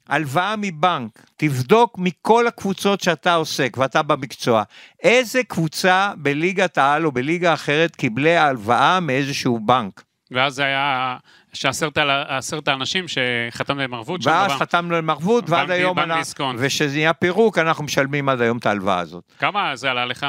הלוואה 0.10 0.56
מבנק, 0.58 1.26
תבדוק 1.38 1.98
מכל 1.98 2.48
הקבוצות 2.48 3.02
שאתה 3.02 3.34
עוסק 3.34 3.78
ואתה 3.78 4.02
במקצוע, 4.02 4.64
איזה 5.04 5.44
קבוצה 5.44 6.12
בליגת 6.18 6.78
העל 6.78 7.06
או 7.06 7.12
בליגה 7.12 7.54
אחרת 7.54 7.96
קיבלה 7.96 8.44
הלוואה 8.44 9.00
מאיזשהו 9.00 9.60
בנק. 9.60 10.04
ואז 10.32 10.56
זה 10.56 10.64
היה 10.64 11.18
שעשרת 11.54 12.68
האנשים 12.68 13.06
שחתמנו 13.08 13.82
עם 13.82 13.94
ערבות 13.94 14.26
ואז. 14.26 14.52
חתמנו 14.52 14.96
עם 14.96 15.10
ערבות, 15.10 15.50
ועד 15.50 15.72
היום, 15.72 16.00
אנחנו-. 16.00 16.54
וכשזה 16.58 16.96
נהיה 16.96 17.14
פירוק, 17.14 17.58
אנחנו 17.58 17.84
משלמים 17.84 18.30
עד 18.30 18.42
היום 18.42 18.58
את 18.58 18.66
ההלוואה 18.66 19.00
הזאת. 19.00 19.24
כמה 19.40 19.76
זה 19.76 19.92
עלה 19.92 20.06
לך? 20.06 20.26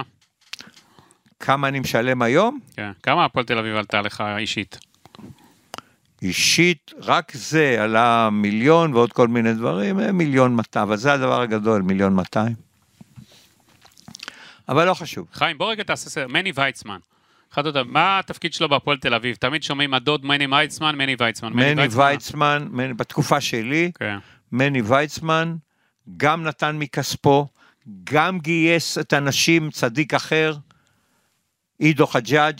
כמה 1.40 1.68
אני 1.68 1.80
משלם 1.80 2.22
היום? 2.22 2.58
כן. 2.76 2.90
כמה 3.02 3.24
הפועל 3.24 3.44
תל 3.44 3.58
אביב 3.58 3.76
עלתה 3.76 4.00
לך 4.00 4.24
אישית? 4.38 4.78
אישית, 6.22 6.90
רק 7.02 7.32
זה 7.34 7.76
עלה 7.82 8.28
מיליון 8.32 8.94
ועוד 8.94 9.12
כל 9.12 9.28
מיני 9.28 9.52
דברים, 9.54 10.00
אה, 10.00 10.12
מיליון 10.12 10.56
מאתיים, 10.56 10.86
אבל 10.86 10.96
זה 10.96 11.12
הדבר 11.12 11.40
הגדול, 11.40 11.82
מיליון 11.82 12.14
מאתיים. 12.14 12.54
אבל 14.68 14.86
לא 14.86 14.94
חשוב. 14.94 15.26
חיים, 15.32 15.58
בוא 15.58 15.70
רגע 15.70 15.82
תעשה 15.82 16.10
סדר. 16.10 16.26
מני 16.28 16.52
ויצמן. 16.54 16.98
אחד 17.52 17.66
אותם, 17.66 17.82
מה 17.86 18.18
התפקיד 18.18 18.52
שלו 18.54 18.68
בהפועל 18.68 18.98
תל 18.98 19.14
אביב? 19.14 19.36
תמיד 19.36 19.62
שומעים 19.62 19.94
הדוד 19.94 20.24
מני 20.26 20.46
ויצמן, 20.46 20.96
מני 20.96 21.16
ויצמן. 21.18 21.52
מני 21.52 21.86
ויצמן, 21.90 22.68
מני- 22.70 22.94
בתקופה 22.94 23.40
שלי, 23.40 23.90
כן. 23.98 24.16
מני 24.52 24.82
ויצמן 24.82 25.56
גם 26.16 26.42
נתן 26.42 26.76
מכספו, 26.78 27.46
גם 28.04 28.38
גייס 28.38 28.98
את 28.98 29.12
הנשים, 29.12 29.70
צדיק 29.70 30.14
אחר, 30.14 30.54
עידו 31.78 32.06
חג'אג', 32.06 32.58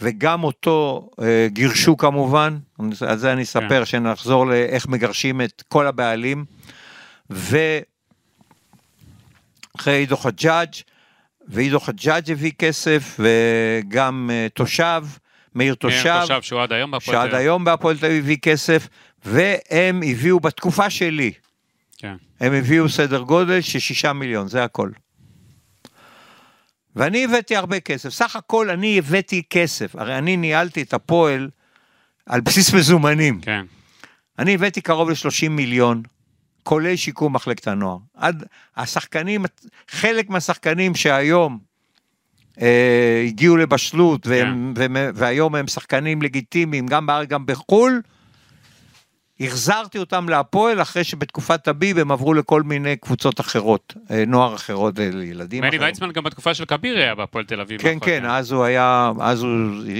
וגם 0.00 0.44
אותו 0.44 1.10
אה, 1.22 1.46
גירשו 1.50 1.96
כמובן, 1.96 2.58
על 3.06 3.18
זה 3.18 3.32
אני 3.32 3.42
אספר, 3.42 3.68
כן. 3.68 3.84
שנחזור 3.84 4.46
לאיך 4.46 4.86
מגרשים 4.86 5.40
את 5.40 5.62
כל 5.68 5.86
הבעלים, 5.86 6.44
ואחרי 7.30 7.84
עידו 9.86 10.16
חג'אג', 10.16 10.72
ועידו 11.48 11.80
חג'אג' 11.80 12.30
הביא 12.30 12.52
כסף, 12.58 13.20
וגם 13.20 14.30
אה, 14.32 14.46
תושב, 14.54 15.04
מאיר 15.54 15.74
תושב, 15.74 16.20
תושב 16.20 16.42
שהוא 16.42 16.62
עד 16.62 16.72
היום 16.72 16.90
בהפועל 16.90 17.30
שעד. 17.30 17.34
היום 17.34 17.64
בהפועל 17.64 17.98
תל 17.98 18.06
אביב 18.06 18.24
הביא 18.24 18.36
כסף, 18.36 18.88
והם 19.24 20.02
הביאו 20.06 20.40
בתקופה 20.40 20.90
שלי, 20.90 21.32
כן. 21.98 22.16
הם 22.40 22.52
הביאו 22.52 22.88
סדר 22.88 23.20
גודל 23.20 23.60
של 23.60 23.78
שישה 23.78 24.12
מיליון, 24.12 24.48
זה 24.48 24.64
הכל. 24.64 24.90
ואני 26.96 27.24
הבאתי 27.24 27.56
הרבה 27.56 27.80
כסף, 27.80 28.08
סך 28.08 28.36
הכל 28.36 28.70
אני 28.70 28.98
הבאתי 28.98 29.42
כסף, 29.50 29.96
הרי 29.96 30.18
אני 30.18 30.36
ניהלתי 30.36 30.82
את 30.82 30.94
הפועל 30.94 31.50
על 32.26 32.40
בסיס 32.40 32.74
מזומנים. 32.74 33.40
כן. 33.40 33.64
אני 34.38 34.54
הבאתי 34.54 34.80
קרוב 34.80 35.10
ל-30 35.10 35.48
מיליון, 35.50 36.02
כולל 36.62 36.96
שיקום 36.96 37.32
מחלקת 37.32 37.68
הנוער. 37.68 37.98
עד 38.14 38.44
השחקנים, 38.76 39.44
חלק 39.88 40.30
מהשחקנים 40.30 40.94
שהיום 40.94 41.58
אה, 42.60 43.24
הגיעו 43.26 43.56
לבשלות, 43.56 44.26
והם, 44.26 44.74
והם, 44.76 44.96
והיום 45.14 45.54
הם 45.54 45.66
שחקנים 45.66 46.22
לגיטימיים, 46.22 46.86
גם 46.86 47.06
בארץ, 47.06 47.28
גם 47.28 47.46
בחו"ל, 47.46 48.02
החזרתי 49.46 49.98
אותם 49.98 50.28
להפועל 50.28 50.82
אחרי 50.82 51.04
שבתקופת 51.04 51.68
הביב 51.68 51.98
הם 51.98 52.12
עברו 52.12 52.34
לכל 52.34 52.62
מיני 52.62 52.96
קבוצות 52.96 53.40
אחרות, 53.40 53.94
אה, 54.10 54.24
נוער 54.26 54.54
אחרות, 54.54 54.98
אה, 54.98 55.04
ילדים 55.04 55.62
מני. 55.62 55.78
ויצמן 55.78 56.12
גם 56.12 56.24
בתקופה 56.24 56.54
של 56.54 56.64
כביר 56.64 56.98
היה 56.98 57.14
בהפועל 57.14 57.44
תל 57.44 57.60
אביב. 57.60 57.80
כן, 57.80 57.96
נכון? 57.96 58.08
כן, 58.08 58.24
אז 58.24 58.52
הוא 58.52 58.64
היה, 58.64 59.12
אז 59.20 59.42
הוא 59.42 59.50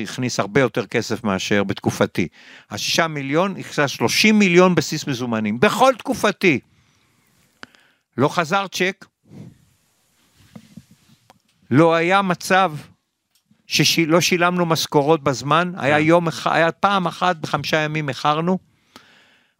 הכניס 0.02 0.40
הרבה 0.40 0.60
יותר 0.60 0.86
כסף 0.86 1.24
מאשר 1.24 1.64
בתקופתי. 1.64 2.28
השישה 2.70 3.08
מיליון, 3.08 3.54
הכניס 3.56 3.90
30 3.90 4.38
מיליון 4.38 4.74
בסיס 4.74 5.06
מזומנים, 5.06 5.60
בכל 5.60 5.92
תקופתי. 5.98 6.60
לא 8.18 8.28
חזר 8.28 8.66
צ'ק, 8.66 9.04
לא 11.70 11.94
היה 11.94 12.22
מצב 12.22 12.72
שלא 13.66 14.20
שילמנו 14.20 14.66
משכורות 14.66 15.22
בזמן, 15.22 15.72
היה 15.76 15.98
כן. 15.98 16.04
יום 16.04 16.28
היה 16.44 16.72
פעם 16.72 17.06
אחת 17.06 17.36
בחמישה 17.36 17.76
ימים 17.76 18.08
איחרנו. 18.08 18.73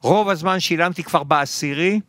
רוב 0.05 0.29
הזמן 0.29 0.61
שילמתי 0.61 1.03
כבר 1.03 1.23
בעשירי. 1.23 2.01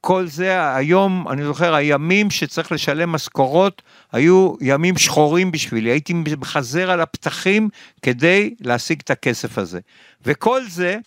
כל 0.00 0.26
זה, 0.26 0.74
היום, 0.76 1.28
אני 1.28 1.44
זוכר, 1.44 1.74
הימים 1.74 2.30
שצריך 2.30 2.72
לשלם 2.72 3.12
משכורות, 3.12 3.82
היו 4.12 4.54
ימים 4.60 4.98
שחורים 4.98 5.52
בשבילי. 5.52 5.90
הייתי 5.90 6.14
מחזר 6.14 6.90
על 6.90 7.00
הפתחים 7.00 7.68
כדי 8.02 8.54
להשיג 8.60 9.00
את 9.04 9.10
הכסף 9.10 9.58
הזה. 9.58 9.80
וכל 10.22 10.62
זה, 10.68 10.98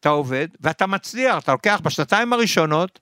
אתה 0.00 0.08
עובד, 0.08 0.48
ואתה 0.60 0.86
מצליח, 0.86 1.38
אתה 1.38 1.52
לוקח 1.52 1.80
בשנתיים 1.84 2.32
הראשונות, 2.32 2.98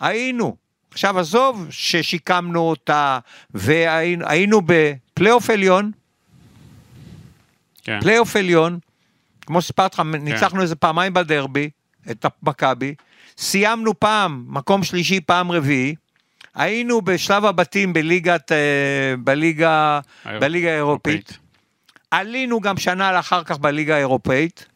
היינו, 0.00 0.56
עכשיו 0.90 1.18
עזוב 1.18 1.66
ששיקמנו 1.70 2.60
אותה, 2.60 3.18
והיינו 3.50 4.26
היינו 4.28 4.60
בפלייאוף 4.66 5.50
עליון, 5.50 5.90
כן. 7.82 8.00
פלייאוף 8.00 8.36
עליון, 8.36 8.78
כמו 9.50 9.62
שסיפרתי 9.62 9.94
לך, 9.94 10.02
ניצחנו 10.20 10.62
איזה 10.62 10.76
פעמיים 10.76 11.14
בדרבי, 11.14 11.70
את 12.10 12.26
מכבי, 12.42 12.94
סיימנו 13.38 14.00
פעם, 14.00 14.44
מקום 14.48 14.84
שלישי, 14.84 15.20
פעם 15.20 15.52
רביעי, 15.52 15.94
היינו 16.54 17.02
בשלב 17.02 17.44
הבתים 17.44 17.92
בליגת, 17.92 18.52
אה, 18.52 18.56
בליגה, 19.18 20.00
האירופ- 20.24 20.40
בליגה 20.40 20.70
האירופית, 20.70 21.38
עלינו 22.10 22.60
גם 22.60 22.76
שנה 22.76 23.12
לאחר 23.12 23.44
כך 23.44 23.58
בליגה 23.58 23.94
האירופאית, 23.96 24.66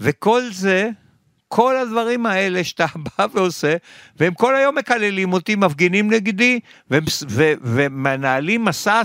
וכל 0.00 0.42
זה, 0.50 0.88
כל 1.48 1.76
הדברים 1.76 2.26
האלה 2.26 2.64
שאתה 2.64 2.86
בא 3.18 3.26
ועושה, 3.34 3.76
והם 4.16 4.34
כל 4.34 4.56
היום 4.56 4.74
מקללים 4.78 5.32
אותי, 5.32 5.56
מפגינים 5.56 6.12
נגדי, 6.12 6.60
ומנהלים 7.62 8.64
מסע, 8.64 9.02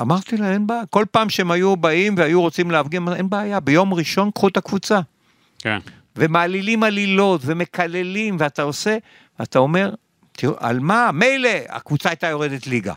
אמרתי 0.00 0.36
לה, 0.36 0.52
אין 0.52 0.66
בעיה, 0.66 0.86
כל 0.90 1.04
פעם 1.10 1.30
שהם 1.30 1.50
היו 1.50 1.76
באים 1.76 2.14
והיו 2.18 2.40
רוצים 2.40 2.70
להפגין, 2.70 3.08
אין 3.08 3.30
בעיה, 3.30 3.60
ביום 3.60 3.94
ראשון 3.94 4.30
קחו 4.30 4.48
את 4.48 4.56
הקבוצה. 4.56 5.00
כן. 5.58 5.78
ומעלילים 6.16 6.82
עלילות 6.82 7.40
ומקללים, 7.44 8.36
ואתה 8.40 8.62
עושה, 8.62 8.96
ואתה 9.38 9.58
אומר, 9.58 9.94
תראו, 10.32 10.54
על 10.58 10.80
מה? 10.80 11.10
מילא, 11.12 11.50
הקבוצה 11.68 12.08
הייתה 12.08 12.26
יורדת 12.26 12.66
ליגה. 12.66 12.94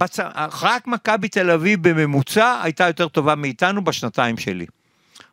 בצ... 0.00 0.18
רק 0.62 0.86
מכבי 0.86 1.28
תל 1.28 1.50
אביב 1.50 1.88
בממוצע 1.88 2.60
הייתה 2.62 2.86
יותר 2.86 3.08
טובה 3.08 3.34
מאיתנו 3.34 3.84
בשנתיים 3.84 4.36
שלי. 4.38 4.66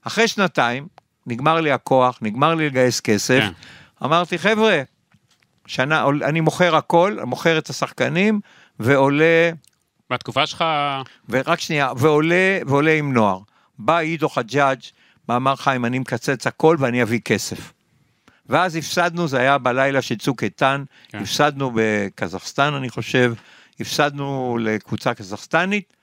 אחרי 0.03 0.27
שנתיים, 0.27 0.87
נגמר 1.27 1.61
לי 1.61 1.71
הכוח, 1.71 2.19
נגמר 2.21 2.55
לי 2.55 2.65
לגייס 2.69 2.99
כסף, 2.99 3.39
כן. 3.39 3.51
אמרתי, 4.05 4.37
חבר'ה, 4.37 4.81
שנה, 5.65 6.05
אני 6.23 6.41
מוכר 6.41 6.75
הכל, 6.75 7.17
מוכר 7.25 7.57
את 7.57 7.69
השחקנים, 7.69 8.39
ועולה 8.79 9.51
בתקופה 10.09 10.45
שלך, 10.47 10.63
ורק 11.29 11.59
שנייה, 11.59 11.91
ועולה, 11.97 12.59
ועולה 12.67 12.93
עם 12.93 13.13
נוער. 13.13 13.39
בא 13.79 13.97
עידו 13.97 14.29
חג'אג' 14.29 14.79
ואמר 15.29 15.55
חיים, 15.55 15.85
אני 15.85 15.99
מקצץ 15.99 16.47
הכל 16.47 16.77
ואני 16.79 17.03
אביא 17.03 17.19
כסף. 17.19 17.73
ואז 18.49 18.75
הפסדנו, 18.75 19.27
זה 19.27 19.39
היה 19.39 19.57
בלילה 19.57 20.01
של 20.01 20.15
צוק 20.15 20.43
איתן. 20.43 20.83
כן. 21.07 21.17
הפסדנו 21.17 21.71
בקזחסטן, 21.75 22.73
אני 22.73 22.89
חושב, 22.89 23.33
הפסדנו 23.79 24.57
לקבוצה 24.61 25.13
קזחסטנית, 25.13 25.93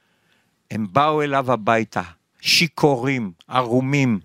הם 0.70 0.86
באו 0.92 1.22
אליו 1.22 1.52
הביתה, 1.52 2.02
שיכורים, 2.40 3.32
ערומים, 3.48 4.20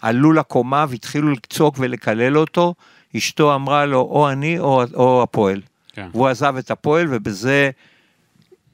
עלו 0.00 0.32
לקומה 0.32 0.84
והתחילו 0.88 1.30
לצעוק 1.30 1.74
ולקלל 1.78 2.38
אותו, 2.38 2.74
אשתו 3.16 3.54
אמרה 3.54 3.86
לו, 3.86 4.00
או 4.00 4.30
אני 4.30 4.58
או, 4.58 4.82
או 4.94 5.22
הפועל. 5.22 5.60
כן. 5.92 6.08
והוא 6.12 6.28
עזב 6.28 6.56
את 6.56 6.70
הפועל, 6.70 7.06
ובזה 7.10 7.70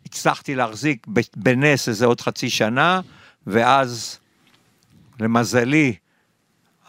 הצלחתי 0.06 0.54
להחזיק 0.54 1.06
בנס 1.36 1.88
איזה 1.88 2.06
עוד 2.06 2.20
חצי 2.20 2.50
שנה, 2.50 3.00
ואז 3.46 4.18
למזלי, 5.20 5.94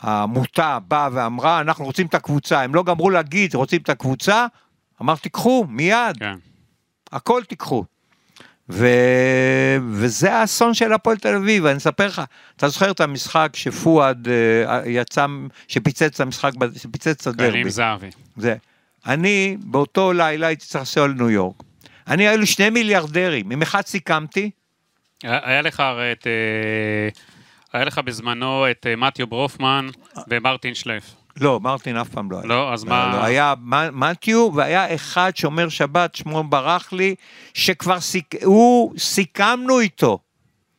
העמותה 0.02 0.80
באה 0.88 1.10
ואמרה, 1.12 1.62
אנחנו 1.62 1.86
רוצים 1.86 2.08
את 2.08 2.16
הקבוצה, 2.16 2.62
הם 2.62 2.76
לא 2.76 2.84
גמרו 2.84 3.10
להגיד, 3.10 3.56
רוצים 3.56 3.82
את 3.82 3.90
הקבוצה, 3.90 4.46
אמרתי, 5.02 5.30
קחו, 5.30 5.66
מיד, 5.70 6.18
כן. 6.20 6.36
הכל 7.12 7.44
תיקחו. 7.44 7.86
ו... 8.70 8.88
וזה 9.92 10.34
האסון 10.34 10.74
של 10.74 10.94
הפועל 10.94 11.18
תל 11.18 11.36
אביב, 11.36 11.66
אני 11.66 11.78
אספר 11.78 12.08
לך, 12.08 12.22
אתה 12.56 12.70
זוכר 12.70 12.92
את 12.92 13.00
המשחק 13.00 13.52
שפואד 13.54 14.28
אה, 14.28 14.82
יצא, 14.86 15.26
שפיצץ 15.68 16.02
את 16.02 16.20
המשחק, 16.20 16.52
שפיצץ 16.78 17.08
את 17.08 17.28
הדרבי. 17.28 17.52
קרים 17.52 17.70
זהבי. 17.70 18.10
זה. 18.38 18.56
אני 19.08 19.58
באותו 19.60 20.14
לילה 20.14 20.48
הייתי 20.48 20.66
צריך 20.66 20.76
לנסוע 20.82 21.08
לניו 21.08 21.30
יורק. 21.30 21.56
אני, 22.08 22.28
היו 22.28 22.38
לי 22.40 22.46
שני 22.46 22.70
מיליארדרים, 22.70 23.52
עם 23.52 23.62
אחד 23.62 23.82
סיכמתי, 23.86 24.50
היה 25.24 25.62
לך 25.62 25.80
הרי 25.80 26.12
את... 26.12 26.28
אה, 26.28 27.10
היה 27.74 27.86
לך 27.86 27.98
בזמנו 27.98 28.72
את 28.72 28.86
אה, 28.90 28.96
מתיו 28.96 29.28
ברופמן 29.28 29.88
ומרטין 30.30 30.74
שלף. 30.74 31.04
לא, 31.42 31.60
מרטין 31.60 31.98
אף 31.98 32.10
פעם 32.10 32.32
לא 32.32 32.38
היה. 32.38 32.46
לא, 32.48 32.74
אז 32.74 32.84
לא, 32.86 32.90
מה- 32.90 33.12
לא, 33.16 33.24
היה 33.24 33.54
מתיו, 33.92 34.50
והיה 34.54 34.96
אחד 34.96 35.32
שומר 35.36 35.70
שבת, 35.70 36.16
שמו 36.16 36.44
ברח 36.44 36.94
לי, 36.94 37.16
שכבר 37.54 38.00
סיק... 38.00 38.36
הוא, 38.44 38.94
סיכמנו 38.98 39.80
איתו. 39.80 40.20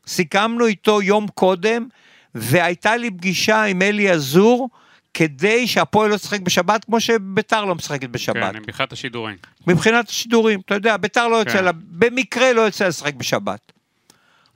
סיכמנו 0.06 0.66
איתו 0.66 1.02
יום 1.02 1.26
קודם, 1.28 1.88
והייתה 2.35 2.96
לי 2.96 3.11
פגישה 3.11 3.62
עם 3.64 3.83
אלי 3.83 4.11
עזור, 4.11 4.68
כדי 5.14 5.66
שהפועל 5.66 6.11
לא 6.11 6.14
ישחק 6.14 6.40
בשבת, 6.40 6.85
כמו 6.85 7.01
שביתר 7.01 7.64
לא 7.64 7.75
משחקת 7.75 8.09
בשבת. 8.09 8.53
כן, 8.53 8.59
מבחינת 8.59 8.92
השידורים. 8.92 9.37
מבחינת 9.66 10.09
השידורים, 10.09 10.61
אתה 10.61 10.75
יודע, 10.75 10.96
ביתר 10.96 11.29
לא 11.29 11.37
יוצא 11.37 11.53
כן. 11.53 11.64
לה, 11.64 11.73
במקרה 11.73 12.53
לא 12.53 12.61
יוצא 12.61 12.88
לשחק 12.88 13.14
בשבת. 13.14 13.73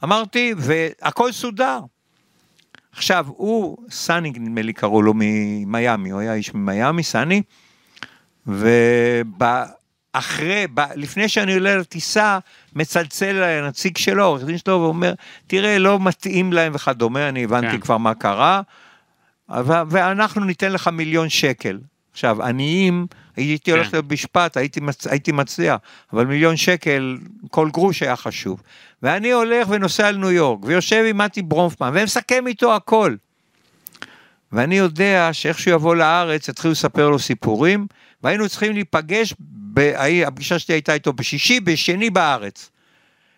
אמרתי, 0.05 0.55
והכל 0.57 1.33
סודר. 1.33 1.81
עכשיו, 2.93 3.27
הוא, 3.29 3.77
סני 3.91 4.31
נדמה 4.31 4.63
לי 4.63 4.73
קראו 4.73 5.03
לו 5.03 5.13
ממיאמי, 5.17 6.11
הוא 6.11 6.21
היה 6.21 6.35
איש 6.35 6.55
ממיאמי, 6.55 7.03
סני, 7.03 7.43
ואחרי, 8.47 10.67
לפני 10.95 11.29
שאני 11.29 11.55
עולה 11.55 11.77
לטיסה, 11.77 12.39
מצלצל 12.75 13.43
הנציג 13.43 13.97
שלו, 13.97 14.25
עורך 14.25 14.45
דין 14.45 14.59
שלו, 14.59 14.81
ואומר, 14.81 15.15
תראה, 15.47 15.79
לא 15.79 16.01
מתאים 16.01 16.53
להם 16.53 16.73
וכדומה, 16.75 17.29
אני 17.29 17.45
הבנתי 17.45 17.71
כן. 17.71 17.81
כבר 17.81 17.99
מה 17.99 18.15
קרה, 18.15 18.63
ואנחנו 19.91 20.45
ניתן 20.45 20.73
לך 20.73 20.89
מיליון 20.89 21.29
שקל. 21.29 21.79
עכשיו, 22.13 22.43
עניים, 22.43 23.07
הייתי 23.37 23.71
כן. 23.71 23.73
הולך 23.73 23.95
למשפט, 23.95 24.57
הייתי, 24.57 24.81
מצ... 24.81 25.07
הייתי 25.07 25.33
מצליח, 25.33 25.77
אבל 26.13 26.27
מיליון 26.27 26.57
שקל, 26.57 27.19
כל 27.51 27.71
גרוש 27.71 28.03
היה 28.03 28.17
חשוב. 28.17 28.63
ואני 29.03 29.33
הולך 29.33 29.69
ונוסע 29.71 30.11
לניו 30.11 30.31
יורק, 30.31 30.65
ויושב 30.65 31.05
עם 31.09 31.19
מתי 31.19 31.43
ברונפמן, 31.43 31.91
ומסכם 31.95 32.47
איתו 32.47 32.75
הכל. 32.75 33.15
ואני 34.53 34.79
יודע 34.79 35.29
שאיך 35.33 35.59
שהוא 35.59 35.75
יבוא 35.75 35.97
לארץ, 35.97 36.49
יתחילו 36.49 36.73
לספר 36.73 37.09
לו 37.09 37.19
סיפורים, 37.19 37.87
והיינו 38.23 38.49
צריכים 38.49 38.73
להיפגש, 38.73 39.35
ב... 39.75 39.81
הפגישה 40.27 40.59
שלי 40.59 40.75
הייתה 40.75 40.95
איתו 40.95 41.13
בשישי, 41.13 41.61
בשני 41.61 42.11
בארץ. 42.11 42.71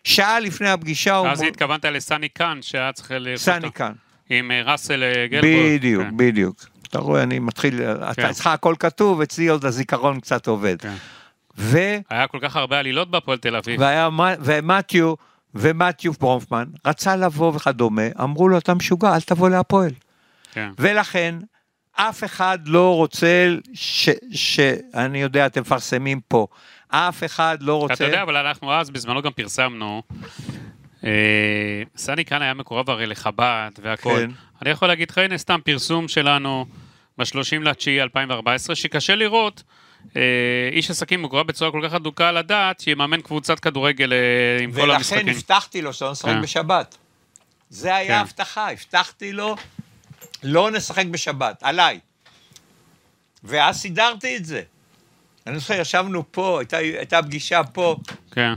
שעה 0.04 0.40
לפני 0.40 0.68
הפגישה 0.68 1.16
הוא... 1.16 1.28
אז 1.28 1.42
התכוונת 1.42 1.84
לסני 1.84 2.28
קאן, 2.28 2.58
שהיה 2.62 2.92
צריך 2.92 3.10
לאכול 3.10 3.36
סני 3.36 3.66
אותו. 3.66 3.84
עם 4.30 4.50
אה, 4.50 4.62
ראסל 4.64 5.02
אה, 5.02 5.26
גלבורט. 5.26 5.54
בדיוק, 5.54 6.02
כן. 6.02 6.16
בדיוק. 6.16 6.64
אתה 6.88 6.98
רואה, 6.98 7.22
אני 7.22 7.38
מתחיל, 7.38 7.82
אתה 7.82 8.30
אצלך 8.30 8.46
הכל 8.46 8.74
כתוב, 8.78 9.20
אצלי 9.20 9.48
עוד 9.48 9.64
הזיכרון 9.64 10.20
קצת 10.20 10.46
עובד. 10.46 10.80
כן. 10.80 10.94
ו... 11.58 11.78
היה 12.10 12.26
כל 12.26 12.38
כך 12.42 12.56
הרבה 12.56 12.78
עלילות 12.78 13.10
בהפועל 13.10 13.38
תל 13.38 13.56
אביב. 13.56 13.80
והיה, 13.80 14.08
ומתיו, 14.40 15.14
ומתיו 15.54 16.12
ברונפמן, 16.12 16.64
רצה 16.86 17.16
לבוא 17.16 17.52
וכדומה, 17.54 18.02
אמרו 18.22 18.48
לו, 18.48 18.58
אתה 18.58 18.74
משוגע, 18.74 19.14
אל 19.14 19.20
תבוא 19.20 19.48
להפועל. 19.48 19.90
כן. 20.52 20.70
ולכן, 20.78 21.34
אף 21.92 22.24
אחד 22.24 22.58
לא 22.66 22.94
רוצה, 22.94 23.54
ש, 23.74 24.08
שאני 24.32 25.22
יודע, 25.22 25.46
אתם 25.46 25.60
מפרסמים 25.60 26.20
פה, 26.28 26.46
אף 26.88 27.24
אחד 27.24 27.58
לא 27.60 27.74
רוצה... 27.74 27.94
אתה 27.94 28.04
יודע, 28.04 28.22
אבל 28.22 28.36
אנחנו 28.36 28.72
אז 28.72 28.90
בזמנו 28.90 29.22
גם 29.22 29.32
פרסמנו. 29.32 30.02
אה, 31.06 31.82
סני 31.96 32.24
כאן 32.24 32.42
היה 32.42 32.54
מקורב 32.54 32.90
הרי 32.90 33.06
לחב"ד 33.06 33.70
והכל. 33.82 34.18
כן. 34.18 34.30
אני 34.62 34.70
יכול 34.70 34.88
להגיד 34.88 35.10
לך, 35.10 35.18
הנה 35.18 35.38
סתם 35.38 35.60
פרסום 35.64 36.08
שלנו 36.08 36.66
ב-30 37.18 37.62
לתשיעי 37.62 38.02
2014, 38.02 38.76
שקשה 38.76 39.14
לראות 39.14 39.62
אה, 40.16 40.22
איש 40.72 40.90
עסקים 40.90 41.22
מקורב 41.22 41.46
בצורה 41.46 41.70
כל 41.70 41.80
כך 41.84 41.94
אדוקה 41.94 42.28
על 42.28 42.36
הדעת, 42.36 42.80
שיממן 42.80 43.20
קבוצת 43.20 43.60
כדורגל 43.60 44.12
אה, 44.12 44.18
עם 44.64 44.72
כל 44.72 44.80
ולכן 44.80 44.94
המשחקים. 44.96 45.28
הבטחתי 45.28 45.82
לו 45.82 45.92
שלא 45.92 46.10
נשחק 46.10 46.28
כן. 46.28 46.42
בשבת. 46.42 46.96
זה 47.70 47.94
היה 47.94 48.14
כן. 48.14 48.20
הבטחה, 48.20 48.70
הבטחתי 48.70 49.32
לו, 49.32 49.56
לא 50.42 50.70
נשחק 50.70 51.06
בשבת, 51.06 51.62
עליי. 51.62 52.00
ואז 53.44 53.76
סידרתי 53.76 54.36
את 54.36 54.44
זה. 54.44 54.62
אני 55.46 55.58
זוכר, 55.58 55.80
ישבנו 55.80 56.24
פה, 56.30 56.58
הייתה, 56.58 56.76
הייתה 56.76 57.22
פגישה 57.22 57.64
פה, 57.64 57.96
כן. 58.30 58.54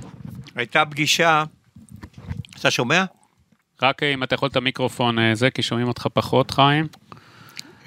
הייתה 0.55 0.85
פגישה, 0.85 1.43
אתה 2.59 2.71
שומע? 2.71 3.05
רק 3.81 4.03
אה, 4.03 4.13
אם 4.13 4.23
אתה 4.23 4.35
יכול 4.35 4.49
את 4.49 4.55
המיקרופון 4.55 5.19
אה, 5.19 5.35
זה, 5.35 5.51
כי 5.51 5.61
שומעים 5.61 5.87
אותך 5.87 6.07
פחות, 6.13 6.51
חיים. 6.51 6.87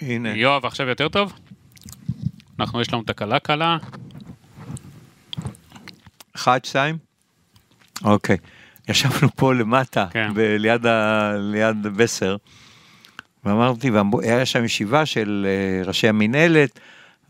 הנה. 0.00 0.36
יואב, 0.36 0.66
עכשיו 0.66 0.88
יותר 0.88 1.08
טוב? 1.08 1.32
אנחנו, 2.60 2.80
יש 2.80 2.92
לנו 2.92 3.02
תקלה 3.02 3.38
קלה. 3.38 3.76
אחד, 6.36 6.64
שתיים? 6.64 6.98
אוקיי. 8.04 8.36
ישבנו 8.88 9.28
פה 9.36 9.54
למטה, 9.54 10.06
כן. 10.10 10.34
ב- 10.34 10.56
ליד, 10.58 10.86
ה... 10.86 11.32
ליד 11.38 11.82
בסר, 11.82 12.36
ואמרתי, 13.44 13.90
והיה 13.90 14.46
שם 14.46 14.64
ישיבה 14.64 15.06
של 15.06 15.46
אה, 15.48 15.86
ראשי 15.86 16.08
המינהלת, 16.08 16.80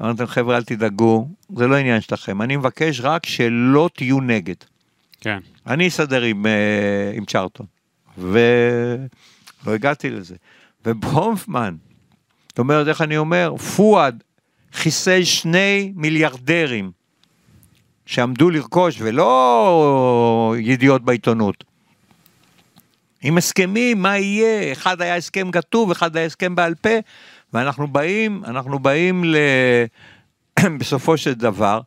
אמרתי 0.02 0.18
להם, 0.18 0.26
חבר'ה, 0.26 0.56
אל 0.56 0.62
תדאגו, 0.62 1.28
זה 1.56 1.66
לא 1.66 1.76
עניין 1.76 2.00
שלכם, 2.00 2.42
אני 2.42 2.56
מבקש 2.56 3.00
רק 3.00 3.26
שלא 3.26 3.90
תהיו 3.94 4.20
נגד. 4.20 4.54
כן. 5.20 5.38
אני 5.66 5.88
אסדר 5.88 6.22
עם, 6.22 6.46
אה, 6.46 7.12
עם 7.14 7.24
צ'רלטון, 7.24 7.66
ולא 8.18 9.74
הגעתי 9.74 10.10
לזה. 10.10 10.34
וברונפמן, 10.86 11.76
זאת 12.48 12.58
אומרת, 12.58 12.88
איך 12.88 13.00
אני 13.00 13.16
אומר, 13.16 13.56
פואד 13.56 14.22
חיסל 14.72 15.24
שני 15.24 15.92
מיליארדרים 15.96 16.90
שעמדו 18.06 18.50
לרכוש, 18.50 18.96
ולא 18.98 20.54
ידיעות 20.58 21.02
בעיתונות. 21.02 21.64
עם 23.22 23.38
הסכמים, 23.38 24.02
מה 24.02 24.18
יהיה? 24.18 24.72
אחד 24.72 25.00
היה 25.02 25.16
הסכם 25.16 25.50
כתוב, 25.50 25.90
אחד 25.90 26.16
היה 26.16 26.26
הסכם 26.26 26.54
בעל 26.54 26.74
פה, 26.74 26.98
ואנחנו 27.52 27.86
באים, 27.88 28.44
אנחנו 28.44 28.78
באים 28.78 29.24
ל... 29.24 29.36
בסופו 30.80 31.16
של 31.16 31.34
דבר, 31.34 31.80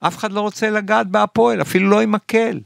אף 0.00 0.16
אחד 0.18 0.32
לא 0.32 0.40
רוצה 0.40 0.70
לגעת 0.70 1.06
בהפועל, 1.06 1.62
אפילו 1.62 1.90
לא 1.90 2.00
עם 2.00 2.12
מקל. 2.12 2.60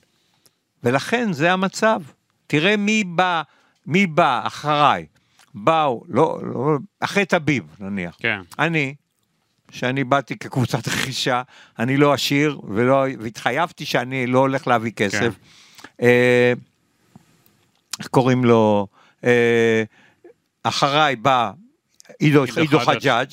ולכן 0.85 1.33
זה 1.33 1.53
המצב. 1.53 2.03
תראה 2.47 2.76
מי 2.76 3.05
בא, 3.05 3.43
מי 3.87 4.07
בא 4.07 4.41
אחריי. 4.47 5.07
באו, 5.55 6.05
לא, 6.09 6.39
לא, 6.43 6.79
אחרי 7.01 7.24
טביב 7.24 7.64
נניח. 7.81 8.16
כן. 8.18 8.41
אני, 8.59 8.95
שאני 9.70 10.05
באתי 10.05 10.39
כקבוצת 10.39 10.89
רכישה, 10.89 11.43
אני 11.79 11.97
לא 11.97 12.12
עשיר, 12.12 12.61
ולא, 12.68 13.05
והתחייבתי 13.20 13.85
שאני 13.85 14.26
לא 14.26 14.39
הולך 14.39 14.66
להביא 14.66 14.93
כסף. 14.93 15.20
כן. 15.20 15.31
אה, 16.03 16.53
איך 17.99 18.07
קוראים 18.09 18.45
לו? 18.45 18.87
אה, 19.24 19.83
אחריי 20.62 21.16
בא 21.16 21.51
עידו. 22.18 22.45
חג'אג', 22.85 23.29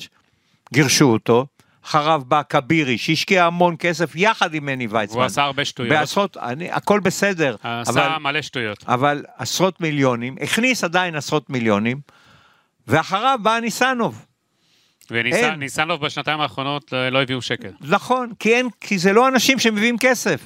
גירשו 0.72 1.04
אותו. 1.04 1.46
אחריו 1.86 2.22
בא 2.26 2.42
כבירי, 2.48 2.98
שהשקיע 2.98 3.44
המון 3.44 3.76
כסף 3.78 4.12
יחד 4.16 4.54
עם 4.54 4.66
מני 4.66 4.86
ויצמן. 4.86 5.16
הוא 5.16 5.24
עשה 5.24 5.42
הרבה 5.42 5.64
שטויות. 5.64 5.92
בעשרות, 5.92 6.36
אני, 6.36 6.70
הכל 6.70 7.00
בסדר, 7.00 7.56
עשה 7.62 8.06
אבל, 8.06 8.18
מלא 8.18 8.42
שטויות. 8.42 8.84
אבל 8.88 9.24
עשרות 9.36 9.80
מיליונים, 9.80 10.36
הכניס 10.40 10.84
עדיין 10.84 11.14
עשרות 11.14 11.50
מיליונים, 11.50 12.00
ואחריו 12.86 13.38
בא 13.42 13.58
ניסנוב. 13.60 14.26
וניסנוב 15.10 16.00
בשנתיים 16.00 16.40
האחרונות 16.40 16.92
לא 16.92 17.08
לא 17.08 17.22
הביאו 17.22 17.42
שקל. 17.42 17.70
נכון, 17.80 18.32
כי, 18.38 18.54
אין, 18.54 18.68
כי 18.80 18.98
זה 18.98 19.12
לא 19.12 19.28
אנשים 19.28 19.58
שמביאים 19.58 19.98
כסף. 19.98 20.40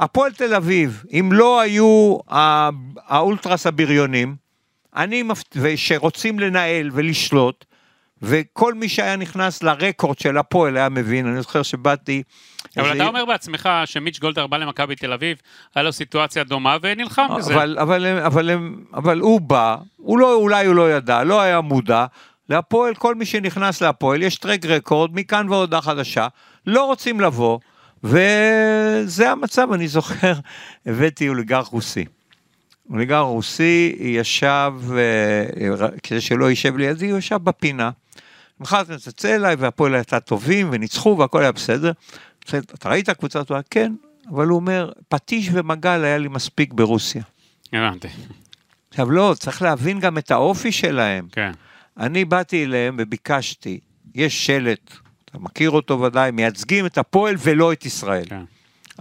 הפועל 0.00 0.32
תל 0.32 0.54
אביב, 0.54 1.04
אם 1.12 1.28
לא 1.32 1.60
היו 1.60 2.18
האולטרס 3.06 3.66
הבריונים, 3.66 4.36
אני. 4.96 5.22
שרוצים 5.76 6.40
לנהל 6.40 6.90
ולשלוט, 6.92 7.64
וכל 8.22 8.74
מי 8.74 8.88
שהיה 8.88 9.16
נכנס 9.16 9.62
לרקורד 9.62 10.18
של 10.18 10.38
הפועל 10.38 10.76
היה 10.76 10.88
מבין, 10.88 11.26
אני 11.26 11.42
זוכר 11.42 11.62
שבאתי... 11.62 12.22
אבל 12.76 12.96
אתה 12.96 13.06
אומר 13.06 13.24
בעצמך 13.24 13.68
שמיץ' 13.84 14.18
גולדהר 14.18 14.46
בא 14.46 14.56
למכבי 14.56 14.96
תל 14.96 15.12
אביב, 15.12 15.38
היה 15.74 15.82
לו 15.82 15.92
סיטואציה 15.92 16.44
דומה 16.44 16.76
ונלחם 16.82 17.26
בזה. 17.36 17.54
אבל, 17.54 17.78
אבל, 17.78 18.06
אבל, 18.06 18.50
אבל 18.94 19.20
הוא 19.20 19.40
בא, 19.40 19.76
הוא 19.96 20.18
לא, 20.18 20.34
אולי 20.34 20.66
הוא 20.66 20.74
לא 20.74 20.92
ידע, 20.92 21.24
לא 21.24 21.40
היה 21.40 21.60
מודע, 21.60 22.06
להפועל, 22.48 22.94
כל 22.94 23.14
מי 23.14 23.26
שנכנס 23.26 23.80
להפועל, 23.82 24.22
יש 24.22 24.36
טרק 24.36 24.66
רקורד, 24.66 25.10
מכאן 25.14 25.48
והודעה 25.48 25.82
חדשה, 25.82 26.28
לא 26.66 26.84
רוצים 26.84 27.20
לבוא, 27.20 27.58
וזה 28.04 29.30
המצב, 29.30 29.72
אני 29.72 29.88
זוכר, 29.88 30.32
הבאתי 30.86 31.28
אוליגרך 31.28 31.66
רוסי. 31.66 32.04
אוליגר 32.90 33.20
רוסי 33.20 33.96
ישב, 34.00 34.72
אה, 34.96 35.88
כדי 36.02 36.20
שלא 36.20 36.50
יישב 36.50 36.76
לידי, 36.76 37.10
הוא 37.10 37.18
ישב 37.18 37.36
בפינה. 37.36 37.90
מחר 38.60 38.80
אתה 38.80 38.98
תצא 38.98 39.34
אליי 39.34 39.54
והפועל 39.54 39.94
הייתה 39.94 40.20
טובים 40.20 40.68
וניצחו 40.72 41.18
והכל 41.18 41.42
היה 41.42 41.52
בסדר. 41.52 41.92
אתה 42.48 42.88
ראית 42.88 43.10
קבוצה 43.10 43.44
טובה? 43.44 43.60
כן, 43.70 43.92
אבל 44.30 44.46
הוא 44.46 44.56
אומר, 44.56 44.92
פטיש 45.08 45.48
ומגל 45.52 46.04
היה 46.04 46.18
לי 46.18 46.28
מספיק 46.28 46.72
ברוסיה. 46.72 47.22
הבנתי, 47.72 48.08
עכשיו 48.90 49.10
לא, 49.10 49.34
צריך 49.38 49.62
להבין 49.62 50.00
גם 50.00 50.18
את 50.18 50.30
האופי 50.30 50.72
שלהם. 50.72 51.28
כן. 51.32 51.52
אני 51.96 52.24
באתי 52.24 52.64
אליהם 52.64 52.96
וביקשתי, 52.98 53.80
יש 54.14 54.46
שלט, 54.46 54.92
אתה 55.24 55.38
מכיר 55.38 55.70
אותו 55.70 56.00
ודאי, 56.00 56.30
מייצגים 56.30 56.86
את 56.86 56.98
הפועל 56.98 57.34
ולא 57.38 57.72
את 57.72 57.86
ישראל. 57.86 58.24
כן. 58.24 58.44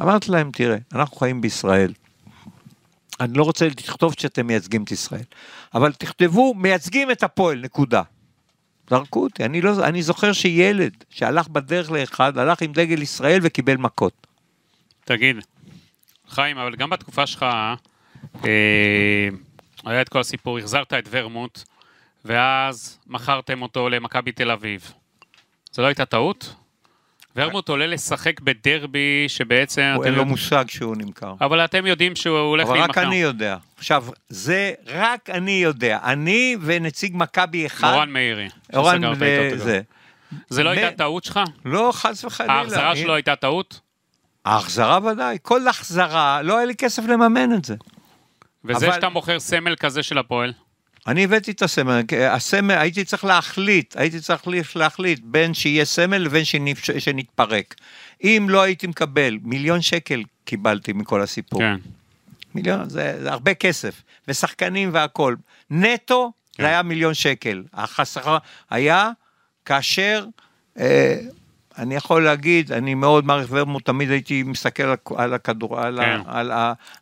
אמרתי 0.01 0.31
להם, 0.31 0.49
תראה, 0.53 0.77
אנחנו 0.93 1.17
חיים 1.17 1.41
בישראל. 1.41 1.93
אני 3.19 3.37
לא 3.37 3.43
רוצה 3.43 3.67
לכתוב 3.67 4.13
שאתם 4.19 4.47
מייצגים 4.47 4.83
את 4.83 4.91
ישראל, 4.91 5.23
אבל 5.73 5.93
תכתבו, 5.93 6.53
מייצגים 6.53 7.11
את 7.11 7.23
הפועל, 7.23 7.59
נקודה. 7.59 8.01
זרקו 8.89 9.23
אותי, 9.23 9.45
אני, 9.45 9.61
לא, 9.61 9.85
אני 9.85 10.01
זוכר 10.01 10.33
שילד 10.33 11.03
שהלך 11.09 11.47
בדרך 11.47 11.91
לאחד, 11.91 12.37
הלך 12.37 12.61
עם 12.61 12.71
דגל 12.71 13.01
ישראל 13.01 13.39
וקיבל 13.43 13.77
מכות. 13.77 14.27
תגיד, 15.05 15.35
חיים, 16.29 16.57
אבל 16.57 16.75
גם 16.75 16.89
בתקופה 16.89 17.27
שלך, 17.27 17.45
אה, 18.45 19.29
היה 19.85 20.01
את 20.01 20.09
כל 20.09 20.19
הסיפור, 20.19 20.59
החזרת 20.59 20.93
את 20.93 21.07
ורמוט, 21.09 21.63
ואז 22.25 22.99
מכרתם 23.07 23.61
אותו 23.61 23.89
למכבי 23.89 24.31
תל 24.31 24.51
אביב. 24.51 24.93
זו 25.71 25.81
לא 25.81 25.87
הייתה 25.87 26.05
טעות? 26.05 26.55
ורמוט 27.35 27.69
עולה 27.69 27.87
לשחק 27.87 28.39
בדרבי 28.39 29.25
שבעצם... 29.27 29.93
הוא 29.95 30.05
אין 30.05 30.13
לו 30.13 30.25
מושג 30.25 30.65
שהוא 30.67 30.95
נמכר. 30.97 31.33
אבל 31.41 31.65
אתם 31.65 31.85
יודעים 31.85 32.15
שהוא 32.15 32.37
הולך 32.37 32.67
אבל 32.67 32.73
רק 32.73 32.79
להימכר. 32.79 33.03
אני 33.03 33.15
יודע. 33.15 33.57
עכשיו, 33.77 34.05
זה 34.29 34.71
רק 34.87 35.29
אני 35.29 35.51
יודע. 35.51 35.99
אני 36.03 36.57
ונציג 36.61 37.11
מכבי 37.15 37.65
אחד. 37.65 37.93
אורן 37.93 38.09
מאירי. 38.09 38.49
אורן 38.73 39.01
וזה. 39.21 39.81
זה 40.49 40.63
לא 40.63 40.69
הייתה 40.69 40.97
טעות 40.97 41.23
שלך? 41.23 41.39
לא, 41.65 41.89
חס 41.93 42.23
וחלילה. 42.23 42.53
ההחזרה 42.53 42.95
שלו 42.95 43.15
הייתה 43.15 43.35
טעות? 43.35 43.79
ההחזרה 44.45 44.99
ודאי. 45.05 45.37
כל 45.41 45.67
החזרה, 45.67 46.41
לא 46.41 46.57
היה 46.57 46.65
לי 46.65 46.75
כסף 46.75 47.03
לממן 47.03 47.53
את 47.53 47.65
זה. 47.65 47.75
וזה 48.65 48.91
שאתה 48.93 49.09
מוכר 49.09 49.39
סמל 49.39 49.75
כזה 49.75 50.03
של 50.03 50.17
הפועל? 50.17 50.53
אני 51.07 51.23
הבאתי 51.23 51.51
את 51.51 51.61
הסמל, 51.61 52.01
הסמל, 52.29 52.75
הייתי 52.77 53.05
צריך 53.05 53.25
להחליט, 53.25 53.97
הייתי 53.97 54.19
צריך 54.19 54.47
להחליט 54.75 55.19
בין 55.23 55.53
שיהיה 55.53 55.85
סמל 55.85 56.17
לבין 56.17 56.43
שנתפרק. 56.99 57.75
אם 58.23 58.47
לא 58.49 58.61
הייתי 58.61 58.87
מקבל, 58.87 59.37
מיליון 59.43 59.81
שקל 59.81 60.23
קיבלתי 60.45 60.93
מכל 60.93 61.21
הסיפור. 61.21 61.59
כן. 61.59 61.75
מיליון, 62.55 62.89
זה, 62.89 63.17
זה 63.21 63.31
הרבה 63.31 63.53
כסף, 63.53 64.01
ושחקנים 64.27 64.89
והכול. 64.93 65.37
נטו 65.69 66.31
כן. 66.53 66.63
זה 66.63 66.67
היה 66.69 66.83
מיליון 66.83 67.13
שקל. 67.13 67.63
החסרה 67.73 68.37
היה 68.69 69.09
כאשר, 69.65 70.25
אה, 70.79 71.19
אני 71.77 71.95
יכול 71.95 72.23
להגיד, 72.23 72.71
אני 72.71 72.93
מאוד 72.93 73.25
מעריך 73.25 73.47
ורמוט, 73.51 73.85
תמיד 73.85 74.11
הייתי 74.11 74.43
מסתכל 74.43 74.83
על, 75.15 75.33
הכדור, 75.33 75.79
על, 75.79 75.99
כן. 76.01 76.19
על, 76.25 76.51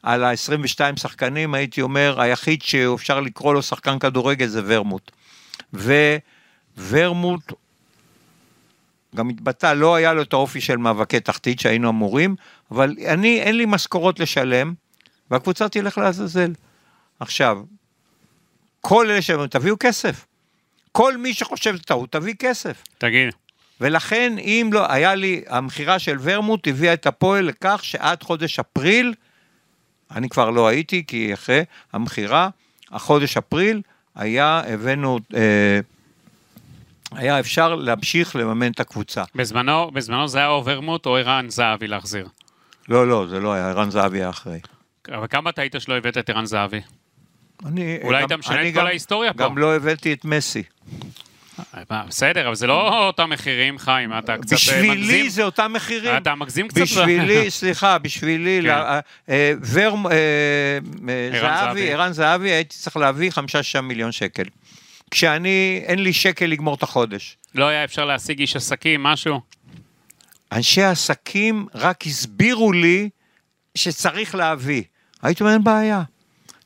על 0.03 0.24
ה-22 0.24 0.80
שחקנים, 0.95 1.53
הייתי 1.53 1.82
אומר, 1.82 2.22
היחיד 2.22 2.61
שאפשר 2.61 3.19
לקרוא 3.19 3.53
לו 3.53 3.61
שחקן 3.61 3.99
כדורגל 3.99 4.47
זה 4.47 4.61
ורמוט. 4.65 5.11
וורמוט 6.78 7.53
גם 9.15 9.30
התבטא, 9.30 9.74
לא 9.74 9.95
היה 9.95 10.13
לו 10.13 10.22
את 10.22 10.34
האופי 10.34 10.61
של 10.61 10.78
מאבקי 10.78 11.19
תחתית 11.19 11.59
שהיינו 11.59 11.89
אמורים, 11.89 12.36
אבל 12.72 12.95
אני, 13.07 13.41
אין 13.41 13.57
לי 13.57 13.65
משכורות 13.65 14.19
לשלם, 14.19 14.74
והקבוצה 15.32 15.69
תלך 15.69 15.97
לעזאזל. 15.97 16.51
עכשיו, 17.19 17.63
כל 18.82 19.09
אלה 19.09 19.22
שאומרים, 19.22 19.49
תביאו 19.49 19.76
כסף. 19.80 20.26
כל 20.91 21.17
מי 21.17 21.34
שחושב 21.34 21.78
טעות, 21.78 22.11
תביא 22.11 22.34
כסף. 22.39 22.84
תגיד, 22.97 23.30
ולכן, 23.82 24.36
אם 24.39 24.69
לא, 24.73 24.91
היה 24.91 25.15
לי, 25.15 25.41
המכירה 25.47 25.99
של 25.99 26.17
ורמוט 26.21 26.67
הביאה 26.67 26.93
את 26.93 27.07
הפועל 27.07 27.45
לכך 27.45 27.79
שעד 27.84 28.23
חודש 28.23 28.59
אפריל, 28.59 29.13
אני 30.11 30.29
כבר 30.29 30.49
לא 30.49 30.67
הייתי, 30.67 31.03
כי 31.07 31.34
אחרי 31.34 31.63
המכירה, 31.93 32.49
החודש 32.91 33.38
אפריל, 33.38 33.82
היה, 34.15 34.61
הבאנו, 34.67 35.19
אה, 35.36 35.79
היה 37.11 37.39
אפשר 37.39 37.75
להמשיך 37.75 38.36
לממן 38.36 38.71
את 38.71 38.79
הקבוצה. 38.79 39.23
בזמנו, 39.36 39.91
בזמנו 39.91 40.27
זה 40.27 40.38
היה 40.38 40.47
או 40.47 40.65
ורמוט 40.65 41.05
או 41.05 41.17
ערן 41.17 41.49
זהבי 41.49 41.88
להחזיר. 41.88 42.27
לא, 42.89 43.07
לא, 43.07 43.25
זה 43.29 43.39
לא 43.39 43.53
היה, 43.53 43.69
ערן 43.69 43.89
זהבי 43.89 44.17
היה 44.17 44.29
אחרי. 44.29 44.59
אבל 45.09 45.27
כמה 45.27 45.49
אתה 45.49 45.61
היית 45.61 45.75
שלא 45.79 45.97
הבאת 45.97 46.17
את 46.17 46.29
ערן 46.29 46.45
זהבי? 46.45 46.82
אני, 47.65 47.97
אולי 48.03 48.21
גם- 48.21 48.29
היית 48.29 48.39
משנה 48.39 48.67
את 48.69 48.73
כל 48.73 48.79
גם- 48.79 48.86
ההיסטוריה 48.86 49.34
פה. 49.34 49.43
גם 49.43 49.57
לא 49.57 49.75
הבאתי 49.75 50.13
את 50.13 50.25
מסי. 50.25 50.63
מה, 51.89 52.03
בסדר, 52.07 52.47
אבל 52.47 52.55
זה 52.55 52.67
לא 52.67 53.07
אותם 53.07 53.29
מחירים, 53.29 53.79
חיים, 53.79 54.17
אתה 54.17 54.37
קצת 54.37 54.51
אה, 54.53 54.81
מגזים. 54.81 54.91
בשבילי 54.91 55.29
זה 55.29 55.43
אותם 55.43 55.73
מחירים. 55.73 56.17
אתה 56.17 56.35
מגזים 56.35 56.67
קצת. 56.67 56.81
בשבילי, 56.81 57.51
סליחה, 57.59 57.97
בשבילי, 57.97 58.69
אה, 58.69 58.99
אה, 59.29 59.53
אה, 60.11 60.79
ערן 61.77 62.11
זהבי. 62.13 62.51
הייתי 62.51 62.75
צריך 62.77 62.97
להביא 62.97 63.31
חמישה-שישה 63.31 63.81
מיליון 63.81 64.11
שקל. 64.11 64.43
כשאני, 65.11 65.81
אין 65.85 66.03
לי 66.03 66.13
שקל 66.13 66.45
לגמור 66.45 66.75
את 66.75 66.83
החודש. 66.83 67.37
לא 67.55 67.65
היה 67.65 67.83
אפשר 67.83 68.05
להשיג 68.05 68.39
איש 68.39 68.55
עסקים, 68.55 69.03
משהו? 69.03 69.41
אנשי 70.51 70.81
העסקים 70.81 71.67
רק 71.75 72.07
הסבירו 72.07 72.71
לי 72.71 73.09
שצריך 73.75 74.35
להביא. 74.35 74.83
הייתי 75.21 75.43
אומר, 75.43 75.53
אין 75.53 75.63
בעיה. 75.63 76.01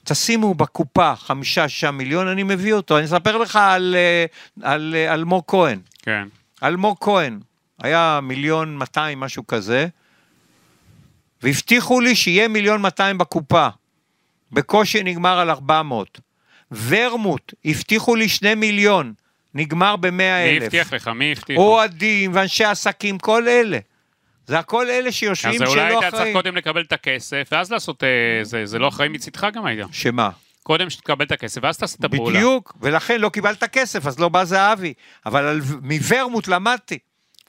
תשימו 0.05 0.53
בקופה 0.53 1.15
חמישה-שישה 1.15 1.91
מיליון, 1.91 2.27
אני 2.27 2.43
מביא 2.43 2.73
אותו. 2.73 2.97
אני 2.97 3.05
אספר 3.05 3.37
לך 3.37 3.55
על, 3.55 3.95
אה, 3.97 4.25
על 4.61 4.95
אה, 4.97 5.13
אלמוג 5.13 5.43
כהן. 5.47 5.79
כן. 6.01 6.27
אלמוג 6.63 6.97
כהן, 7.01 7.39
היה 7.83 8.19
מיליון 8.23 8.77
200, 8.77 9.19
משהו 9.19 9.47
כזה, 9.47 9.87
והבטיחו 11.43 11.99
לי 11.99 12.15
שיהיה 12.15 12.47
מיליון 12.47 12.81
200 12.81 13.17
בקופה. 13.17 13.67
בקושי 14.51 15.03
נגמר 15.03 15.39
על 15.39 15.49
400. 15.49 16.19
ורמוט, 16.87 17.53
הבטיחו 17.65 18.15
לי 18.15 18.29
2 18.29 18.59
מיליון, 18.59 19.13
נגמר 19.53 19.95
ב-100 19.95 20.11
מי 20.11 20.23
אלף. 20.23 20.63
הבטיח 20.63 20.93
לך? 20.93 21.07
מי 21.07 21.31
הבטיח? 21.31 21.57
אוהדים 21.57 22.31
ואנשי 22.33 22.63
עסקים, 22.63 23.17
כל 23.17 23.47
אלה. 23.47 23.79
זה 24.47 24.59
הכל 24.59 24.89
אלה 24.89 25.11
שיושבים 25.11 25.53
אז 25.53 25.59
שלא 25.59 25.69
אולי 25.69 25.81
אחראים. 25.81 26.03
היית 26.03 26.15
צריך 26.15 26.33
קודם 26.33 26.55
לקבל 26.55 26.81
את 26.81 26.93
הכסף, 26.93 27.47
ואז 27.51 27.71
לעשות... 27.71 28.03
אה, 28.03 28.43
זה 28.43 28.65
זה 28.65 28.79
לא 28.79 28.87
אחראי 28.87 29.09
מצידך 29.09 29.47
גם 29.53 29.65
היית. 29.65 29.87
שמה? 29.91 30.29
קודם 30.63 30.89
שתקבל 30.89 31.25
את 31.25 31.31
הכסף, 31.31 31.61
ואז 31.63 31.77
תעשה 31.77 31.97
את 31.99 32.03
הפעולה. 32.03 32.39
בדיוק, 32.39 32.73
ולכן 32.81 33.21
לא 33.21 33.29
קיבלת 33.29 33.63
כסף, 33.63 34.07
אז 34.07 34.19
לא 34.19 34.29
בא 34.29 34.43
זהבי. 34.43 34.93
אבל 35.25 35.45
על, 35.45 35.61
מוורמוט 35.81 36.47
למדתי. 36.47 36.97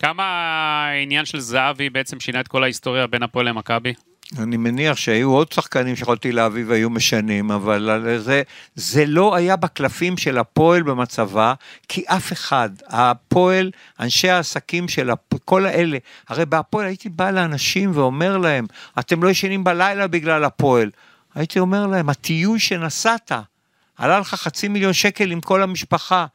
כמה 0.00 0.24
העניין 0.24 1.24
של 1.24 1.40
זהבי 1.40 1.90
בעצם 1.90 2.20
שינה 2.20 2.40
את 2.40 2.48
כל 2.48 2.62
ההיסטוריה 2.62 3.06
בין 3.06 3.22
הפועל 3.22 3.48
למכבי? 3.48 3.94
אני 4.38 4.56
מניח 4.56 4.96
שהיו 4.96 5.30
עוד 5.30 5.52
שחקנים 5.52 5.96
שיכולתי 5.96 6.32
להביא 6.32 6.64
והיו 6.66 6.90
משנים, 6.90 7.50
אבל 7.50 8.18
זה, 8.18 8.42
זה 8.74 9.06
לא 9.06 9.34
היה 9.34 9.56
בקלפים 9.56 10.16
של 10.16 10.38
הפועל 10.38 10.82
במצבה, 10.82 11.54
כי 11.88 12.04
אף 12.06 12.32
אחד, 12.32 12.70
הפועל, 12.86 13.70
אנשי 14.00 14.30
העסקים 14.30 14.88
של 14.88 15.10
הפ... 15.10 15.34
כל 15.44 15.66
האלה, 15.66 15.98
הרי 16.28 16.46
בהפועל 16.46 16.86
הייתי 16.86 17.08
בא 17.08 17.30
לאנשים 17.30 17.90
ואומר 17.94 18.38
להם, 18.38 18.66
אתם 18.98 19.22
לא 19.22 19.28
ישנים 19.28 19.64
בלילה 19.64 20.06
בגלל 20.06 20.44
הפועל. 20.44 20.90
הייתי 21.34 21.58
אומר 21.58 21.86
להם, 21.86 22.08
הטיול 22.08 22.58
שנסעת, 22.58 23.32
עלה 23.96 24.18
לך 24.18 24.34
חצי 24.34 24.68
מיליון 24.68 24.92
שקל 24.92 25.30
עם 25.30 25.40
כל 25.40 25.62
המשפחה, 25.62 26.26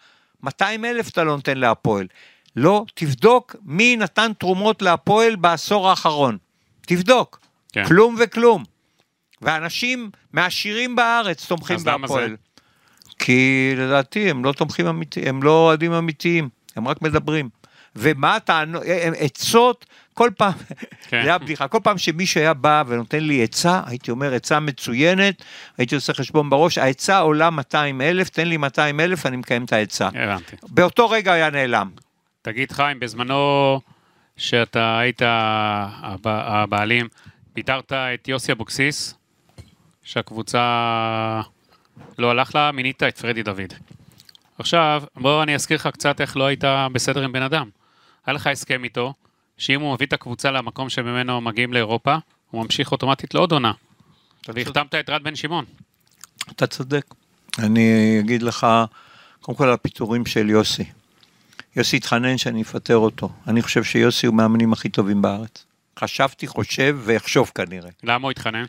200 0.44 0.86
אלף 0.86 1.10
אתה 1.10 1.24
לא 1.24 1.36
נותן 1.36 1.58
להפועל. 1.58 2.08
לא, 2.56 2.86
תבדוק 2.94 3.56
מי 3.66 3.98
נתן 3.98 4.32
תרומות 4.38 4.82
להפועל 4.82 5.36
בעשור 5.36 5.90
האחרון. 5.90 6.38
תבדוק. 6.82 7.41
כן. 7.72 7.86
כלום 7.86 8.16
וכלום. 8.20 8.64
ואנשים 9.42 10.10
מהעשירים 10.34 10.96
בארץ 10.96 11.46
תומכים 11.46 11.78
בהפועל. 11.84 12.30
זה? 12.30 12.36
כי 13.20 13.74
לדעתי 13.78 14.30
הם 14.30 14.46
לא 14.46 14.52
תומכים 14.52 14.88
אמיתיים, 14.88 15.28
הם 15.28 15.44
לא 15.44 15.52
אוהדים 15.52 15.94
אמיתיים, 15.94 16.50
הם 16.76 16.88
רק 16.88 17.02
מדברים. 17.02 17.50
ומה 17.96 18.36
הטענות, 18.36 18.84
עצות, 19.20 19.86
כל 20.14 20.30
פעם, 20.38 20.52
כן. 21.10 21.22
זה 21.24 21.28
היה 21.30 21.38
בדיחה, 21.38 21.68
כל 21.68 21.78
פעם 21.84 21.98
שמישהו 21.98 22.42
היה 22.42 22.54
בא 22.54 22.84
ונותן 22.88 23.24
לי 23.24 23.44
עצה, 23.44 23.82
הייתי 23.86 24.12
אומר 24.12 24.34
עצה 24.34 24.60
מצוינת, 24.60 25.44
הייתי 25.78 25.96
עושה 25.96 26.14
חשבון 26.14 26.50
בראש, 26.50 26.78
העצה 26.78 27.20
עולה 27.20 27.50
200 27.50 28.02
אלף, 28.02 28.30
תן 28.30 28.48
לי 28.48 28.58
200 28.58 29.00
אלף, 29.00 29.26
אני 29.26 29.38
מקיים 29.38 29.64
את 29.66 29.74
העצה. 29.74 30.08
הבנתי. 30.08 30.56
באותו 30.70 31.10
רגע 31.10 31.34
היה 31.34 31.50
נעלם. 31.50 31.90
תגיד 32.42 32.72
חיים, 32.72 33.00
בזמנו 33.00 33.80
שאתה 34.38 35.00
היית 35.00 35.22
הב- 35.26 36.28
הבעלים, 36.28 37.08
פיטרת 37.54 37.92
את 37.92 38.28
יוסי 38.28 38.52
אבוקסיס, 38.52 39.14
שהקבוצה 40.04 40.62
לא 42.18 42.32
הלך 42.32 42.56
לה, 42.56 42.72
מינית 42.72 43.04
את 43.04 43.18
פרדי 43.18 43.44
דוד. 43.44 43.74
עכשיו, 44.60 45.04
בוא 45.16 45.44
אני 45.44 45.56
אזכיר 45.56 45.78
לך 45.78 45.88
קצת 45.88 46.22
איך 46.22 46.38
לא 46.38 46.46
היית 46.46 46.64
בסדר 46.94 47.24
עם 47.24 47.32
בן 47.32 47.42
אדם. 47.42 47.70
היה 48.26 48.34
לך 48.34 48.48
הסכם 48.48 48.84
איתו, 48.84 49.14
שאם 49.58 49.82
הוא 49.82 49.94
מביא 49.94 50.08
את 50.08 50.14
הקבוצה 50.14 50.52
למקום 50.52 50.90
שממנו 50.90 51.42
מגיעים 51.42 51.74
לאירופה, 51.74 52.16
הוא 52.52 52.64
ממשיך 52.64 52.92
אוטומטית 52.92 53.34
לעוד 53.34 53.52
עונה. 53.52 53.72
והחתמת 54.48 54.96
את 54.96 55.10
רד 55.10 55.24
בן 55.24 55.36
שמעון. 55.36 55.66
אתה 56.52 56.68
צודק. 56.68 57.06
אני 57.60 58.18
אגיד 58.20 58.42
לך, 58.42 58.68
קודם 59.42 59.58
כל 59.58 59.64
על 59.64 59.74
הפיטורים 59.74 60.26
של 60.26 60.50
יוסי. 60.50 60.84
יוסי 61.76 61.98
התחנן 61.98 62.38
שאני 62.38 62.62
אפטר 62.62 62.98
אותו. 62.98 63.30
אני 63.48 63.62
חושב 63.62 63.84
שיוסי 63.84 64.28
הוא 64.28 64.36
מהמאמנים 64.36 64.74
הכי 64.74 64.90
טובים 64.90 65.22
בארץ. 65.22 65.66
חשבתי, 66.02 66.48
חושב 66.48 66.98
ואחשוב 67.04 67.52
כנראה. 67.56 67.90
למה 68.04 68.24
הוא 68.24 68.32
התחנן? 68.32 68.66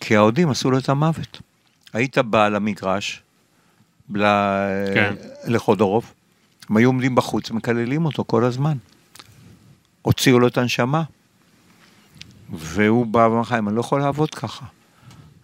כי 0.00 0.16
האוהדים 0.16 0.50
עשו 0.50 0.70
לו 0.70 0.78
את 0.78 0.88
המוות. 0.88 1.40
היית 1.92 2.18
בא 2.18 2.48
למגרש, 2.48 3.22
ל... 4.14 4.24
כן. 4.94 5.14
לחודורוב, 5.46 6.12
הם 6.70 6.76
היו 6.76 6.88
עומדים 6.88 7.14
בחוץ 7.14 7.50
ומקללים 7.50 8.04
אותו 8.04 8.24
כל 8.26 8.44
הזמן. 8.44 8.76
הוציאו 10.02 10.38
לו 10.38 10.46
את 10.46 10.58
הנשמה. 10.58 11.02
והוא 12.52 13.06
בא 13.06 13.18
ואמר 13.18 13.40
לך, 13.40 13.52
אני 13.52 13.76
לא 13.76 13.80
יכול 13.80 14.00
לעבוד 14.00 14.34
ככה. 14.34 14.66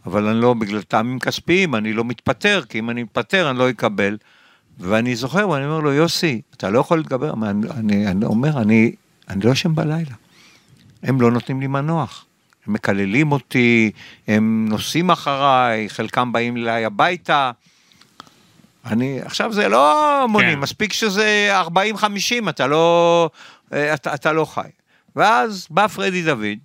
אבל 0.07 0.26
אני 0.26 0.40
לא, 0.40 0.55
בגלל 0.55 0.82
טעמים 0.82 1.18
כספיים, 1.18 1.74
אני 1.74 1.93
לא 1.93 2.05
מתפטר, 2.05 2.62
כי 2.68 2.78
אם 2.78 2.90
אני 2.90 3.03
מתפטר 3.03 3.51
אני 3.51 3.59
לא 3.59 3.70
אקבל. 3.70 4.16
ואני 4.78 5.16
זוכר, 5.16 5.49
ואני 5.49 5.64
אומר 5.64 5.80
לו, 5.80 5.93
יוסי, 5.93 6.40
אתה 6.57 6.70
לא 6.70 6.78
יכול 6.78 6.99
להתגבר. 6.99 7.32
אני, 7.43 7.70
אני, 7.70 8.07
אני 8.07 8.24
אומר, 8.24 8.62
אני, 8.62 8.95
אני 9.28 9.45
לא 9.45 9.51
ישן 9.51 9.74
בלילה. 9.74 10.14
הם 11.03 11.21
לא 11.21 11.31
נותנים 11.31 11.61
לי 11.61 11.67
מנוח. 11.67 12.25
הם 12.67 12.73
מקללים 12.73 13.33
אותי, 13.33 13.91
הם 14.29 14.67
נוסעים 14.69 15.11
אחריי, 15.11 15.89
חלקם 15.89 16.33
באים 16.33 16.57
אליי 16.57 16.85
הביתה. 16.85 17.51
אני, 18.87 19.21
עכשיו 19.25 19.53
זה 19.53 19.69
לא 19.69 20.27
מונים, 20.29 20.55
כן. 20.55 20.59
מספיק 20.59 20.93
שזה 20.93 21.59
40-50, 21.67 22.49
אתה 22.49 22.67
לא, 22.67 23.31
אה, 23.73 23.95
אתה, 23.95 24.15
אתה 24.15 24.33
לא 24.33 24.45
חי. 24.45 24.69
ואז 25.17 25.67
בא 25.71 25.87
פרדי 25.87 26.23
דוד, 26.23 26.59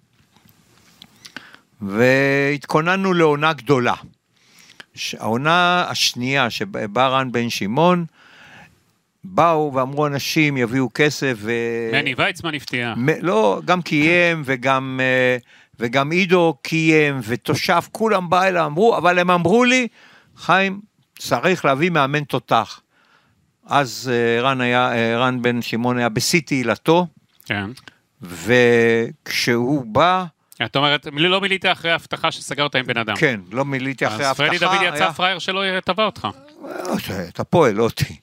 והתכוננו 1.81 3.13
לעונה 3.13 3.53
גדולה. 3.53 3.93
העונה 5.19 5.85
השנייה 5.89 6.49
שבא 6.49 7.07
רן 7.07 7.31
בן 7.31 7.49
שמעון, 7.49 8.05
באו 9.29 9.71
ואמרו 9.73 10.07
אנשים 10.07 10.57
יביאו 10.57 10.89
כסף 10.93 11.37
ו... 11.37 11.51
מני 11.93 12.13
ויצמן 12.17 12.55
הפתיע. 12.55 12.93
מ- 12.97 13.25
לא, 13.25 13.61
גם 13.65 13.81
קיים 13.81 14.41
וגם, 14.45 14.99
אה, 15.03 15.37
וגם 15.79 16.11
עידו 16.11 16.57
קיים 16.61 17.19
ותושב, 17.23 17.79
כולם 17.91 18.29
בא 18.29 18.43
אליי, 18.43 18.65
אמרו, 18.65 18.97
אבל 18.97 19.19
הם 19.19 19.31
אמרו 19.31 19.63
לי, 19.63 19.87
חיים, 20.37 20.81
צריך 21.19 21.65
להביא 21.65 21.89
מאמן 21.89 22.23
תותח. 22.23 22.81
אז 23.65 24.11
אה, 24.13 24.41
רן, 24.41 24.61
היה, 24.61 24.93
אה, 24.93 25.17
רן 25.17 25.41
בן 25.41 25.61
שמעון 25.61 25.97
היה 25.97 26.09
בשיא 26.09 26.41
תהילתו, 26.45 27.07
כן. 27.45 27.69
וכשהוא 28.21 29.85
בא, 29.85 30.25
את 30.65 30.75
אומרת, 30.75 31.07
לא 31.13 31.41
מילאת 31.41 31.65
אחרי 31.65 31.91
ההבטחה 31.91 32.31
שסגרת 32.31 32.75
עם 32.75 32.85
בן 32.85 32.97
אדם. 32.97 33.15
כן, 33.15 33.39
לא 33.51 33.65
מילאתי 33.65 34.07
אחרי 34.07 34.15
אז 34.17 34.21
ההבטחה, 34.25 34.45
פרדי 34.45 34.57
דוד 34.57 34.93
יצא 34.95 35.03
היה- 35.03 35.13
פראייר 35.13 35.39
שלא 35.39 35.79
תבע 35.85 36.05
אותך. 36.05 36.27
אה, 37.09 37.27
אתה 37.29 37.43
פועל, 37.43 37.73
לא 37.75 37.83
אותי. 37.83 38.15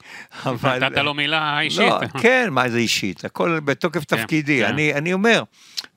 אבל... 0.45 0.79
נתת 0.79 0.97
לו 0.99 1.15
מילה 1.15 1.61
אישית. 1.61 1.79
לא, 1.81 2.01
כן, 2.21 2.49
מה 2.51 2.69
זה 2.69 2.79
אישית? 2.79 3.25
הכל 3.25 3.61
בתוקף 3.61 4.05
כן, 4.05 4.17
תפקידי. 4.17 4.61
כן. 4.63 4.69
אני, 4.73 4.95
אני 4.95 5.13
אומר, 5.13 5.43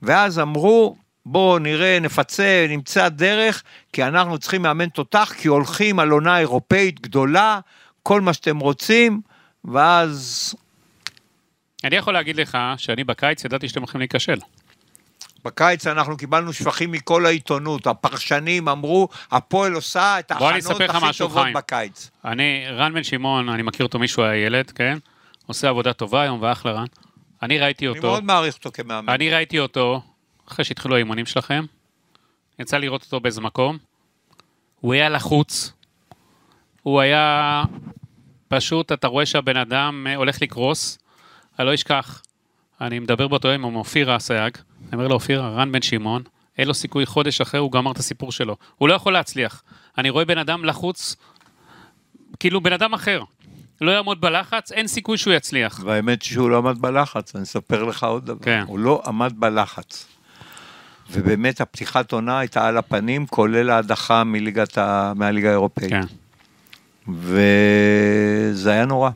ואז 0.02 0.38
אמרו, 0.38 0.96
בואו 1.26 1.58
נראה, 1.58 1.98
נפצה, 2.00 2.66
נמצא 2.68 3.08
דרך, 3.08 3.62
כי 3.92 4.04
אנחנו 4.04 4.38
צריכים 4.38 4.62
מאמן 4.62 4.88
תותח, 4.88 5.32
כי 5.38 5.48
הולכים 5.48 5.98
על 5.98 6.10
עונה 6.10 6.38
אירופאית 6.38 7.00
גדולה, 7.00 7.60
כל 8.02 8.20
מה 8.20 8.32
שאתם 8.32 8.58
רוצים, 8.58 9.20
ואז 9.64 10.54
אני 11.84 11.96
יכול 11.96 12.14
להגיד 12.14 12.36
לך 12.36 12.58
שאני 12.76 13.04
בקיץ 13.04 13.44
ידעתי 13.44 13.68
שאתם 13.68 13.80
הולכים 13.80 14.00
להיכשל. 14.00 14.38
בקיץ 15.44 15.86
אנחנו 15.86 16.16
קיבלנו 16.16 16.52
שבחים 16.52 16.92
מכל 16.92 17.26
העיתונות, 17.26 17.86
הפרשנים 17.86 18.68
אמרו, 18.68 19.08
הפועל 19.30 19.74
עושה 19.74 20.18
את 20.18 20.32
אני 20.32 20.44
ההכנות 20.44 20.80
הכי 20.80 20.98
משהו, 21.02 21.26
טובות 21.26 21.42
חיים. 21.42 21.54
בקיץ. 21.54 22.10
אני, 22.24 22.64
רן 22.70 22.94
בן 22.94 23.02
שמעון, 23.02 23.48
אני 23.48 23.62
מכיר 23.62 23.86
אותו 23.86 23.98
מישהו 23.98 24.22
היה 24.22 24.46
ילד, 24.46 24.70
כן? 24.70 24.98
עושה 25.46 25.68
עבודה 25.68 25.92
טובה 25.92 26.22
היום 26.22 26.42
ואחלה 26.42 26.72
רן. 26.72 26.86
אני 27.42 27.58
ראיתי 27.58 27.86
אני 27.86 27.96
אותו, 27.96 28.08
מאוד 28.08 28.24
מעריך 28.24 28.54
אותו 28.54 28.70
כמאמן. 28.72 29.12
אני 29.12 29.30
ראיתי 29.30 29.58
אותו, 29.58 30.02
אחרי 30.48 30.64
שהתחילו 30.64 30.94
האימונים 30.94 31.26
שלכם, 31.26 31.64
יצא 32.58 32.76
לראות 32.78 33.02
אותו 33.02 33.20
באיזה 33.20 33.40
מקום, 33.40 33.78
הוא 34.80 34.94
היה 34.94 35.08
לחוץ, 35.08 35.72
הוא 36.82 37.00
היה 37.00 37.62
פשוט, 38.48 38.92
אתה 38.92 39.06
רואה 39.06 39.26
שהבן 39.26 39.56
אדם 39.56 40.06
אה, 40.08 40.16
הולך 40.16 40.42
לקרוס, 40.42 40.98
אני 41.58 41.66
לא 41.66 41.74
אשכח, 41.74 42.22
אני 42.80 42.98
מדבר 42.98 43.28
באותו 43.28 43.48
יום 43.48 43.64
עם 43.64 43.76
אופירה 43.76 44.16
אסייג, 44.16 44.58
אני 44.88 44.96
אומר 44.96 45.08
לו, 45.08 45.14
אופירה, 45.14 45.48
רן 45.48 45.72
בן 45.72 45.82
שמעון, 45.82 46.22
אין 46.58 46.68
לו 46.68 46.74
סיכוי 46.74 47.06
חודש 47.06 47.40
אחרי, 47.40 47.60
הוא 47.60 47.72
גמר 47.72 47.92
את 47.92 47.98
הסיפור 47.98 48.32
שלו. 48.32 48.56
הוא 48.76 48.88
לא 48.88 48.94
יכול 48.94 49.12
להצליח. 49.12 49.62
אני 49.98 50.10
רואה 50.10 50.24
בן 50.24 50.38
אדם 50.38 50.64
לחוץ, 50.64 51.16
כאילו 52.40 52.60
בן 52.60 52.72
אדם 52.72 52.94
אחר. 52.94 53.22
לא 53.80 53.90
יעמוד 53.90 54.20
בלחץ, 54.20 54.72
אין 54.72 54.86
סיכוי 54.86 55.18
שהוא 55.18 55.34
יצליח. 55.34 55.80
והאמת 55.84 56.22
שהוא 56.22 56.50
לא 56.50 56.58
עמד 56.58 56.78
בלחץ, 56.78 57.36
אני 57.36 57.44
אספר 57.44 57.84
לך 57.84 58.04
עוד 58.04 58.26
דבר. 58.26 58.44
כן. 58.44 58.64
הוא 58.66 58.78
לא 58.78 59.02
עמד 59.06 59.32
בלחץ. 59.36 60.06
ובאמת 61.10 61.60
הפתיחת 61.60 62.12
עונה 62.12 62.38
הייתה 62.38 62.68
על 62.68 62.76
הפנים, 62.76 63.26
כולל 63.26 63.70
ההדחה 63.70 64.24
מליגת 64.24 64.78
ה... 64.78 65.12
מהליגה 65.16 65.48
האירופאית. 65.48 65.90
כן. 65.90 66.02
וזה 67.08 68.70
היה 68.70 68.84
נורא. 68.84 69.10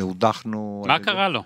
הודחנו... 0.00 0.84
מה 0.86 0.98
קרה 0.98 1.28
לו? 1.28 1.42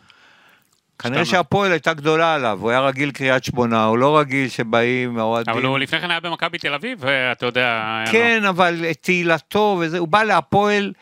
כנראה. 0.98 1.24
שהפועל 1.24 1.72
הייתה 1.72 1.94
גדולה 1.94 2.34
עליו, 2.34 2.58
הוא 2.62 2.70
היה 2.70 2.80
רגיל 2.80 3.10
קריית 3.10 3.44
שמונה, 3.44 3.84
הוא 3.84 3.98
לא 3.98 4.18
רגיל 4.18 4.48
שבאים 4.48 5.18
האוהדים. 5.18 5.54
אבל 5.54 5.64
הוא 5.64 5.78
לפני 5.78 6.00
כן 6.00 6.10
היה 6.10 6.20
במכבי 6.20 6.58
תל 6.58 6.74
אביב, 6.74 6.98
ואתה 7.00 7.46
יודע... 7.46 8.04
כן, 8.12 8.44
אבל 8.44 8.92
תהילתו 9.00 9.78
וזה, 9.80 9.98
הוא 9.98 10.08
בא 10.08 10.22
להפועל 10.22 10.92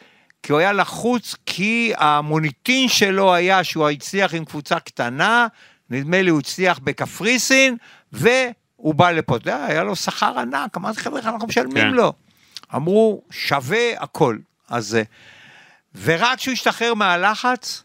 כי 0.43 0.53
הוא 0.53 0.61
היה 0.61 0.73
לחוץ, 0.73 1.35
כי 1.47 1.93
המוניטין 1.97 2.89
שלו 2.89 3.35
היה 3.35 3.65
שהוא 3.65 3.89
הצליח 3.89 4.35
עם 4.35 4.45
קבוצה 4.45 4.81
קטנה, 4.81 5.47
נדמה 5.91 6.23
לי 6.23 6.31
הוא 6.31 6.39
הצליח 6.39 6.79
בקפריסין, 6.79 7.77
והוא 8.13 8.95
בא 8.95 9.11
לפה, 9.11 9.37
אתה 9.37 9.51
יודע, 9.51 9.65
היה 9.65 9.85
לו 9.85 9.97
שכר 9.97 10.39
ענק, 10.39 10.77
אמרתי 10.77 11.01
חבר'ה, 11.01 11.21
אנחנו 11.21 11.47
משלמים 11.47 11.75
כן. 11.75 11.91
לו? 11.91 12.13
אמרו, 12.75 13.23
שווה 13.31 13.91
הכל. 13.99 14.39
אז, 14.69 14.99
ורק 16.03 16.39
כשהוא 16.39 16.53
השתחרר 16.53 16.95
מהלחץ, 16.95 17.83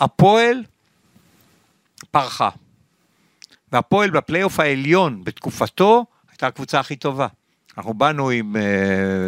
הפועל 0.00 0.62
פרחה. 2.12 2.48
והפועל 3.72 4.10
בפלייאוף 4.10 4.60
העליון 4.60 5.24
בתקופתו 5.24 6.04
הייתה 6.30 6.46
הקבוצה 6.46 6.80
הכי 6.80 6.96
טובה. 6.96 7.26
אנחנו 7.78 7.94
באנו 7.94 8.30
עם 8.30 8.56
אה, 8.56 8.62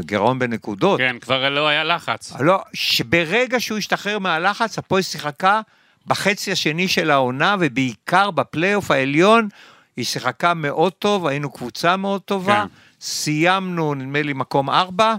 גירעון 0.01 0.39
בנקודות. 0.39 1.01
כן, 1.01 1.17
כבר 1.21 1.49
לא 1.49 1.69
היה 1.69 1.85
לחץ. 1.85 2.33
לא, 2.41 2.63
שברגע 2.73 3.61
שהוא 3.61 3.79
השתחרר 3.79 4.19
מהלחץ, 4.19 4.79
הפועל 4.79 5.03
שיחקה 5.03 5.61
בחצי 6.07 6.53
השני 6.53 6.89
של 6.89 7.11
העונה, 7.11 7.57
ובעיקר 7.61 8.31
בפלייאוף 8.31 8.91
העליון, 8.91 9.49
היא 9.97 10.05
שיחקה 10.05 10.55
מאוד 10.55 10.93
טוב, 10.93 11.27
היינו 11.27 11.51
קבוצה 11.51 11.97
מאוד 11.97 12.21
טובה. 12.21 12.65
כן. 12.69 12.75
סיימנו, 13.01 13.95
נדמה 13.95 14.23
לי, 14.23 14.33
מקום 14.33 14.71
ארבע, 14.71 15.15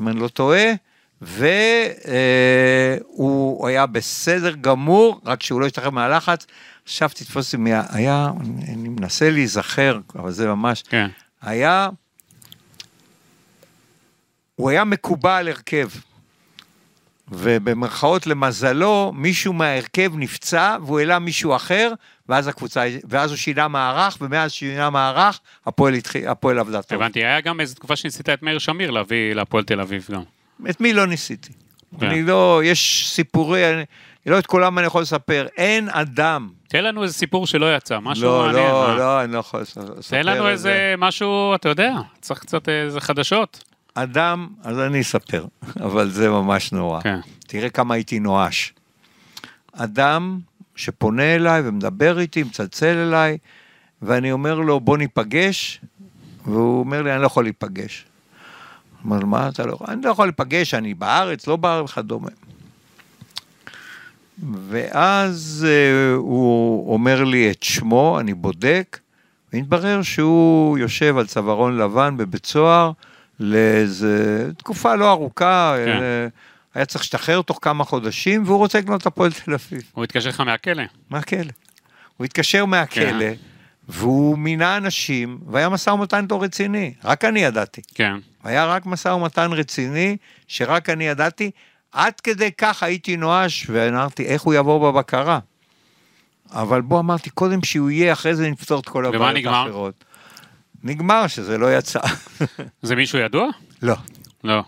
אם 0.00 0.08
אני 0.08 0.20
לא 0.20 0.28
טועה, 0.28 0.66
והוא 1.22 1.38
היה 3.68 3.86
בסדר 3.86 4.54
גמור, 4.60 5.20
רק 5.24 5.42
שהוא 5.42 5.60
לא 5.60 5.66
השתחרר 5.66 5.90
מהלחץ. 5.90 6.46
עכשיו 6.84 7.08
תתפוס 7.08 7.54
מי- 7.54 7.70
היה, 7.88 8.30
אני 8.68 8.88
מנסה 8.88 9.30
להיזכר, 9.30 9.98
אבל 10.14 10.30
זה 10.32 10.48
ממש, 10.48 10.82
כן. 10.82 11.08
היה, 11.42 11.88
הוא 14.56 14.70
היה 14.70 14.84
מקובע 14.84 15.36
על 15.36 15.48
הרכב. 15.48 15.88
ובמרכאות 17.32 18.26
למזלו, 18.26 19.12
מישהו 19.14 19.52
מההרכב 19.52 20.12
נפצע 20.16 20.76
והוא 20.86 20.98
העלה 20.98 21.18
מישהו 21.18 21.56
אחר, 21.56 21.92
ואז 22.28 22.48
הקבוצה, 22.48 22.84
ואז 23.08 23.30
הוא 23.30 23.36
שינה 23.36 23.68
מערך, 23.68 24.16
ומאז 24.20 24.52
שינה 24.52 24.90
מערך, 24.90 25.40
הפועל, 25.66 25.94
התחיל, 25.94 26.28
הפועל 26.28 26.58
עבדה 26.58 26.82
טוב. 26.82 27.02
הבנתי, 27.02 27.18
היה 27.24 27.40
גם 27.40 27.60
איזו 27.60 27.74
תקופה 27.74 27.96
שניסית 27.96 28.28
את 28.28 28.42
מאיר 28.42 28.58
שמיר 28.58 28.90
להביא 28.90 29.32
להפועל 29.34 29.64
תל 29.64 29.80
אביב 29.80 30.08
גם. 30.12 30.22
את 30.70 30.80
מי 30.80 30.92
לא 30.92 31.06
ניסיתי? 31.06 31.52
כן. 32.00 32.06
אני 32.06 32.22
לא, 32.22 32.60
יש 32.64 33.08
סיפורי, 33.08 33.74
אני, 33.74 33.82
לא 34.26 34.38
את 34.38 34.46
כולם 34.46 34.78
אני 34.78 34.86
יכול 34.86 35.02
לספר, 35.02 35.46
אין 35.56 35.88
אדם. 35.88 36.48
תן 36.68 36.84
לנו 36.84 37.02
איזה 37.02 37.14
סיפור 37.14 37.46
שלא 37.46 37.76
יצא, 37.76 37.98
משהו 38.00 38.24
לא, 38.24 38.42
מעניין. 38.46 38.70
לא, 38.70 38.88
מה? 38.88 38.96
לא, 38.96 39.22
אני 39.24 39.32
לא 39.32 39.38
יכול 39.38 39.60
לספר 39.60 40.00
תן 40.10 40.26
לנו 40.26 40.46
את 40.46 40.52
איזה 40.52 40.62
זה. 40.62 40.94
משהו, 40.98 41.54
אתה 41.54 41.68
יודע, 41.68 41.94
צריך 42.20 42.40
קצת 42.40 42.68
איזה 42.68 43.00
חדשות. 43.00 43.64
אדם, 43.94 44.48
אז 44.62 44.78
אני 44.78 45.00
אספר, 45.00 45.46
אבל 45.86 46.10
זה 46.10 46.30
ממש 46.30 46.72
נורא. 46.72 47.00
כן. 47.00 47.20
תראה 47.46 47.70
כמה 47.70 47.94
הייתי 47.94 48.18
נואש. 48.18 48.72
אדם 49.72 50.38
שפונה 50.76 51.34
אליי 51.34 51.62
ומדבר 51.64 52.18
איתי, 52.18 52.42
מצלצל 52.42 52.96
אליי, 52.96 53.38
ואני 54.02 54.32
אומר 54.32 54.54
לו, 54.54 54.80
בוא 54.80 54.98
ניפגש, 54.98 55.80
והוא 56.44 56.80
אומר 56.80 57.02
לי, 57.02 57.12
אני 57.12 57.20
לא 57.20 57.26
יכול 57.26 57.44
להיפגש. 57.44 58.06
אומר, 59.04 59.24
מה 59.24 59.48
אתה 59.48 59.66
לא 59.66 59.72
יכול? 59.72 59.86
אני 59.90 60.02
לא 60.02 60.10
יכול 60.10 60.26
להיפגש, 60.26 60.74
אני 60.74 60.94
בארץ, 60.94 61.46
לא 61.46 61.56
בארץ, 61.56 61.90
וכדומה. 61.90 62.28
ואז 64.68 65.66
אה, 65.68 66.14
הוא 66.14 66.92
אומר 66.92 67.24
לי 67.24 67.50
את 67.50 67.62
שמו, 67.62 68.20
אני 68.20 68.34
בודק, 68.34 68.98
והתברר 69.52 70.02
שהוא 70.02 70.78
יושב 70.78 71.18
על 71.18 71.26
צווארון 71.26 71.78
לבן 71.78 72.16
בבית 72.16 72.46
סוהר 72.46 72.92
לאיזה 73.40 74.48
תקופה 74.56 74.94
לא 74.94 75.10
ארוכה, 75.10 75.74
כן. 75.84 76.02
אה, 76.02 76.26
היה 76.74 76.86
צריך 76.86 77.00
להשתחרר 77.00 77.42
תוך 77.42 77.58
כמה 77.62 77.84
חודשים, 77.84 78.42
והוא 78.46 78.58
רוצה 78.58 78.78
לקנות 78.78 79.00
את 79.00 79.06
הפועל 79.06 79.32
תל 79.32 79.54
אביב. 79.54 79.82
הוא 79.92 80.04
התקשר 80.04 80.28
לך 80.28 80.40
מהכלא. 80.40 80.82
מהכלא. 81.10 81.52
הוא 82.16 82.24
התקשר 82.24 82.64
מהכלא, 82.64 83.20
כן. 83.20 83.34
והוא 83.88 84.38
מינה 84.38 84.76
אנשים, 84.76 85.38
והיה 85.46 85.68
משא 85.68 85.90
ומתן 85.90 86.22
איתו 86.22 86.40
רציני, 86.40 86.94
רק 87.04 87.24
אני 87.24 87.40
ידעתי. 87.40 87.80
כן. 87.94 88.14
היה 88.44 88.66
רק 88.66 88.86
משא 88.86 89.08
ומתן 89.08 89.52
רציני, 89.52 90.16
שרק 90.48 90.90
אני 90.90 91.04
ידעתי. 91.04 91.50
עד 91.92 92.20
כדי 92.20 92.50
כך 92.58 92.82
הייתי 92.82 93.16
נואש, 93.16 93.66
ואמרתי, 93.70 94.26
איך 94.26 94.42
הוא 94.42 94.54
יעבור 94.54 94.92
בבקרה? 94.92 95.38
אבל 96.52 96.80
בוא, 96.80 97.00
אמרתי, 97.00 97.30
קודם 97.30 97.64
שהוא 97.64 97.90
יהיה, 97.90 98.12
אחרי 98.12 98.34
זה 98.34 98.50
נפתור 98.50 98.80
את 98.80 98.88
כל 98.88 99.06
הבעיות? 99.06 99.46
האחרות. 99.46 100.04
נגמר 100.82 101.26
שזה 101.26 101.58
לא 101.58 101.78
יצא. 101.78 102.00
זה 102.82 102.96
מישהו 102.96 103.18
ידוע? 103.18 103.48
לא. 103.82 103.94
לא. 104.44 104.62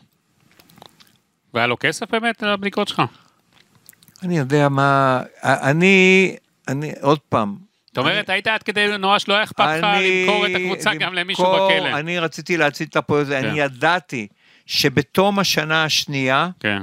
והיה 1.55 1.67
לו 1.67 1.77
כסף 1.81 2.11
באמת 2.11 2.43
לבדיקות 2.43 2.89
שלך? 2.89 3.03
אני 4.23 4.39
יודע 4.39 4.69
מה... 4.69 5.21
אני... 5.43 6.37
אני... 6.69 6.93
עוד 7.01 7.19
פעם. 7.19 7.57
זאת 7.87 7.99
אומרת, 7.99 8.31
היית 8.31 8.47
עד 8.47 8.63
כדי 8.63 8.99
נואש, 8.99 9.29
לא 9.29 9.35
היה 9.35 9.43
אכפת 9.43 9.65
לך 9.79 9.87
למכור 10.01 10.47
את 10.47 10.51
הקבוצה 10.55 10.95
גם 10.95 11.15
למישהו 11.15 11.45
בכלא. 11.45 11.99
אני 11.99 12.19
רציתי 12.19 12.57
להציל 12.57 12.87
את 12.91 12.97
הפועל, 12.97 13.23
הזה. 13.23 13.41
כן. 13.43 13.49
אני 13.49 13.61
ידעתי 13.61 14.27
שבתום 14.67 15.39
השנה 15.39 15.85
השנייה, 15.85 16.49
כן. 16.61 16.83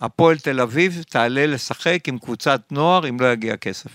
הפועל 0.00 0.38
תל 0.38 0.60
אביב 0.60 1.04
תעלה 1.08 1.46
לשחק 1.46 2.08
עם 2.08 2.18
קבוצת 2.18 2.60
נוער 2.70 3.08
אם 3.08 3.20
לא 3.20 3.32
יגיע 3.32 3.56
כסף. 3.56 3.90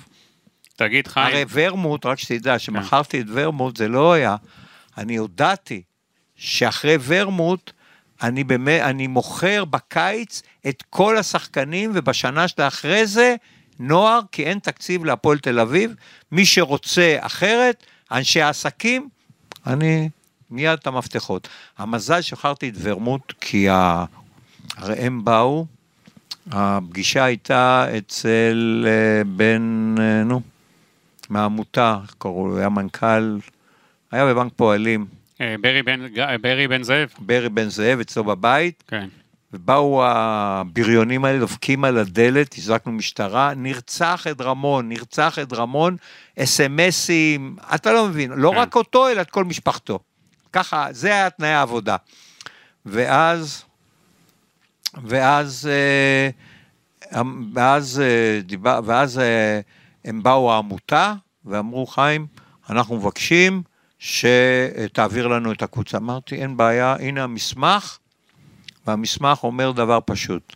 תגיד, 0.76 1.08
הרי 1.16 1.32
חיים, 1.32 1.48
ורמוט, 1.52 2.06
רק 2.06 2.18
כן. 2.18 2.24
שתדע, 2.24 2.60
שמכרתי 2.60 3.22
את 3.22 3.26
ורמוט, 3.30 3.78
זה 3.78 3.88
לא 3.88 4.14
היה. 4.14 4.36
אני 4.98 5.16
הודעתי 5.16 5.82
שאחרי 6.36 6.98
ורמוט, 7.06 7.72
אני, 8.22 8.44
באמת, 8.44 8.82
אני 8.82 9.08
מוכר 9.08 9.66
בקיץ 9.66 10.42
את 10.70 10.84
כל 10.90 11.18
השחקנים, 11.18 11.92
ובשנה 11.94 12.48
שלאחרי 12.48 13.08
זה, 13.08 13.36
נוער, 13.80 14.20
כי 14.32 14.44
אין 14.44 14.60
תקציב 14.60 15.06
להפועל 15.06 15.40
תל 15.40 15.60
אביב. 15.60 15.96
מי 16.32 16.46
שרוצה 16.46 17.18
אחרת, 17.20 17.86
אנשי 18.12 18.42
העסקים, 18.42 19.10
אני 19.68 20.10
מיד 20.52 20.80
את 20.80 20.88
המפתחות. 20.88 21.48
המזל 21.78 22.22
שחררתי 22.22 22.70
את 22.70 22.74
ורמוט, 22.82 23.34
כי 23.42 23.70
ה... 23.70 24.06
הרי 24.78 24.96
הם 24.96 25.26
באו, 25.26 25.66
הפגישה 26.52 27.24
הייתה 27.24 27.86
אצל 27.98 28.86
אה, 28.88 29.24
בן, 29.24 29.96
אה, 30.00 30.24
נו, 30.24 30.42
מהעמותה, 31.30 31.98
איך 32.04 32.16
קראו 32.18 32.48
לו, 32.48 32.58
היה 32.58 32.70
מנכ"ל, 32.70 33.38
היה 34.12 34.26
בבנק 34.26 34.54
פועלים, 34.56 35.06
אה, 35.42 35.56
ברי 35.62 35.84
בן- 35.84 36.08
ברי 36.42 36.68
בן 36.68 36.84
זאב? 36.84 37.10
ברי 37.20 37.50
בן 37.50 37.70
זאב 37.70 38.00
אצלו 38.00 38.24
בבית, 38.24 38.84
כן. 38.88 39.08
ובאו 39.54 40.04
הבריונים 40.06 41.26
האלה, 41.26 41.40
דופקים 41.40 41.84
על 41.86 41.98
הדלת, 41.98 42.56
הזעקנו 42.58 42.92
משטרה, 42.92 43.54
נרצח 43.56 44.28
את 44.32 44.42
רמון, 44.42 44.90
נרצח 44.90 45.40
את 45.40 45.54
רמון, 45.54 45.98
אס.אם.אסים, 46.40 47.56
אתה 47.76 47.94
לא 47.94 48.08
מבין, 48.08 48.32
לא 48.32 48.52
כן. 48.52 48.58
רק 48.58 48.76
אותו, 48.76 49.10
אלא 49.10 49.22
את 49.22 49.30
כל 49.30 49.44
משפחתו. 49.44 50.00
ככה, 50.54 50.88
זה 50.92 51.08
היה 51.08 51.30
תנאי 51.30 51.50
העבודה. 51.50 51.96
ואז, 52.86 53.64
ואז, 54.94 55.70
אה, 55.72 56.30
ואז, 57.54 58.02
אה, 58.66 58.80
ואז 58.86 59.20
אה, 59.20 59.60
הם 60.06 60.24
באו 60.24 60.54
העמותה 60.54 61.14
ואמרו, 61.46 61.88
חיים, 61.88 62.28
אנחנו 62.70 62.98
מבקשים 62.98 63.64
שתעביר 64.00 65.28
לנו 65.28 65.52
את 65.52 65.62
הקבוצה. 65.62 65.98
אמרתי, 65.98 66.36
אין 66.36 66.58
בעיה, 66.58 66.96
הנה 67.00 67.24
המסמך, 67.24 67.98
והמסמך 68.88 69.44
אומר 69.44 69.72
דבר 69.72 70.00
פשוט. 70.06 70.56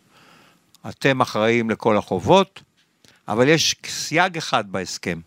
אתם 0.90 1.22
אחראים 1.22 1.70
לכל 1.70 1.98
החובות, 1.98 2.62
אבל 3.28 3.48
יש 3.48 3.76
סייג 3.86 4.38
אחד 4.38 4.72
בהסכם. 4.72 5.20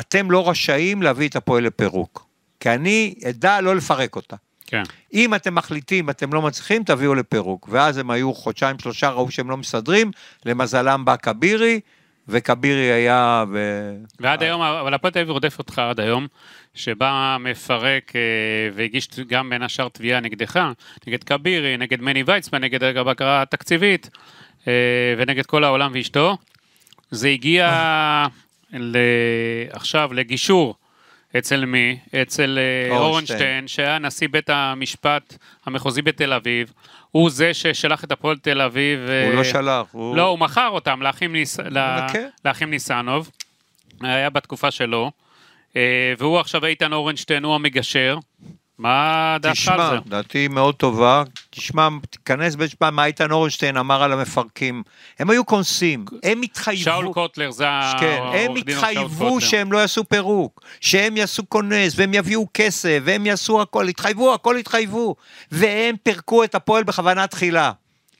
אתם 0.00 0.30
לא 0.30 0.50
רשאים 0.50 1.02
להביא 1.02 1.28
את 1.28 1.36
הפועל 1.36 1.64
לפירוק, 1.64 2.26
כי 2.60 2.70
אני 2.70 3.14
אדע 3.28 3.60
לא 3.60 3.76
לפרק 3.76 4.16
אותה. 4.16 4.36
כן. 4.72 4.82
אם 5.14 5.34
אתם 5.34 5.54
מחליטים, 5.54 6.10
אתם 6.10 6.32
לא 6.32 6.42
מצליחים, 6.42 6.84
תביאו 6.84 7.14
לפירוק. 7.14 7.68
ואז 7.70 7.98
הם 7.98 8.10
היו 8.10 8.34
חודשיים, 8.34 8.78
שלושה, 8.78 9.10
ראו 9.10 9.30
שהם 9.30 9.50
לא 9.50 9.56
מסדרים, 9.56 10.10
למזלם 10.46 11.04
בא 11.04 11.16
כבירי, 11.16 11.80
וכבירי 12.28 12.92
היה... 12.92 13.44
ו... 13.52 13.90
ועד 14.20 14.42
היום, 14.42 14.60
אבל 14.60 14.94
הפועל 14.94 15.12
תל 15.12 15.18
אביב 15.18 15.30
רודף 15.30 15.58
אותך 15.58 15.78
עד 15.78 16.00
היום, 16.00 16.26
שבא 16.74 17.36
מפרק 17.40 18.12
אה, 18.16 18.20
והגיש 18.74 19.08
גם 19.28 19.50
בין 19.50 19.62
השאר 19.62 19.88
תביעה 19.88 20.20
נגדך, 20.20 20.60
נגד 21.06 21.24
כבירי, 21.24 21.76
נגד 21.76 22.00
מני 22.00 22.22
ויצמן, 22.26 22.64
נגד 22.64 22.82
הבקרה 22.82 23.42
התקציבית, 23.42 24.10
אה, 24.68 24.72
ונגד 25.18 25.46
כל 25.46 25.64
העולם 25.64 25.90
ואשתו. 25.94 26.36
זה 27.10 27.28
הגיע 27.28 27.70
ל... 28.72 28.96
עכשיו 29.70 30.12
לגישור 30.12 30.74
אצל 31.38 31.64
מי? 31.64 31.98
אצל 32.22 32.58
אה, 32.58 32.96
אורנשטיין. 32.98 33.68
שהיה 33.68 33.98
נשיא 33.98 34.28
בית 34.30 34.50
המשפט 34.50 35.36
המחוזי 35.66 36.02
בתל 36.02 36.32
אביב. 36.32 36.72
הוא 37.10 37.30
זה 37.30 37.54
ששלח 37.54 38.04
את 38.04 38.12
הפועל 38.12 38.36
תל 38.36 38.60
אביב. 38.60 39.00
הוא 39.00 39.10
אה, 39.10 39.34
לא 39.34 39.44
שלח, 39.44 39.86
הוא... 39.92 40.16
לא, 40.16 40.22
הוא 40.22 40.38
מכר 40.38 40.68
אותם 40.68 41.02
לאחים, 41.02 41.32
ניס... 41.32 41.60
לאחים 42.44 42.70
ניסנוב, 42.70 43.30
היה 44.00 44.30
בתקופה 44.30 44.70
שלו, 44.70 45.10
אה, 45.76 46.12
והוא 46.18 46.38
עכשיו 46.38 46.66
איתן 46.66 46.92
אורנשטיין, 46.92 47.44
הוא 47.44 47.54
המגשר. 47.54 48.18
מה 48.78 49.36
דעתך 49.40 49.68
על 49.68 49.74
תשמע, 49.74 49.90
זה? 49.90 49.96
דעתי 50.06 50.48
מאוד 50.48 50.74
טובה. 50.74 51.22
תשמע, 51.50 51.88
תיכנס 52.10 52.54
ותשמע 52.58 52.90
מה 52.90 53.04
איתן 53.04 53.30
אורנשטיין 53.30 53.76
אמר 53.76 54.02
על 54.02 54.12
המפרקים. 54.12 54.82
הם 55.18 55.30
היו 55.30 55.44
קונסים, 55.44 56.04
הם 56.22 56.42
התחייבו... 56.42 56.82
שאול 56.82 57.12
קוטלר, 57.12 57.50
זה 57.50 57.64
כן, 58.00 58.18
העורך 58.18 58.34
הם 58.34 58.56
התחייבו. 58.56 59.40
שהם 59.40 59.72
לא 59.72 59.78
יעשו 59.78 60.04
פירוק, 60.04 60.60
שהם 60.80 61.16
יעשו 61.16 61.42
כונס, 61.48 61.94
והם 61.96 62.14
יביאו 62.14 62.46
כסף, 62.54 62.98
והם 63.04 63.26
יעשו 63.26 63.62
הכל, 63.62 63.88
התחייבו, 63.88 64.34
הכל 64.34 64.56
התחייבו. 64.56 65.14
והם 65.50 65.94
פירקו 66.02 66.44
את 66.44 66.54
הפועל 66.54 66.84
בכוונה 66.84 67.26
תחילה, 67.26 67.72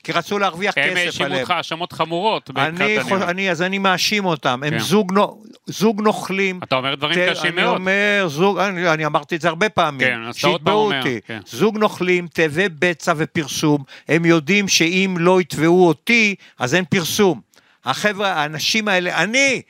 כי 0.03 0.11
רצו 0.11 0.39
להרוויח 0.39 0.73
הם 0.77 0.83
כסף 0.89 0.97
האשימו 1.05 1.25
עליהם. 1.25 1.41
אותך 1.41 1.51
האשמות 1.51 1.93
חמורות. 1.93 2.49
אני, 2.57 3.03
חוש... 3.03 3.21
אני, 3.21 3.51
אז 3.51 3.61
אני 3.61 3.77
מאשים 3.77 4.25
אותם, 4.25 4.61
הם 4.65 4.69
כן. 4.69 4.79
זוג, 4.79 5.13
נו... 5.13 5.43
זוג 5.65 6.01
נוכלים. 6.01 6.59
אתה 6.63 6.75
אומר 6.75 6.95
דברים 6.95 7.15
תראה, 7.15 7.35
קשים 7.35 7.53
אני 7.53 7.63
מאוד. 7.63 7.75
אומר, 7.75 8.25
זוג, 8.27 8.57
אני, 8.57 8.89
אני 8.89 9.05
אמרתי 9.05 9.35
את 9.35 9.41
זה 9.41 9.47
הרבה 9.47 9.69
פעמים, 9.69 10.07
כן, 10.07 10.33
שיתבעו 10.33 10.85
אומר, 10.85 10.97
אותי. 10.97 11.19
כן. 11.27 11.39
זוג 11.45 11.77
נוכלים, 11.77 12.27
תאבי 12.27 12.69
בצע 12.79 13.13
ופרסום, 13.17 13.83
הם 14.07 14.25
יודעים 14.25 14.67
שאם 14.67 15.15
לא 15.19 15.41
יתבעו 15.41 15.87
אותי, 15.87 16.35
אז 16.59 16.75
אין 16.75 16.85
פרסום. 16.85 17.41
החבר'ה, 17.85 18.33
האנשים 18.33 18.87
האלה, 18.87 19.23
אני, 19.23 19.61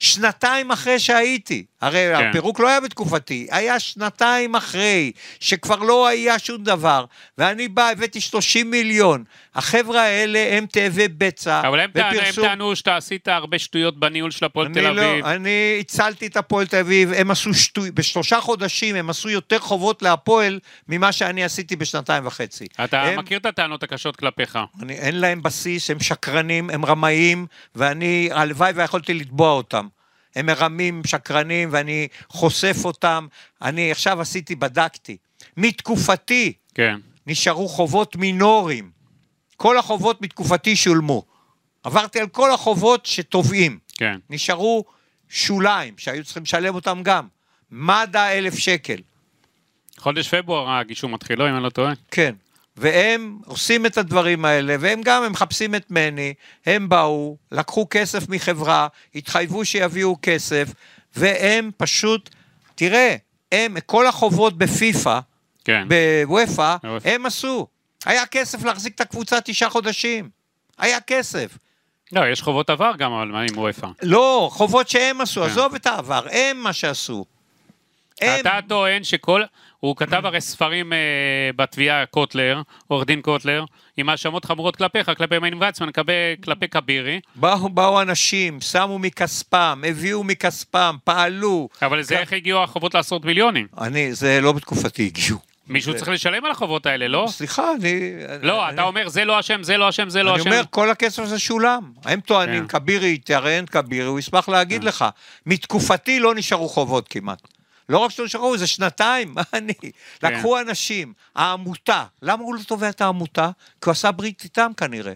שנתיים 0.00 0.70
אחרי 0.70 0.98
שהייתי, 0.98 1.64
הרי 1.80 2.06
כן. 2.16 2.28
הפירוק 2.28 2.60
לא 2.60 2.68
היה 2.68 2.80
בתקופתי, 2.80 3.46
היה 3.50 3.78
שנתיים 3.80 4.54
אחרי, 4.54 5.12
שכבר 5.40 5.76
לא 5.76 6.06
היה 6.06 6.38
שום 6.38 6.64
דבר, 6.64 7.04
ואני 7.38 7.68
בא, 7.68 7.88
הבאתי 7.88 8.20
30 8.20 8.70
מיליון. 8.70 9.24
החבר'ה 9.54 10.02
האלה 10.02 10.56
הם 10.56 10.66
תאבי 10.66 11.08
בצע 11.08 11.60
אבל 11.68 11.80
הם 11.80 11.90
טענו- 11.90 12.06
הם 12.08 12.16
ופרסום. 12.22 12.44
טענו 12.44 12.76
שאתה 12.76 12.96
עשית 12.96 13.28
הרבה 13.28 13.58
שטויות 13.58 14.00
בניהול 14.00 14.30
של 14.30 14.44
הפועל 14.44 14.68
תל 14.74 14.90
לא, 14.90 15.10
אביב. 15.12 15.24
אני 15.24 15.76
הצלתי 15.80 16.26
את 16.26 16.36
הפועל 16.36 16.66
תל 16.66 16.76
אביב, 16.76 17.12
הם 17.12 17.30
עשו 17.30 17.54
שטוי, 17.54 17.90
בשלושה 17.90 18.40
חודשים 18.40 18.94
הם 18.96 19.10
עשו 19.10 19.28
יותר 19.30 19.58
חובות 19.58 20.02
להפועל 20.02 20.58
ממה 20.88 21.12
שאני 21.12 21.44
עשיתי 21.44 21.76
בשנתיים 21.76 22.26
וחצי. 22.26 22.66
אתה 22.84 23.02
הם, 23.02 23.18
מכיר 23.18 23.38
את 23.38 23.46
הטענות 23.46 23.82
הקשות 23.82 24.16
כלפיך. 24.16 24.58
אני, 24.82 24.92
אין 24.92 25.20
להם 25.20 25.42
בסיס, 25.42 25.90
הם 25.90 26.00
שקרנים, 26.00 26.70
הם 26.70 26.84
רמאים, 26.84 27.46
ואני, 27.74 28.28
הלוואי 28.32 28.72
ויכולתי 28.74 29.14
לתבוע 29.14 29.50
אותם. 29.50 29.86
הם 30.36 30.46
מרמים, 30.46 31.02
שקרנים, 31.06 31.68
ואני 31.72 32.08
חושף 32.28 32.76
אותם. 32.84 33.26
אני 33.62 33.90
עכשיו 33.90 34.20
עשיתי, 34.20 34.54
בדקתי. 34.54 35.16
מתקופתי 35.56 36.52
כן. 36.74 37.00
נשארו 37.26 37.68
חובות 37.68 38.16
מינוריים. 38.16 38.90
כל 39.56 39.78
החובות 39.78 40.22
מתקופתי 40.22 40.76
שולמו. 40.76 41.24
עברתי 41.82 42.20
על 42.20 42.28
כל 42.28 42.52
החובות 42.52 43.06
שתובעים. 43.06 43.78
כן. 43.96 44.18
נשארו 44.30 44.84
שוליים, 45.28 45.94
שהיו 45.98 46.24
צריכים 46.24 46.42
לשלם 46.42 46.74
אותם 46.74 47.00
גם. 47.02 47.26
מד"א 47.70 48.28
אלף 48.32 48.58
שקל, 48.58 49.00
חודש 49.98 50.34
פברואר 50.34 50.70
הגישור 50.70 51.10
מתחיל, 51.10 51.38
לא, 51.38 51.48
אם 51.48 51.54
אני 51.54 51.62
לא 51.62 51.70
טועה. 51.70 51.92
כן. 52.10 52.34
והם 52.80 53.38
עושים 53.46 53.86
את 53.86 53.98
הדברים 53.98 54.44
האלה, 54.44 54.76
והם 54.80 55.00
גם, 55.02 55.22
הם 55.22 55.32
מחפשים 55.32 55.74
את 55.74 55.90
מני, 55.90 56.34
הם 56.66 56.88
באו, 56.88 57.36
לקחו 57.52 57.86
כסף 57.90 58.28
מחברה, 58.28 58.88
התחייבו 59.14 59.64
שיביאו 59.64 60.16
כסף, 60.22 60.68
והם 61.16 61.70
פשוט, 61.76 62.30
תראה, 62.74 63.16
הם, 63.52 63.80
כל 63.86 64.06
החובות 64.06 64.58
בפיפא, 64.58 65.18
כן. 65.64 65.88
בוופא. 65.88 66.76
הם 67.04 67.26
עשו. 67.26 67.66
היה 68.04 68.26
כסף 68.26 68.64
להחזיק 68.64 68.94
את 68.94 69.00
הקבוצה 69.00 69.40
תשעה 69.40 69.70
חודשים. 69.70 70.28
היה 70.78 71.00
כסף. 71.00 71.58
לא, 72.12 72.26
יש 72.32 72.42
חובות 72.42 72.70
עבר 72.70 72.92
גם, 72.98 73.12
אבל 73.12 73.26
מה 73.26 73.40
עם 73.40 73.58
וופא? 73.58 73.86
לא, 74.02 74.48
חובות 74.52 74.88
שהם 74.88 75.20
עשו, 75.20 75.40
כן. 75.40 75.46
עזוב 75.46 75.74
את 75.74 75.86
העבר, 75.86 76.26
הם 76.30 76.56
מה 76.56 76.72
שעשו. 76.72 77.24
הם, 78.20 78.40
אתה 78.40 78.58
טוען 78.68 79.04
שכל... 79.04 79.42
הוא 79.80 79.96
כתב 79.96 80.26
הרי 80.26 80.40
ספרים 80.40 80.92
אה, 80.92 80.98
בתביעה 81.56 82.06
קוטלר, 82.06 82.62
עורך 82.88 83.06
דין 83.06 83.22
קוטלר, 83.22 83.64
עם 83.96 84.08
האשמות 84.08 84.44
חמורות 84.44 84.76
כלפיך, 84.76 85.10
כלפי 85.16 85.38
מיין 85.38 85.62
ויצמן, 85.62 85.92
כלפי, 85.92 86.12
כלפי 86.44 86.68
כבירי, 86.68 87.20
באו, 87.34 87.68
באו 87.68 88.02
אנשים, 88.02 88.60
שמו 88.60 88.98
מכספם, 88.98 89.82
הביאו 89.86 90.24
מכספם, 90.24 90.96
פעלו. 91.04 91.68
אבל 91.82 92.02
זה 92.02 92.18
איך 92.18 92.32
הגיעו 92.32 92.62
החובות 92.62 92.94
לעשרות 92.94 93.24
מיליונים. 93.24 93.66
אני, 93.78 94.14
זה 94.14 94.40
לא 94.40 94.52
בתקופתי 94.52 95.06
הגיעו. 95.06 95.38
מישהו 95.66 95.96
צריך 95.96 96.08
לשלם 96.08 96.44
על 96.44 96.50
החובות 96.50 96.86
האלה, 96.86 97.08
לא? 97.08 97.26
סליחה, 97.28 97.72
אני... 97.80 98.12
לא, 98.42 98.66
אני, 98.66 98.74
אתה 98.74 98.82
אומר 98.82 99.08
זה 99.08 99.24
לא 99.24 99.40
אשם, 99.40 99.62
זה 99.62 99.76
לא 99.76 99.88
אשם, 99.88 100.08
זה 100.08 100.22
לא 100.22 100.34
אני 100.34 100.40
אשם. 100.40 100.50
אומר, 100.50 100.62
כל 100.70 100.90
הכסף 100.90 101.22
הזה 101.22 101.38
שולם. 101.38 101.92
הם 102.04 102.20
טוענים, 102.20 102.66
כן. 102.66 102.78
כבירי 102.78 103.12
יתראיין 103.12 103.66
כבירי, 103.66 104.06
הוא 104.06 104.18
ישמח 104.18 104.48
להגיד 104.48 104.84
לך. 104.84 105.04
מתקופתי 105.46 106.20
לא 106.20 106.34
נשארו 106.34 106.68
חובות 106.68 107.08
כמעט. 107.08 107.59
לא 107.90 107.98
רק 107.98 108.10
שלא 108.10 108.24
נשארו, 108.24 108.58
זה 108.58 108.66
שנתיים, 108.66 109.34
מה 109.34 109.42
אני? 109.52 109.74
כן. 109.74 109.88
לקחו 110.22 110.60
אנשים, 110.60 111.12
העמותה, 111.34 112.04
למה 112.22 112.42
הוא 112.42 112.54
לא 112.54 112.60
תובע 112.62 112.88
את 112.88 113.00
העמותה? 113.00 113.50
כי 113.80 113.84
הוא 113.84 113.92
עשה 113.92 114.12
ברית 114.12 114.44
איתם 114.44 114.70
כנראה. 114.76 115.12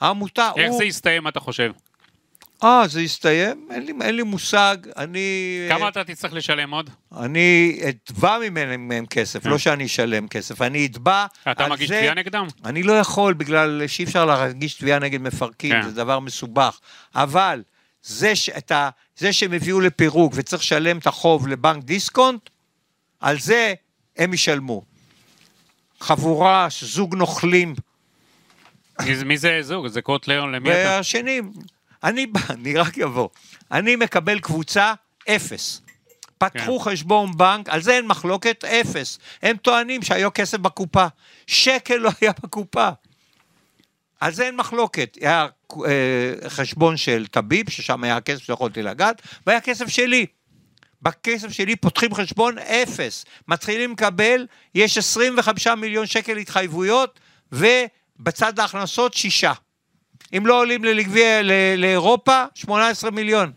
העמותה, 0.00 0.50
איך 0.56 0.70
הוא... 0.70 0.78
זה 0.78 0.84
יסתיים, 0.84 1.28
אתה 1.28 1.40
חושב? 1.40 1.72
אה, 2.64 2.88
זה 2.88 3.00
הסתיים? 3.00 3.68
אין 3.70 3.86
לי, 3.86 3.92
אין 4.00 4.16
לי 4.16 4.22
מושג, 4.22 4.76
אני... 4.96 5.66
כמה 5.68 5.88
אתה 5.88 6.04
תצטרך 6.04 6.32
לשלם 6.32 6.70
עוד? 6.70 6.90
אני 7.20 7.80
אתבע 7.88 8.38
ממהם 8.38 8.88
מהם 8.88 9.06
כסף, 9.06 9.42
כן. 9.42 9.50
לא 9.50 9.58
שאני 9.58 9.84
אשלם 9.84 10.28
כסף, 10.28 10.62
אני 10.62 10.86
אתבע 10.86 11.26
אתה 11.50 11.68
מגיש 11.68 11.88
זה... 11.88 11.96
תביעה 11.96 12.14
נגדם? 12.14 12.46
אני 12.64 12.82
לא 12.82 12.92
יכול, 12.92 13.34
בגלל 13.34 13.82
שאי 13.86 14.04
אפשר 14.04 14.24
להגיש 14.24 14.74
תביעה 14.74 14.98
נגד 14.98 15.20
מפרקים, 15.20 15.72
כן. 15.72 15.82
זה 15.82 15.92
דבר 15.92 16.18
מסובך. 16.18 16.80
אבל 17.14 17.62
זה, 18.04 18.36
ש... 18.36 18.48
את 18.48 18.70
ה... 18.70 18.90
זה 19.16 19.32
שהם 19.32 19.52
הביאו 19.52 19.80
לפירוק 19.80 20.32
וצריך 20.36 20.62
לשלם 20.62 20.98
את 20.98 21.06
החוב 21.06 21.48
לבנק 21.48 21.84
דיסקונט, 21.84 22.50
על 23.20 23.40
זה 23.40 23.74
הם 24.16 24.34
ישלמו. 24.34 24.82
חבורה, 26.00 26.68
זוג 26.80 27.14
נוכלים, 27.14 27.74
מי 29.24 29.38
זה- 29.38 29.58
זוג? 29.62 29.86
זה 29.86 30.02
קוטלר? 30.02 30.44
למי 30.44 30.70
אתה? 30.70 30.78
והשני, 30.78 31.40
אני 32.04 32.26
בא, 32.26 32.40
אני 32.54 32.74
רק 32.76 32.98
אבוא. 32.98 33.28
אני 33.72 33.96
מקבל 33.96 34.40
קבוצה, 34.40 34.94
אפס. 35.28 35.80
פתחו 36.38 36.80
כן. 36.80 36.90
חשבון 36.90 37.36
בנק, 37.36 37.68
על 37.68 37.82
זה 37.82 37.92
אין 37.92 38.06
מחלוקת, 38.06 38.64
אפס. 38.64 39.18
הם 39.42 39.56
טוענים 39.56 40.02
שהיה 40.02 40.30
כסף 40.30 40.58
בקופה. 40.58 41.06
שקל 41.46 41.96
לא 41.96 42.10
היה 42.20 42.32
בקופה. 42.42 42.88
על 44.20 44.32
זה 44.34 44.46
אין 44.46 44.56
מחלוקת. 44.56 45.18
אה, 45.86 46.48
חשבון 46.48 46.96
של 46.96 47.26
טביב, 47.26 47.70
ששם 47.70 48.04
היה 48.04 48.20
כסף 48.20 48.42
שיכולתי 48.42 48.82
לגעת, 48.82 49.22
והיה 49.46 49.60
כסף 49.60 49.88
שלי. 49.88 50.26
בכסף 51.02 51.52
שלי 51.52 51.76
פותחים 51.76 52.14
חשבון 52.14 52.58
אפס. 52.58 53.24
מתחילים 53.48 53.92
לקבל, 53.92 54.46
יש 54.74 54.98
25 54.98 55.66
מיליון 55.66 56.06
שקל 56.06 56.36
התחייבויות, 56.36 57.20
ובצד 57.52 58.58
ההכנסות 58.58 59.14
שישה. 59.14 59.52
אם 60.36 60.46
לא 60.46 60.60
עולים 60.60 60.84
ללגביע 60.84 61.42
לאירופה, 61.76 62.44
18 62.54 63.10
מיליון. 63.10 63.52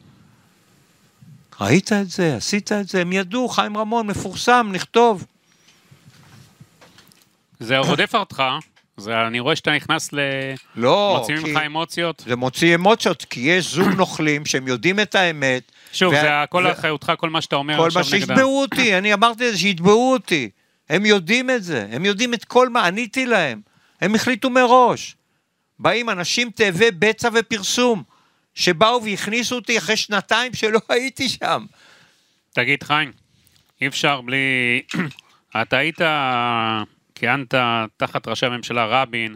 ראית 1.62 1.94
את 1.94 2.10
זה, 2.10 2.36
עשית 2.36 2.72
את 2.72 2.88
זה, 2.88 3.02
הם 3.02 3.14
ידעו, 3.14 3.50
חיים 3.50 3.78
רמון, 3.78 4.08
מפורסם, 4.08 4.70
נכתוב. 4.72 5.26
זה 7.60 7.78
רודף 7.78 8.16
אותך, 8.16 8.44
זה- 8.98 9.28
אני 9.28 9.40
רואה 9.40 9.56
שאתה 9.56 9.76
נכנס 9.76 10.14
ל... 10.14 10.20
לא, 10.76 11.18
מוציאים 11.20 11.44
ממך 11.44 11.62
אמוציות. 11.66 12.24
זה 12.28 12.36
מוציא 12.36 12.76
אמוציות, 12.76 13.26
כי 13.30 13.40
יש 13.40 13.74
זוג 13.74 13.88
נוכלים 13.98 14.46
שהם 14.46 14.68
יודעים 14.68 15.00
את 15.00 15.16
האמת. 15.16 15.72
שוב, 15.94 16.14
וה- 16.14 16.22
זה 16.22 16.42
הכל 16.42 16.64
ו- 16.68 16.72
אחריותך, 16.72 17.12
כל 17.18 17.30
מה 17.30 17.42
שאתה 17.42 17.56
אומר 17.56 17.78
כל 17.78 17.88
עכשיו 17.88 18.02
מה 18.02 18.18
נגדם. 18.18 18.28
שיתבעו 18.28 18.62
אותי, 18.62 18.94
אני 18.98 19.14
אמרתי 19.14 19.48
את 19.48 19.52
זה, 19.52 19.58
שיתבעו 19.60 20.12
אותי. 20.14 20.50
הם 20.90 21.06
יודעים 21.06 21.50
את 21.50 21.64
זה, 21.64 21.88
הם 21.92 22.06
יודעים 22.06 22.34
את 22.34 22.46
כל 22.46 22.70
מה, 22.70 22.88
עניתי 22.88 23.26
להם. 23.26 23.62
הם 24.02 24.16
החליטו 24.16 24.50
מראש. 24.50 25.16
באים 25.80 26.10
אנשים 26.10 26.50
תאבי 26.56 26.92
בצע 26.92 27.30
ופרסום, 27.34 28.04
שבאו 28.56 29.04
והכניסו 29.04 29.56
אותי 29.56 29.78
אחרי 29.78 29.98
שנתיים 29.98 30.54
שלא 30.54 30.80
הייתי 30.90 31.30
שם. 31.30 31.66
תגיד, 32.54 32.84
חיים, 32.84 33.12
אי 33.82 33.88
אפשר 33.88 34.22
בלי... 34.22 34.82
אתה 35.62 35.78
היית, 35.78 36.02
כיהנת 37.18 37.54
תחת 37.98 38.28
ראשי 38.28 38.46
הממשלה 38.46 38.86
רבין, 38.86 39.36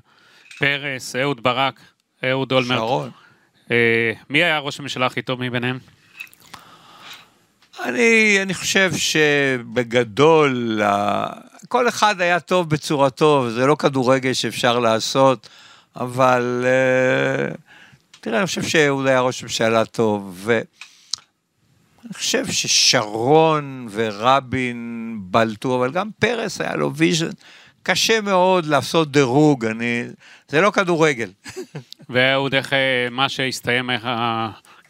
פרס, 0.59 1.15
אהוד 1.15 1.43
ברק, 1.43 1.79
אהוד 2.23 2.51
אולמרט. 2.51 2.77
שרון. 2.77 3.09
אה, 3.71 4.11
מי 4.29 4.43
היה 4.43 4.59
ראש 4.59 4.79
הממשלה 4.79 5.05
הכי 5.05 5.21
טוב 5.21 5.41
מביניהם? 5.41 5.79
אני, 7.85 8.39
אני 8.41 8.53
חושב 8.53 8.91
שבגדול, 8.95 10.81
כל 11.67 11.87
אחד 11.87 12.21
היה 12.21 12.39
טוב 12.39 12.69
בצורתו, 12.69 13.51
זה 13.51 13.65
לא 13.65 13.75
כדורגל 13.75 14.33
שאפשר 14.33 14.79
לעשות, 14.79 15.49
אבל 15.95 16.65
אה, 16.65 17.55
תראה, 18.19 18.37
אני 18.37 18.45
חושב 18.45 18.63
שאהוד 18.63 19.07
היה 19.07 19.21
ראש 19.21 19.43
ממשלה 19.43 19.85
טוב, 19.85 20.49
אני 22.05 22.13
חושב 22.13 22.47
ששרון 22.47 23.87
ורבין 23.91 25.17
בלטו, 25.21 25.75
אבל 25.75 25.91
גם 25.91 26.09
פרס 26.19 26.61
היה 26.61 26.75
לו 26.75 26.95
vision. 26.95 27.29
קשה 27.83 28.21
מאוד 28.21 28.65
לעשות 28.65 29.11
דירוג, 29.11 29.65
אני... 29.65 30.03
זה 30.47 30.61
לא 30.61 30.71
כדורגל. 30.71 31.29
והוא 32.09 32.49
דרך 32.49 32.73
אה, 32.73 33.07
מה 33.11 33.29
שהסתיים 33.29 33.89
איך 33.89 34.07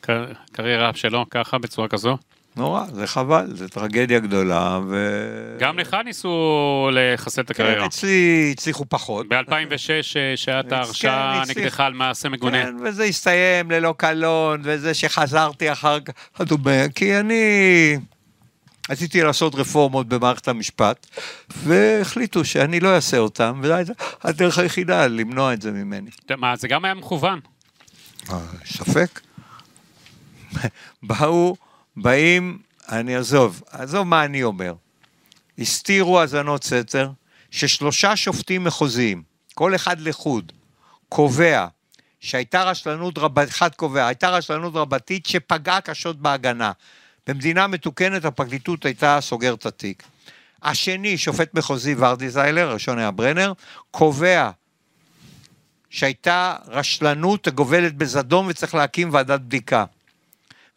הקריירה 0.08 0.92
שלו, 0.94 1.26
ככה, 1.30 1.58
בצורה 1.58 1.88
כזו. 1.88 2.18
נורא, 2.56 2.86
זה 2.94 3.08
חבל, 3.08 3.48
זה 3.56 3.70
טרגדיה 3.70 4.20
גדולה, 4.20 4.80
ו... 4.90 5.58
גם 5.60 5.80
לך 5.80 5.98
ניסו 6.06 6.90
לחסל 6.94 7.42
את 7.42 7.52
כן, 7.52 7.64
הקריירה. 7.64 7.86
אצלי 7.86 8.50
הצליחו 8.52 8.86
פחות. 8.90 9.28
ב-2006, 9.28 10.36
שהיה 10.36 10.60
את 10.60 10.66
כן, 10.66 10.74
ההרשעה 10.76 11.42
הצליח. 11.42 11.58
נגדך 11.58 11.80
על 11.80 11.94
מעשה 11.94 12.30
מגונה. 12.30 12.64
כן, 12.64 12.76
וזה 12.84 13.04
הסתיים 13.04 13.72
ללא 13.72 13.94
קלון, 13.98 14.62
וזה 14.64 14.94
שחזרתי 14.94 15.72
אחר 15.72 15.98
כך, 16.00 16.14
כי 16.96 17.20
אני 17.20 17.98
רציתי 18.92 19.22
לעשות 19.22 19.56
רפורמות 19.56 20.08
במערכת 20.08 20.48
המשפט, 20.48 21.08
והחליטו 21.50 22.46
שאני 22.46 22.80
לא 22.80 22.96
אעשה 22.96 23.18
אותם, 23.18 23.60
וזו 23.64 23.74
הייתה 23.74 23.94
הדרך 24.22 24.58
היחידה 24.58 25.08
למנוע 25.08 25.54
את 25.54 25.62
זה 25.62 25.72
ממני. 25.72 26.10
מה, 26.38 26.56
זה 26.56 26.68
גם 26.68 26.86
היה 26.86 26.94
מכוון. 26.94 27.40
אה, 28.30 28.40
ספק. 28.66 29.22
באו, 31.04 31.56
באים, 31.98 32.58
אני 32.90 33.16
עזוב, 33.16 33.62
עזוב 33.72 34.08
מה 34.08 34.26
אני 34.26 34.44
אומר. 34.44 34.74
הסתירו 35.60 36.20
האזנות 36.20 36.64
סתר, 36.64 37.10
ששלושה 37.52 38.16
שופטים 38.16 38.64
מחוזיים, 38.64 39.24
כל 39.54 39.76
אחד 39.76 40.00
לחוד, 40.00 40.52
קובע 41.10 41.68
שהייתה 42.20 42.64
רשלנות 42.64 43.18
רבתית, 43.18 43.50
אחד 43.50 43.76
קובע, 43.76 44.08
הייתה 44.08 44.30
רשלנות 44.30 44.76
רבתית 44.76 45.26
שפגעה 45.26 45.82
קשות 45.82 46.22
בהגנה. 46.22 46.72
במדינה 47.34 47.68
מתוקנת 47.68 48.26
הפרקליטות 48.26 48.86
הייתה 48.86 49.18
סוגרת 49.22 49.60
את 49.60 49.66
התיק. 49.66 50.04
השני, 50.64 51.18
שופט 51.18 51.54
מחוזי 51.54 51.96
ורדיזיילר, 51.98 52.70
הראשון 52.70 53.00
היה 53.00 53.12
ברנר, 53.12 53.54
קובע 53.92 54.50
שהייתה 55.90 56.56
רשלנות 56.68 57.48
הגובלת 57.48 57.96
בזדון 57.96 58.46
וצריך 58.50 58.76
להקים 58.76 59.10
ועדת 59.14 59.40
בדיקה. 59.40 59.86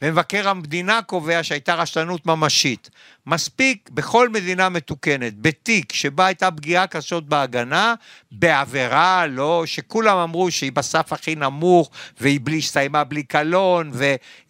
ומבקר 0.04 0.48
המדינה 0.48 1.02
קובע 1.02 1.42
שהייתה 1.42 1.74
רשלנות 1.74 2.26
ממשית. 2.26 2.90
מספיק 3.26 3.90
בכל 3.92 4.28
מדינה 4.28 4.68
מתוקנת, 4.68 5.32
בתיק 5.40 5.92
שבה 5.92 6.26
הייתה 6.26 6.50
פגיעה 6.50 6.86
קשות 6.86 7.28
בהגנה, 7.28 7.94
בעבירה, 8.32 9.26
לא, 9.26 9.62
שכולם 9.66 10.16
אמרו 10.18 10.50
שהיא 10.50 10.72
בסף 10.72 11.12
הכי 11.12 11.34
נמוך, 11.34 11.90
והיא 12.20 12.40
בלי, 12.42 12.58
הסתיימה 12.58 13.04
בלי 13.04 13.22
קלון, 13.22 13.90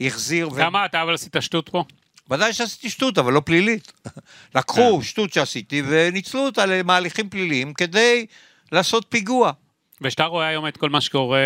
והחזיר... 0.01 0.49
ו... 0.53 0.59
למה 0.59 0.85
אתה 0.85 1.03
אבל 1.03 1.15
עשית 1.15 1.37
שטות 1.41 1.69
פה? 1.69 1.85
ודאי 2.31 2.53
שעשיתי 2.53 2.91
שטות, 2.91 3.19
אבל 3.19 3.33
לא 3.33 3.43
פלילית. 3.45 3.93
לקחו 4.55 5.03
שטות 5.03 5.33
שעשיתי 5.33 5.83
וניצלו 5.87 6.41
אותה 6.41 6.67
למהליכים 6.67 7.29
פליליים 7.29 7.75
כדי 7.75 8.27
לעשות 8.73 9.07
פיגוע. 9.09 9.53
וכשאתה 10.01 10.25
רואה 10.25 10.47
היום 10.47 10.67
את 10.67 10.77
כל 10.77 10.91
מה 10.91 11.01
שקורה 11.01 11.39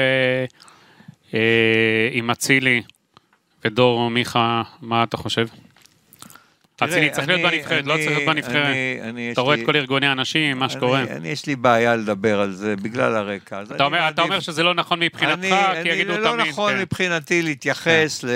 אה, 1.35 1.41
עם 2.13 2.31
אצילי 2.31 2.83
ודור 3.69 4.11
מיכה, 4.11 4.63
מה 4.83 5.03
אתה 5.03 5.17
חושב? 5.17 5.47
אצילי 6.85 7.11
צריך 7.11 7.29
להיות 7.29 7.53
בנבחרת, 7.53 7.87
לא 7.87 7.95
צריך 7.97 8.09
להיות 8.11 8.23
בנבחרת. 8.27 8.77
אתה 9.33 9.41
רואה 9.41 9.55
את 9.61 9.67
כל 9.67 9.77
ארגוני 9.77 10.07
הנשים, 10.07 10.59
מה 10.59 10.69
שקורה. 10.69 11.03
אני, 11.03 11.29
יש 11.29 11.47
לי 11.47 11.57
בעיה 11.57 11.97
לדבר 11.97 12.41
על 12.41 12.53
זה 12.53 12.77
בגלל 12.77 13.17
הרקע. 13.17 13.63
אתה 13.63 13.85
אומר- 13.85 14.09
אתה 14.09 14.23
אומר 14.23 14.41
שזה 14.41 14.63
לא 14.63 14.75
נכון 14.75 15.01
מבחינתך, 15.01 15.45
אני, 15.45 15.83
כי 15.83 15.89
יגידו 15.89 16.13
אני, 16.15 16.23
תמיד... 16.23 16.39
לא 16.39 16.47
נכון 16.49 16.73
כן. 16.73 16.79
מבחינתי 16.81 17.43
להתייחס 17.43 18.25
ל- 18.25 18.29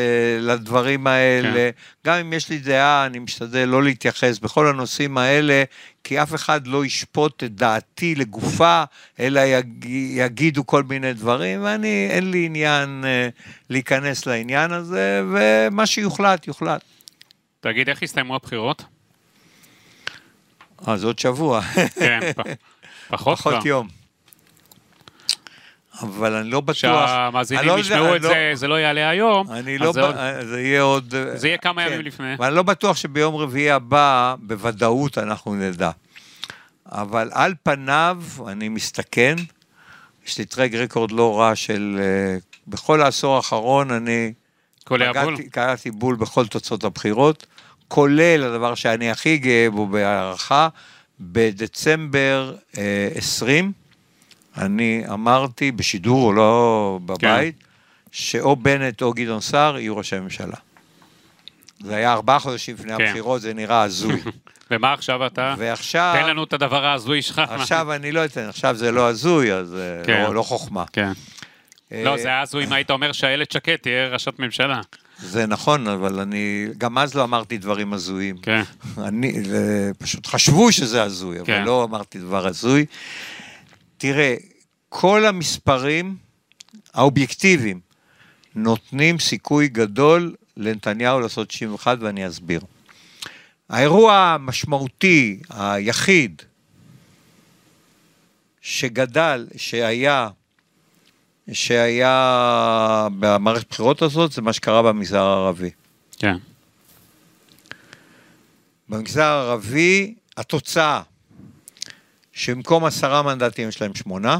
לדברים 0.51 1.07
האלה. 1.07 1.71
גם 2.07 2.15
אם 2.15 2.33
יש 2.33 2.49
לי 2.51 2.59
דעה, 2.59 3.07
אני 3.07 3.19
משתדל 3.19 3.65
לא 3.69 3.83
להתייחס 3.83 4.39
בכל 4.39 4.67
הנושאים 4.67 5.19
האלה, 5.19 5.63
כי 6.05 6.23
אף 6.23 6.35
אחד 6.35 6.67
לא 6.67 6.85
ישפוט 6.85 7.45
את 7.45 7.55
דעתי 7.55 8.15
לגופה, 8.15 8.83
אלא 9.21 9.41
יג, 9.41 9.67
יגידו 10.11 10.67
כל 10.67 10.83
מיני 10.83 11.13
דברים, 11.13 11.65
ואני, 11.65 12.09
אין 12.11 12.31
לי 12.31 12.47
עניין 12.47 13.05
אה, 13.05 13.29
להיכנס 13.71 14.27
לעניין 14.27 14.73
הזה, 14.73 15.23
ומה 15.33 15.87
שיוחלט, 15.87 16.47
יוחלט. 16.49 16.81
תגיד, 17.63 17.89
איך 17.89 18.03
הסתיימו 18.03 18.37
הבחירות? 18.37 18.85
אז 20.87 21.05
עוד 21.05 21.19
שבוע. 21.19 21.61
כן, 21.95 22.21
פחות. 23.09 23.39
פחות 23.39 23.65
יום. 23.65 23.89
אבל 26.03 26.35
אני 26.35 26.51
לא 26.51 26.61
בטוח... 26.61 26.75
שהמאזינים 26.77 27.67
לא 27.67 27.79
ישמעו 27.79 28.17
את 28.17 28.23
לא- 28.23 28.29
זה, 28.29 28.51
זה 28.55 28.69
לא 28.69 28.81
יעלה 28.81 29.09
היום. 29.09 29.53
אני 29.53 29.79
לא... 29.79 29.93
זה 29.93 30.01
ב- 30.01 30.05
עוד- 30.05 30.17
זה 30.47 30.61
יהיה 30.61 30.83
עוד... 30.83 31.15
זה 31.35 31.49
יהיה 31.49 31.59
כמה 31.59 31.85
כן. 31.85 31.93
ימים 31.93 32.07
לפני. 32.07 32.35
ואני 32.39 32.55
לא 32.55 32.63
בטוח 32.63 32.97
שביום 32.97 33.35
רביעי 33.35 33.71
הבא, 33.71 34.35
בוודאות 34.39 35.19
אנחנו 35.19 35.55
נדע. 35.55 35.91
אבל 36.87 37.31
על 37.33 37.55
פניו, 37.63 38.23
אני 38.49 38.69
מסתכן, 38.69 39.35
יש 40.27 40.39
לי 40.39 40.45
טרק 40.45 40.75
רקורד 40.75 41.11
לא 41.13 41.41
רע 41.41 41.57
של... 41.57 42.01
אה, 42.03 42.37
בכל 42.69 43.03
העשור 43.03 43.37
האחרון 43.37 43.91
אני... 43.91 44.33
קלעתי 45.51 45.91
בול 45.91 46.17
בכל 46.17 46.47
תוצאות 46.47 46.85
הבחירות, 46.85 47.47
כולל 47.93 48.45
הדבר 48.45 48.75
שאני 48.75 49.11
הכי 49.11 49.39
גאה 49.39 49.71
בו 49.71 49.87
בהערכה, 49.87 50.69
בדצמבר 51.21 52.55
אה, 52.79 53.09
20, 53.15 53.73
אני 54.57 55.05
אמרתי 55.13 55.73
בשידור, 55.73 56.35
לא 56.35 56.99
בבית, 57.05 57.55
כן. 57.59 57.67
שאו 58.13 58.57
בנט 58.57 59.03
או 59.03 59.13
גדעון 59.13 59.41
סער 59.41 59.79
יהיו 59.79 59.97
ראשי 59.97 60.19
ממשלה. 60.19 60.57
זה 61.81 61.97
היה 61.97 62.13
ארבעה 62.13 62.39
חודשים 62.39 62.75
לפני 62.75 62.97
כן. 62.97 63.05
הבחירות, 63.05 63.41
זה 63.41 63.55
נראה 63.55 63.83
הזוי. 63.83 64.21
ומה 64.71 64.93
עכשיו 64.93 65.27
אתה? 65.27 65.55
ועכשיו, 65.59 66.15
תן 66.21 66.29
לנו 66.29 66.45
את 66.45 66.53
הדבר 66.53 66.85
ההזוי 66.85 67.23
שלך. 67.23 67.39
עכשיו 67.49 67.93
אני 67.93 68.13
לא 68.13 68.25
אתן, 68.25 68.49
עכשיו 68.49 68.77
זה 68.77 68.93
לא 68.93 69.09
הזוי, 69.09 69.53
אז 69.53 69.75
אה, 69.75 70.05
כן. 70.05 70.23
לא, 70.23 70.35
לא 70.35 70.43
חוכמה. 70.43 70.85
כן. 70.93 71.13
אה, 71.93 72.03
לא, 72.05 72.17
זה 72.17 72.29
היה 72.29 72.41
הזוי 72.41 72.65
אם 72.65 72.73
היית 72.73 72.91
אומר 72.91 73.13
שאיילת 73.13 73.53
שקד 73.53 73.77
תהיה 73.77 74.09
ראשת 74.09 74.39
ממשלה. 74.39 74.81
זה 75.23 75.47
נכון, 75.47 75.89
אבל 75.89 76.21
אני, 76.21 76.67
גם 76.79 76.99
אז 76.99 77.15
לא 77.15 77.25
אמרתי 77.25 77.59
דברים 77.59 77.93
הזויים. 77.93 78.37
כן. 78.39 78.63
אני, 79.09 79.33
פשוט 79.99 80.27
חשבו 80.27 80.73
שזה 80.73 81.03
הזוי, 81.03 81.39
אבל 81.39 81.47
כן. 81.47 81.65
לא 81.65 81.85
אמרתי 81.85 82.19
דבר 82.19 82.47
הזוי. 82.47 82.87
תראה, 83.99 84.35
כל 84.89 85.27
המספרים 85.27 86.17
האובייקטיביים 86.95 87.81
נותנים 88.55 89.19
סיכוי 89.19 89.69
גדול 89.69 90.35
לנתניהו 90.57 91.21
לעשות 91.21 91.51
61, 91.51 91.99
ואני 92.01 92.29
אסביר. 92.29 92.61
האירוע 93.69 94.15
המשמעותי, 94.15 95.41
היחיד, 95.51 96.43
שגדל, 98.61 99.47
שהיה, 99.57 100.29
שהיה 101.53 103.09
במערכת 103.19 103.71
בחירות 103.71 104.03
הזאת, 104.03 104.33
זה 104.33 104.43
מה 104.43 104.53
שקרה 104.53 104.83
במגזר 104.83 105.23
הערבי. 105.23 105.71
כן. 106.19 106.37
במגזר 108.89 109.23
הערבי, 109.23 110.15
התוצאה, 110.37 111.03
שבמקום 112.33 112.85
עשרה 112.85 113.23
מנדטים 113.23 113.69
יש 113.69 113.83
להם 113.83 113.95
שמונה, 113.95 114.39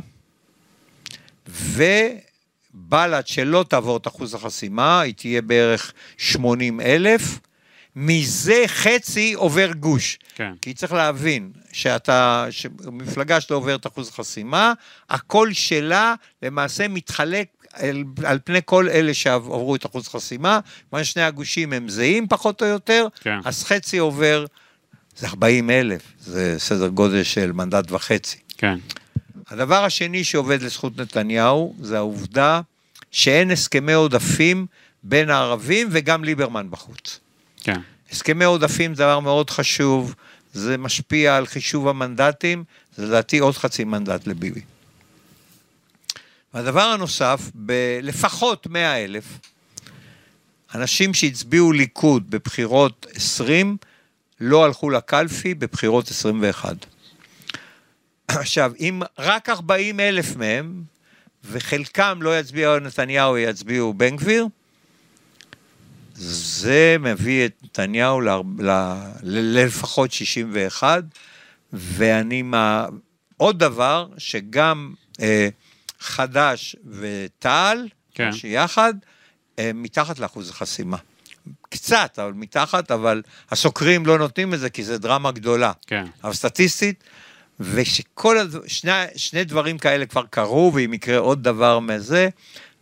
ובל"ד 1.49 3.27
שלא 3.27 3.65
תעבור 3.69 3.97
את 3.97 4.07
אחוז 4.07 4.35
החסימה, 4.35 5.01
היא 5.01 5.15
תהיה 5.15 5.43
בערך 5.43 5.93
80 6.17 6.81
אלף, 6.81 7.39
מזה 7.97 8.65
חצי 8.67 9.33
עובר 9.33 9.73
גוש. 9.73 10.19
כן. 10.35 10.53
כי 10.61 10.75
צריך 10.75 10.93
להבין 10.93 11.51
שאתה, 11.73 12.47
שמפלגה 12.51 13.41
שלא 13.41 13.57
עוברת 13.57 13.87
אחוז 13.87 14.09
החסימה, 14.09 14.73
הקול 15.11 15.53
שלה 15.53 16.15
למעשה 16.43 16.89
מתחלק 16.89 17.47
על, 17.73 18.05
על 18.25 18.39
פני 18.45 18.59
כל 18.65 18.89
אלה 18.89 19.15
שעברו 19.15 19.77
את 19.77 19.87
אחוז 19.87 20.07
החסימה, 20.07 20.61
כיוון 20.91 21.05
ששני 21.05 21.23
הגושים 21.23 21.73
הם 21.73 21.89
זהים 21.89 22.29
פחות 22.29 22.63
או 22.63 22.67
יותר, 22.67 23.07
כן. 23.21 23.39
אז 23.45 23.65
חצי 23.65 23.99
עובר, 23.99 24.47
זה 25.17 25.27
40 25.27 25.71
אלף, 25.71 26.03
זה 26.21 26.55
סדר 26.59 26.89
גודל 26.89 27.23
של 27.23 27.53
מנדט 27.53 27.93
וחצי. 27.93 28.39
כן. 28.59 28.79
הדבר 29.51 29.85
השני 29.85 30.25
שעובד 30.25 30.63
לזכות 30.63 30.99
נתניהו, 30.99 31.75
זה 31.81 31.97
העובדה 31.97 32.61
שאין 33.11 33.51
הסכמי 33.51 33.93
עודפים 33.93 34.67
בין 35.03 35.31
הערבים 35.31 35.89
וגם 35.91 36.25
ליברמן 36.25 36.71
בחוץ. 36.71 37.21
כן. 37.63 37.81
הסכמי 38.11 38.45
עודפים 38.45 38.95
זה 38.95 39.03
דבר 39.03 39.21
מאוד 39.21 39.51
חשוב, 39.51 40.15
זה 40.53 40.79
משפיע 40.79 41.37
על 41.37 41.47
חישוב 41.47 41.89
המנדטים, 41.89 42.65
זה 42.97 43.07
לדעתי 43.07 43.39
עוד 43.39 43.57
חצי 43.57 43.85
מנדט 43.85 44.27
לביבי. 44.27 44.61
והדבר 46.55 46.83
הנוסף, 46.83 47.51
בלפחות 47.55 48.67
100 48.67 49.05
אלף, 49.05 49.25
אנשים 50.75 51.15
שהצביעו 51.15 51.73
ליכוד 51.73 52.31
בבחירות 52.31 53.07
20, 53.15 53.77
לא 54.41 54.65
הלכו 54.65 54.91
לקלפי 54.91 55.55
בבחירות 55.55 56.11
21. 56.11 56.77
עכשיו, 58.29 58.73
אם 58.79 59.03
רק 59.19 59.49
40 59.49 60.01
אלף 60.01 60.37
מהם, 60.37 60.83
וחלקם 61.45 62.19
לא 62.23 62.39
יצביעו 62.39 62.79
נתניהו, 62.79 63.39
יצביעו 63.39 63.95
בן 63.95 64.17
גביר, 64.17 64.47
זה 66.15 66.97
מביא 67.01 67.47
את 67.47 67.53
נתניהו 67.63 68.21
ל- 68.21 68.31
ל- 68.59 68.71
ל- 69.23 69.65
לפחות 69.65 70.13
61, 70.13 71.05
ואני 71.73 72.43
מה... 72.43 72.87
עוד 73.37 73.59
דבר, 73.59 74.07
שגם 74.19 74.95
אה, 75.21 75.49
חד"ש 76.01 76.77
ותע"ל, 76.91 77.89
כן. 78.15 78.33
שיחד, 78.33 78.95
אה, 79.59 79.71
מתחת 79.75 80.19
לאחוז 80.19 80.51
החסימה. 80.51 80.97
קצת, 81.71 82.19
אבל 82.19 82.33
מתחת, 82.33 82.91
אבל 82.91 83.23
הסוקרים 83.51 84.07
לא 84.07 84.19
נותנים 84.19 84.55
את 84.55 84.61
זה 84.61 84.71
כי 84.71 84.85
זה 84.85 84.99
דרמה 84.99 85.33
גדולה. 85.33 85.73
כן. 85.87 86.05
אבל 86.25 86.33
סטטיסטית, 86.33 87.05
ושכל 87.61 88.37
שני, 88.67 88.93
שני 89.17 89.45
דברים 89.45 89.79
כאלה 89.79 90.07
כבר 90.07 90.23
קרו, 90.31 90.73
ואם 90.75 90.95
יקרה 90.95 91.19
עוד 91.19 91.43
דבר 91.43 91.79
מזה, 91.81 92.29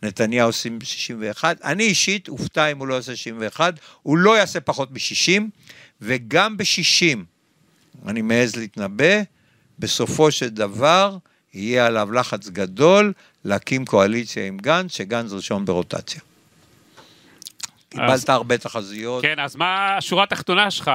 נתניהו 0.03 0.47
עושים 0.47 0.81
61. 0.81 1.57
אני 1.63 1.83
אישית 1.83 2.29
אופתע 2.29 2.71
אם 2.71 2.77
הוא 2.77 2.87
לא 2.87 2.93
יעשה 2.93 3.15
61, 3.15 3.79
הוא 4.01 4.17
לא 4.17 4.37
יעשה 4.37 4.59
פחות 4.59 4.91
מ-60, 4.91 5.41
וגם 6.01 6.57
ב-60, 6.57 7.17
אני 8.07 8.21
מעז 8.21 8.55
להתנבא, 8.55 9.21
בסופו 9.79 10.31
של 10.31 10.49
דבר 10.49 11.17
יהיה 11.53 11.85
עליו 11.85 12.11
לחץ 12.11 12.49
גדול 12.49 13.13
להקים 13.45 13.85
קואליציה 13.85 14.47
עם 14.47 14.57
גנץ, 14.57 14.95
שגנץ 14.95 15.31
ראשון 15.31 15.65
ברוטציה. 15.65 16.21
קיבלת 17.89 18.29
הרבה 18.29 18.57
תחזיות. 18.57 19.21
כן, 19.21 19.39
אז 19.39 19.55
מה 19.55 19.97
השורה 19.97 20.23
התחתונה 20.23 20.71
שלך? 20.71 20.91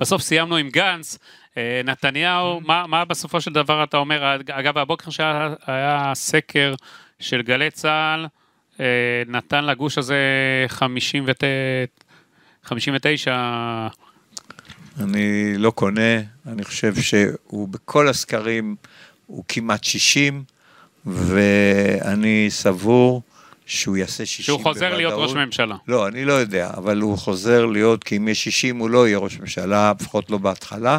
בסוף 0.00 0.22
סיימנו 0.22 0.56
עם 0.56 0.70
גנץ, 0.70 1.18
אה, 1.56 1.80
נתניהו, 1.84 2.60
מה, 2.60 2.86
מה 2.86 3.04
בסופו 3.04 3.40
של 3.40 3.52
דבר 3.52 3.84
אתה 3.84 3.96
אומר? 3.96 4.36
אגב, 4.50 4.78
הבוקר 4.78 5.10
שהיה 5.10 5.54
היה 5.66 6.12
סקר 6.14 6.74
של 7.20 7.42
גלי 7.42 7.70
צה"ל, 7.70 8.26
נתן 9.28 9.64
לגוש 9.64 9.98
הזה 9.98 10.16
59, 10.68 11.46
59 12.64 13.88
אני 15.00 15.54
לא 15.58 15.70
קונה, 15.70 16.20
אני 16.46 16.64
חושב 16.64 16.94
שהוא 16.94 17.68
בכל 17.68 18.08
הסקרים 18.08 18.76
הוא 19.26 19.44
כמעט 19.48 19.84
60, 19.84 20.44
ואני 21.06 22.46
סבור 22.50 23.22
שהוא 23.66 23.96
יעשה 23.96 24.26
60 24.26 24.44
שהוא 24.44 24.62
חוזר 24.62 24.80
בוודאות. 24.80 24.98
להיות 24.98 25.14
ראש 25.14 25.32
ממשלה. 25.32 25.76
לא, 25.88 26.08
אני 26.08 26.24
לא 26.24 26.32
יודע, 26.32 26.70
אבל 26.76 27.00
הוא 27.00 27.18
חוזר 27.18 27.66
להיות, 27.66 28.04
כי 28.04 28.16
אם 28.16 28.28
יש 28.28 28.44
60 28.44 28.76
הוא 28.76 28.90
לא 28.90 29.08
יהיה 29.08 29.18
ראש 29.18 29.38
ממשלה, 29.38 29.92
לפחות 30.00 30.30
לא 30.30 30.38
בהתחלה, 30.38 30.98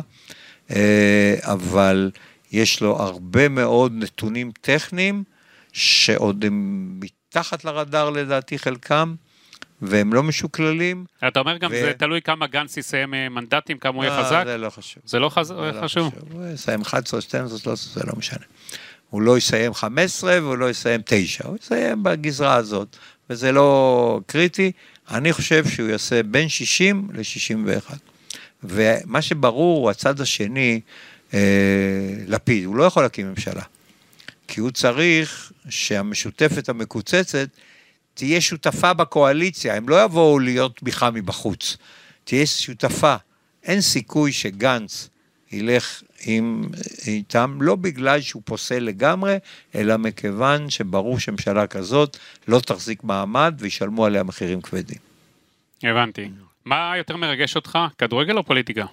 אה, 0.71 1.35
אבל 1.41 2.11
יש 2.51 2.81
לו 2.81 3.01
הרבה 3.01 3.49
מאוד 3.49 3.93
נתונים 3.95 4.51
טכניים, 4.61 5.23
שעוד 5.73 6.45
הם 6.45 6.99
מתחת 7.37 7.65
לרדאר 7.65 8.09
לדעתי 8.09 8.59
חלקם, 8.59 9.15
והם 9.81 10.13
לא 10.13 10.23
משוקללים. 10.23 11.05
אתה 11.27 11.39
אומר 11.39 11.57
גם 11.57 11.69
ו- 11.73 11.81
זה 11.81 11.93
תלוי 11.97 12.21
כמה 12.21 12.47
גנץ 12.47 12.77
יסיים 12.77 13.13
אה, 13.13 13.29
מנדטים, 13.29 13.77
כמה 13.77 13.95
הוא 13.95 14.03
יהיה 14.03 14.17
אה, 14.19 14.25
חזק? 14.25 14.43
זה 14.45 14.57
לא 14.57 14.69
חשוב. 14.69 15.03
זה 15.05 15.19
לא 15.19 15.29
חז- 15.29 15.47
זה 15.47 15.53
לא 15.53 15.81
חשוב. 15.81 16.13
הוא 16.31 16.45
יסיים 16.53 16.81
11, 16.81 17.21
12, 17.21 17.57
13, 17.59 17.93
זה 18.03 18.07
לא 18.07 18.13
משנה. 18.17 18.45
הוא 19.09 19.21
לא 19.21 19.37
יסיים 19.37 19.73
15 19.73 20.41
והוא 20.41 20.57
לא 20.57 20.69
יסיים 20.69 21.01
9, 21.05 21.47
הוא 21.47 21.57
יסיים 21.61 22.03
בגזרה 22.03 22.55
הזאת, 22.55 22.97
וזה 23.29 23.51
לא 23.51 24.19
קריטי. 24.27 24.71
אני 25.11 25.33
חושב 25.33 25.67
שהוא 25.67 25.89
יעשה 25.89 26.23
בין 26.23 26.49
60 26.49 27.07
ל-61. 27.13 27.93
ומה 28.63 29.21
שברור 29.21 29.79
הוא 29.81 29.89
הצד 29.89 30.21
השני, 30.21 30.79
אה, 31.33 31.39
לפיד, 32.27 32.65
הוא 32.65 32.75
לא 32.75 32.83
יכול 32.83 33.03
להקים 33.03 33.29
ממשלה. 33.29 33.61
כי 34.47 34.59
הוא 34.59 34.71
צריך 34.71 35.51
שהמשותפת 35.69 36.69
המקוצצת 36.69 37.49
תהיה 38.13 38.41
שותפה 38.41 38.93
בקואליציה, 38.93 39.75
הם 39.75 39.89
לא 39.89 40.03
יבואו 40.03 40.39
להיות 40.39 40.77
תמיכה 40.77 41.11
מבחוץ. 41.11 41.77
תהיה 42.23 42.45
שותפה. 42.45 43.15
אין 43.63 43.81
סיכוי 43.81 44.31
שגנץ 44.31 45.09
ילך 45.51 46.01
עם, 46.25 46.63
איתם, 47.07 47.57
לא 47.61 47.75
בגלל 47.75 48.21
שהוא 48.21 48.41
פוסל 48.45 48.79
לגמרי, 48.79 49.37
אלא 49.75 49.97
מכיוון 49.97 50.69
שברור 50.69 51.19
שממשלה 51.19 51.67
כזאת 51.67 52.17
לא 52.47 52.59
תחזיק 52.59 53.03
מעמד 53.03 53.55
וישלמו 53.59 54.05
עליה 54.05 54.23
מחירים 54.23 54.61
כבדים. 54.61 54.97
הבנתי. 55.83 56.29
מה 56.65 56.93
יותר 56.97 57.17
מרגש 57.17 57.55
אותך, 57.55 57.79
כדורגל 57.97 58.37
או 58.37 58.43
פוליטיקה? 58.43 58.85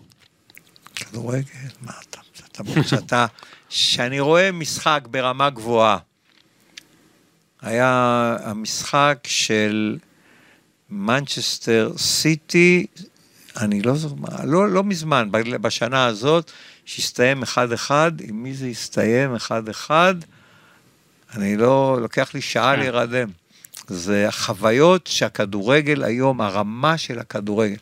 כדורגל, 0.94 1.42
מה 1.80 1.92
אתה, 2.10 2.20
אתה, 2.48 2.82
שאתה, 2.88 3.26
שאני 3.72 4.20
רואה 4.20 4.52
משחק 4.52 5.00
ברמה 5.10 5.50
גבוהה, 5.50 5.98
היה 7.62 8.36
המשחק 8.42 9.18
של 9.26 9.98
מנצ'סטר 10.90 11.92
סיטי, 11.96 12.86
אני 13.56 13.82
לא 13.82 13.94
זוכר, 13.94 14.14
מה, 14.14 14.44
לא, 14.44 14.68
לא 14.68 14.84
מזמן, 14.84 15.28
בשנה 15.60 16.06
הזאת, 16.06 16.50
שהסתיים 16.84 17.42
1-1, 17.42 17.90
עם 18.22 18.42
מי 18.42 18.54
זה 18.54 18.66
הסתיים 18.66 19.36
1-1? 19.88 19.90
אני 21.36 21.56
לא, 21.56 21.98
לוקח 22.00 22.34
לי 22.34 22.40
שעה 22.40 22.74
כן. 22.74 22.80
להירדם. 22.80 23.28
זה 23.88 24.28
החוויות 24.28 25.06
שהכדורגל 25.06 26.04
היום, 26.04 26.40
הרמה 26.40 26.98
של 26.98 27.18
הכדורגל, 27.18 27.76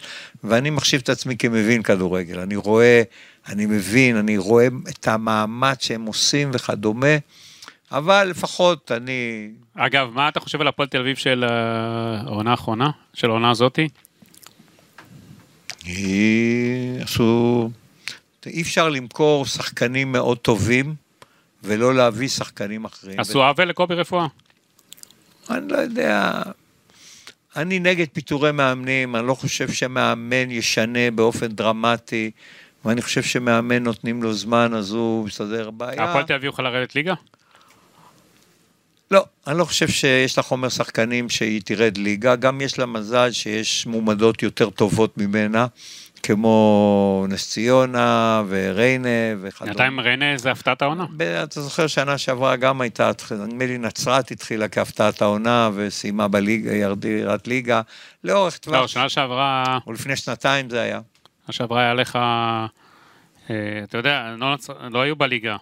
ואני 0.45 0.71
מחשיב 0.71 1.01
את 1.05 1.09
עצמי 1.09 1.37
כמבין 1.37 1.83
כדורגל, 1.83 2.39
אני 2.39 2.57
רואה, 2.57 3.03
אני 3.49 3.67
מבין, 3.67 4.17
אני 4.17 4.39
רואה 4.39 4.69
את 4.89 5.09
המאמץ 5.09 5.85
שהם 5.85 6.07
עושים 6.07 6.51
וכדומה, 6.53 7.17
אבל 7.93 8.25
לפחות 8.25 8.93
אני, 8.93 9.51
אגב, 9.75 10.11
מה 10.15 10.29
אתה 10.29 10.41
חושב 10.41 10.61
על 10.61 10.69
הפועל 10.69 10.89
תל 10.89 11.01
אביב 11.01 11.17
של 11.17 11.45
אה, 11.49 12.21
העונה 12.21 12.51
האחרונה? 12.51 12.91
של 13.15 13.31
העונה 13.31 13.51
הזאתי? 13.51 13.89
היא 15.85 17.03
עשו, 17.03 17.71
אי 18.47 18.63
אפשר 18.63 18.89
למכור 18.89 19.47
שחקנים 19.47 20.13
מאוד 20.13 20.39
טובים 20.39 20.95
ולא 21.63 21.95
להביא 21.95 22.29
שחקנים 22.29 22.85
אחרים. 22.85 23.21
עשו 23.21 23.45
עוול 23.45 23.65
לקובי 23.65 23.95
רפואה. 23.95 24.27
אני 25.51 25.69
לא 25.69 25.77
יודע, 25.77 26.43
אני 27.57 27.79
נגד 27.79 28.07
פיטורי 28.13 28.53
מאמנים, 28.53 29.17
אני 29.17 29.27
לא 29.27 29.35
חושב 29.35 29.73
שמאמן 29.73 30.51
ישנה 30.51 31.11
באופן 31.11 31.47
דרמטי, 31.47 32.31
ואני 32.85 33.03
חושב 33.03 33.23
שמאמן 33.23 33.83
נותנים 33.83 34.23
לו 34.23 34.35
זמן, 34.35 34.75
אז 34.75 34.93
הוא 34.93 35.25
מסתדר 35.27 35.71
בעיה. 35.71 36.05
הפועל 36.05 36.25
תל 36.25 36.33
אביב 36.33 36.45
יוכל 36.45 36.63
לרדת 36.63 36.95
ליגה? 36.95 37.15
לא, 39.11 39.25
אני 39.47 39.59
לא 39.59 39.65
חושב 39.65 39.89
שיש 39.89 40.37
לה 40.37 40.43
חומר 40.43 40.69
שחקנים 40.69 41.29
שהיא 41.29 41.63
תרד 41.65 41.99
ליגה, 41.99 42.37
גם 42.37 42.61
יש 42.61 42.79
לה 42.79 42.87
מזל 42.87 43.33
שיש 43.33 43.87
מועמדות 43.87 44.43
יותר 44.43 44.71
טובות 44.71 45.19
ממנה, 45.19 45.67
כמו 46.23 47.27
נס 47.29 47.51
ציונה 47.51 48.43
וריינה 48.49 49.09
וכדומה. 49.41 49.73
בינתיים 49.73 50.01
ריינה 50.01 50.37
זה 50.37 50.51
הפתעת 50.51 50.83
העונה. 50.83 51.07
אתה 51.43 51.61
זוכר 51.61 51.87
שנה 51.87 52.19
שעברה 52.19 52.57
גם 52.57 52.81
הייתה, 52.81 53.11
נדמה 53.31 53.67
לי 53.67 53.79
נצרת 53.79 54.31
התחילה 54.31 54.69
כהפתעת 54.69 55.23
העונה 55.23 55.71
וסיימה 55.75 56.29
בליגה, 56.29 56.73
ירדירת 56.73 57.49
ליגה, 57.49 57.81
לאורך 58.25 58.55
לא, 58.55 58.59
טווח, 58.59 58.87
שנה 58.87 59.09
שעברה, 59.09 59.79
או 59.87 59.93
לפני 59.93 60.17
שנתיים 60.17 60.71
זה 60.71 60.81
היה. 60.81 61.01
שנה 61.47 61.53
שעברה 61.53 61.81
היה 61.81 61.95
לך, 61.95 62.17
אה, 62.17 63.81
אתה 63.85 63.99
יודע, 63.99 64.35
לא 64.39 64.57
לא 64.91 65.01
היו 65.01 65.17
בליגה. 65.17 65.57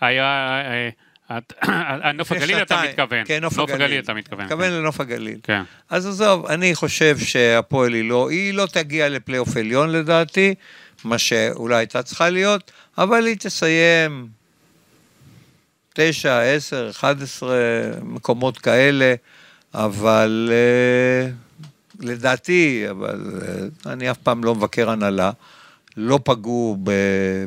היה, 0.00 0.24
אה, 0.64 0.88
נוף 1.30 2.32
לפני 2.32 2.44
הגליל 2.44 2.62
אתה. 2.62 2.82
מתכוון. 2.90 3.22
כן, 3.24 3.42
נוף 3.42 3.56
נוף 3.56 3.70
הגליל. 3.70 4.02
אתה 4.02 4.14
מתכוון. 4.14 4.44
מתכוון 4.44 4.72
לנוף 4.72 5.00
הגליל. 5.00 5.38
כן. 5.42 5.62
אז 5.90 6.06
עזוב, 6.06 6.46
אני 6.46 6.74
חושב 6.74 7.18
שהפועל 7.18 7.92
היא 7.92 8.08
לא, 8.08 8.30
היא 8.30 8.54
לא 8.54 8.66
תגיע 8.72 9.08
לפלייאוף 9.08 9.56
עליון 9.56 9.90
לדעתי, 9.90 10.54
מה 11.04 11.18
שאולי 11.18 11.76
הייתה 11.76 12.02
צריכה 12.02 12.30
להיות, 12.30 12.72
אבל 12.98 13.26
היא 13.26 13.36
תסיים 13.38 14.28
9, 15.94 16.40
10, 16.40 16.90
11 16.90 17.56
מקומות 18.02 18.58
כאלה, 18.58 19.14
אבל 19.74 20.52
אה, 20.52 21.30
לדעתי, 22.00 22.84
אבל 22.90 23.40
אה, 23.42 23.92
אני 23.92 24.10
אף 24.10 24.16
פעם 24.16 24.44
לא 24.44 24.54
מבקר 24.54 24.90
הנהלה, 24.90 25.30
לא 25.96 26.18
פגעו 26.24 26.78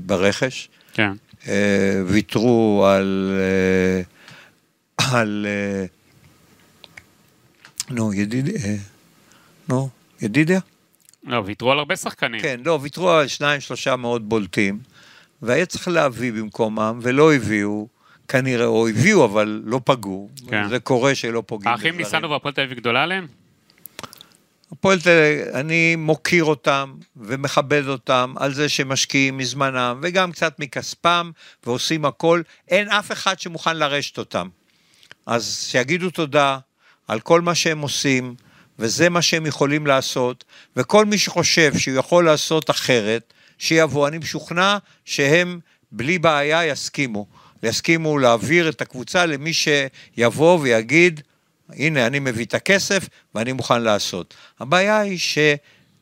ברכש, 0.05 0.69
כן. 0.93 1.11
אה, 1.47 2.01
ויתרו 2.05 2.85
על... 2.85 3.31
אה, 3.39 4.01
על... 5.11 5.45
אה, 5.49 5.85
נו, 7.89 8.13
ידיד... 8.13 8.49
אה, 8.49 8.75
נו, 9.69 9.89
ידידיה? 10.21 10.59
לא, 11.23 11.43
ויתרו 11.45 11.71
על 11.71 11.79
הרבה 11.79 11.95
שחקנים. 11.95 12.41
כן, 12.41 12.59
לא, 12.65 12.79
ויתרו 12.81 13.09
על 13.09 13.27
שניים, 13.27 13.61
שלושה 13.61 13.95
מאוד 13.95 14.29
בולטים, 14.29 14.79
והיה 15.41 15.65
צריך 15.65 15.87
להביא 15.87 16.31
במקומם, 16.31 16.99
ולא 17.01 17.33
הביאו, 17.33 17.87
כנראה, 18.27 18.65
או 18.65 18.87
הביאו, 18.87 19.25
אבל 19.25 19.61
לא 19.65 19.81
פגעו. 19.83 20.29
כן. 20.49 20.69
זה 20.69 20.79
קורה 20.79 21.15
שלא 21.15 21.43
פוגעים. 21.45 21.71
האחים. 21.71 21.97
ניסנו 21.97 22.29
והפועל 22.29 22.53
תל 22.53 22.61
אביב 22.61 22.77
גדולה 22.77 23.03
עליהם? 23.03 23.27
הפועל 24.71 24.99
תל 24.99 25.09
אביב, 25.09 25.55
אני 25.55 25.95
מוקיר 25.95 26.43
אותם 26.43 26.93
ומכבד 27.17 27.87
אותם 27.87 28.33
על 28.37 28.53
זה 28.53 28.69
שהם 28.69 28.89
משקיעים 28.89 29.37
מזמנם 29.37 29.99
וגם 30.03 30.31
קצת 30.31 30.59
מכספם 30.59 31.31
ועושים 31.65 32.05
הכל. 32.05 32.41
אין 32.67 32.89
אף 32.89 33.11
אחד 33.11 33.39
שמוכן 33.39 33.77
לרשת 33.77 34.17
אותם. 34.17 34.47
אז 35.25 35.67
שיגידו 35.69 36.09
תודה 36.09 36.57
על 37.07 37.19
כל 37.19 37.41
מה 37.41 37.55
שהם 37.55 37.81
עושים, 37.81 38.35
וזה 38.79 39.09
מה 39.09 39.21
שהם 39.21 39.45
יכולים 39.45 39.87
לעשות, 39.87 40.45
וכל 40.75 41.05
מי 41.05 41.17
שחושב 41.17 41.77
שהוא 41.77 41.97
יכול 41.97 42.25
לעשות 42.25 42.69
אחרת, 42.69 43.33
שיבוא. 43.57 44.07
אני 44.07 44.17
משוכנע 44.17 44.77
שהם 45.05 45.59
בלי 45.91 46.19
בעיה 46.19 46.65
יסכימו. 46.65 47.25
יסכימו 47.63 48.17
להעביר 48.17 48.69
את 48.69 48.81
הקבוצה 48.81 49.25
למי 49.25 49.51
שיבוא 49.53 50.59
ויגיד, 50.59 51.21
הנה, 51.75 52.07
אני 52.07 52.19
מביא 52.19 52.45
את 52.45 52.53
הכסף 52.53 53.09
ואני 53.35 53.53
מוכן 53.53 53.81
לעשות. 53.81 54.33
הבעיה 54.59 54.99
היא 54.99 55.17
ש... 55.17 55.37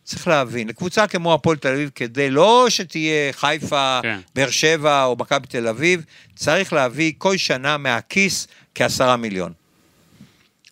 צריך 0.08 0.28
להבין, 0.28 0.68
לקבוצה 0.68 1.08
כמו 1.08 1.34
הפועל 1.34 1.58
תל 1.58 1.68
אביב, 1.68 1.90
כדי 1.96 2.30
לא 2.30 2.66
שתהיה 2.70 3.34
חיפה, 3.34 4.00
כן. 4.04 4.20
באר 4.36 4.50
שבע 4.50 5.04
או 5.04 5.16
מכבי 5.20 5.48
תל 5.48 5.68
אביב, 5.68 6.06
צריך 6.36 6.74
להביא 6.74 7.14
כל 7.18 7.38
שנה 7.38 7.78
מהכיס 7.78 8.48
כעשרה 8.76 9.18
מיליון. 9.18 9.54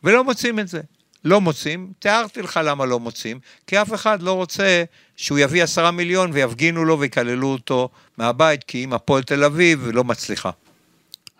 ולא 0.03 0.23
מוצאים 0.23 0.59
את 0.59 0.67
זה. 0.67 0.81
לא 1.25 1.41
מוצאים, 1.41 1.91
תיארתי 1.99 2.41
לך 2.41 2.59
למה 2.63 2.85
לא 2.85 2.99
מוצאים, 2.99 3.39
כי 3.67 3.81
אף 3.81 3.93
אחד 3.93 4.21
לא 4.21 4.33
רוצה 4.33 4.83
שהוא 5.15 5.39
יביא 5.39 5.63
עשרה 5.63 5.91
מיליון 5.91 6.31
ויפגינו 6.33 6.85
לו 6.85 6.99
ויקללו 6.99 7.47
אותו 7.47 7.89
מהבית, 8.17 8.63
כי 8.63 8.83
אם 8.83 8.93
הפועל 8.93 9.23
תל 9.23 9.43
אביב 9.43 9.87
לא 9.93 10.03
מצליחה. 10.03 10.49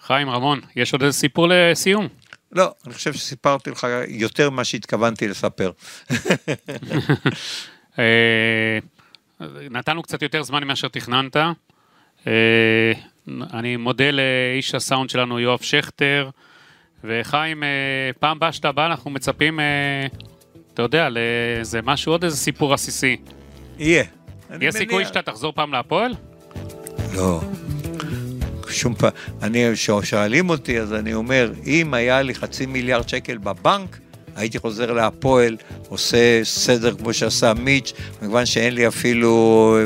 חיים 0.06 0.30
רמון, 0.30 0.62
יש 0.76 0.94
עוד 0.94 1.04
איזה 1.04 1.18
סיפור 1.18 1.48
לסיום? 1.50 2.08
לא, 2.52 2.74
אני 2.86 2.94
חושב 2.94 3.14
שסיפרתי 3.14 3.70
לך 3.70 3.88
יותר 4.08 4.50
ממה 4.50 4.64
שהתכוונתי 4.64 5.28
לספר. 5.28 5.72
אה, 8.00 8.80
נתנו 9.72 10.04
קצת 10.04 10.22
יותר 10.22 10.44
זמן 10.44 10.64
ממה 10.64 10.76
שתכננת. 10.76 11.38
אה, 12.28 12.92
אני 13.54 13.78
מודה 13.78 14.12
לאיש 14.12 14.76
הסאונד 14.76 15.10
שלנו, 15.10 15.40
יואב 15.40 15.60
שכטר, 15.62 16.30
וחיים, 17.04 17.64
אה, 17.64 17.70
פעם 18.20 18.38
הבאה 18.38 18.52
שאתה 18.52 18.72
בא, 18.72 18.86
אנחנו 18.86 19.12
מצפים, 19.12 19.60
אתה 20.74 20.82
יודע, 20.82 21.10
לאיזה 21.10 21.82
משהו, 21.82 22.12
עוד 22.12 22.24
איזה 22.24 22.38
סיפור 22.38 22.74
עסיסי. 22.74 23.18
יהיה. 23.80 24.04
יש 24.62 24.76
סיכוי 24.76 25.06
שאתה 25.06 25.22
תחזור 25.22 25.54
פעם 25.54 25.74
להפועל? 25.74 26.14
לא. 27.14 27.42
שום 28.76 28.96
פעם, 28.96 29.12
אני, 29.42 29.66
כששואלים 29.74 30.50
אותי, 30.50 30.80
אז 30.80 30.94
אני 30.94 31.14
אומר, 31.14 31.52
אם 31.66 31.94
היה 31.94 32.22
לי 32.22 32.36
חצי 32.36 32.66
מיליארד 32.66 33.10
שקל 33.10 33.38
בבנק, 33.38 33.98
הייתי 34.36 34.60
חוזר 34.60 34.92
להפועל, 34.92 35.58
עושה 35.90 36.44
סדר 36.44 36.96
כמו 36.96 37.14
שעשה 37.14 37.54
מיץ', 37.54 37.94
מכיוון 38.18 38.46
שאין 38.46 38.74
לי 38.74 38.88
אפילו 38.88 39.78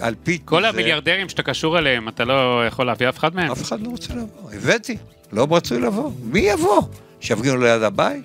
אה, 0.00 0.08
אלפית. 0.08 0.42
כל 0.44 0.58
מזה. 0.58 0.68
המיליארדרים 0.68 1.28
שאתה 1.28 1.42
קשור 1.42 1.78
אליהם, 1.78 2.08
אתה 2.08 2.24
לא 2.24 2.66
יכול 2.66 2.86
להביא 2.86 3.08
אף 3.08 3.18
אחד 3.18 3.34
מהם? 3.34 3.50
אף 3.50 3.62
אחד 3.62 3.80
לא 3.80 3.88
רוצה 3.88 4.14
לבוא. 4.14 4.52
הבאתי, 4.52 4.96
לא 5.32 5.46
רצוי 5.50 5.80
לבוא. 5.80 6.10
מי 6.22 6.40
יבוא? 6.40 6.82
שיפגינו 7.20 7.56
ליד 7.56 7.82
הבית? 7.82 8.24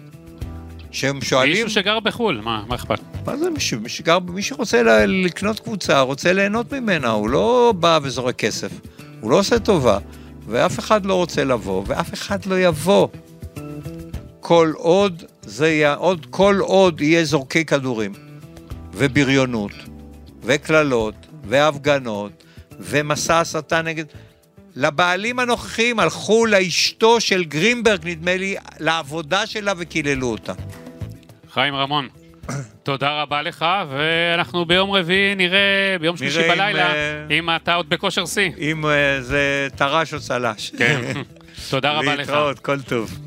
שהם 0.91 1.21
שואלים... 1.21 1.51
מישהו 1.51 1.69
שגר 1.69 1.99
בחו"ל, 1.99 2.41
מה 2.43 2.63
מה 2.67 2.75
אכפת? 2.75 2.99
מה 3.25 3.37
זה 3.37 3.49
מישהו? 3.49 3.79
מי 3.79 3.89
שגר, 3.89 4.19
מי 4.19 4.41
שרוצה 4.41 5.05
לקנות 5.05 5.59
קבוצה, 5.59 6.01
רוצה 6.01 6.33
ליהנות 6.33 6.73
ממנה, 6.73 7.09
הוא 7.09 7.29
לא 7.29 7.73
בא 7.79 7.99
וזורק 8.03 8.35
כסף. 8.35 8.71
הוא 9.21 9.31
לא 9.31 9.39
עושה 9.39 9.59
טובה, 9.59 9.97
ואף 10.47 10.79
אחד 10.79 11.05
לא 11.05 11.13
רוצה 11.13 11.43
לבוא, 11.43 11.83
ואף 11.87 12.13
אחד 12.13 12.45
לא 12.45 12.59
יבוא. 12.59 13.07
כל 14.39 14.73
עוד 14.75 15.23
זה 15.41 15.67
יהיה, 15.69 15.93
עוד, 15.93 16.25
כל 16.29 16.57
עוד 16.59 17.01
יהיה 17.01 17.25
זורקי 17.25 17.65
כדורים, 17.65 18.13
ובריונות, 18.93 19.71
וקללות, 20.43 21.15
והפגנות, 21.43 22.43
ומסע 22.79 23.39
הסתה 23.39 23.81
נגד... 23.81 24.05
לבעלים 24.79 25.39
הנוכחיים 25.39 25.99
הלכו 25.99 26.45
לאשתו 26.45 27.21
של 27.21 27.43
גרינברג, 27.43 27.99
נדמה 28.03 28.37
לי, 28.37 28.55
לעבודה 28.79 29.45
שלה 29.45 29.73
וקיללו 29.77 30.27
אותה. 30.27 30.53
חיים 31.53 31.75
רמון, 31.75 32.07
תודה 32.83 33.21
רבה 33.21 33.41
לך, 33.41 33.65
ואנחנו 33.89 34.65
ביום 34.65 34.91
רביעי 34.91 35.35
נראה, 35.35 35.95
ביום 36.01 36.17
שלישי 36.17 36.37
נראה 36.39 36.53
אם, 36.53 36.57
בלילה, 36.57 36.93
אה, 36.93 37.25
אם 37.31 37.49
אתה 37.55 37.73
עוד 37.73 37.89
בכושר 37.89 38.25
שיא. 38.25 38.51
אם 38.57 38.85
אה, 38.85 39.21
זה 39.21 39.67
טרש 39.75 40.13
או 40.13 40.19
צל"ש. 40.19 40.71
כן. 40.77 41.01
תודה 41.69 41.91
רבה 41.91 42.13
לך. 42.15 42.19
להתראות, 42.19 42.59
כל 42.59 42.81
טוב. 42.81 43.17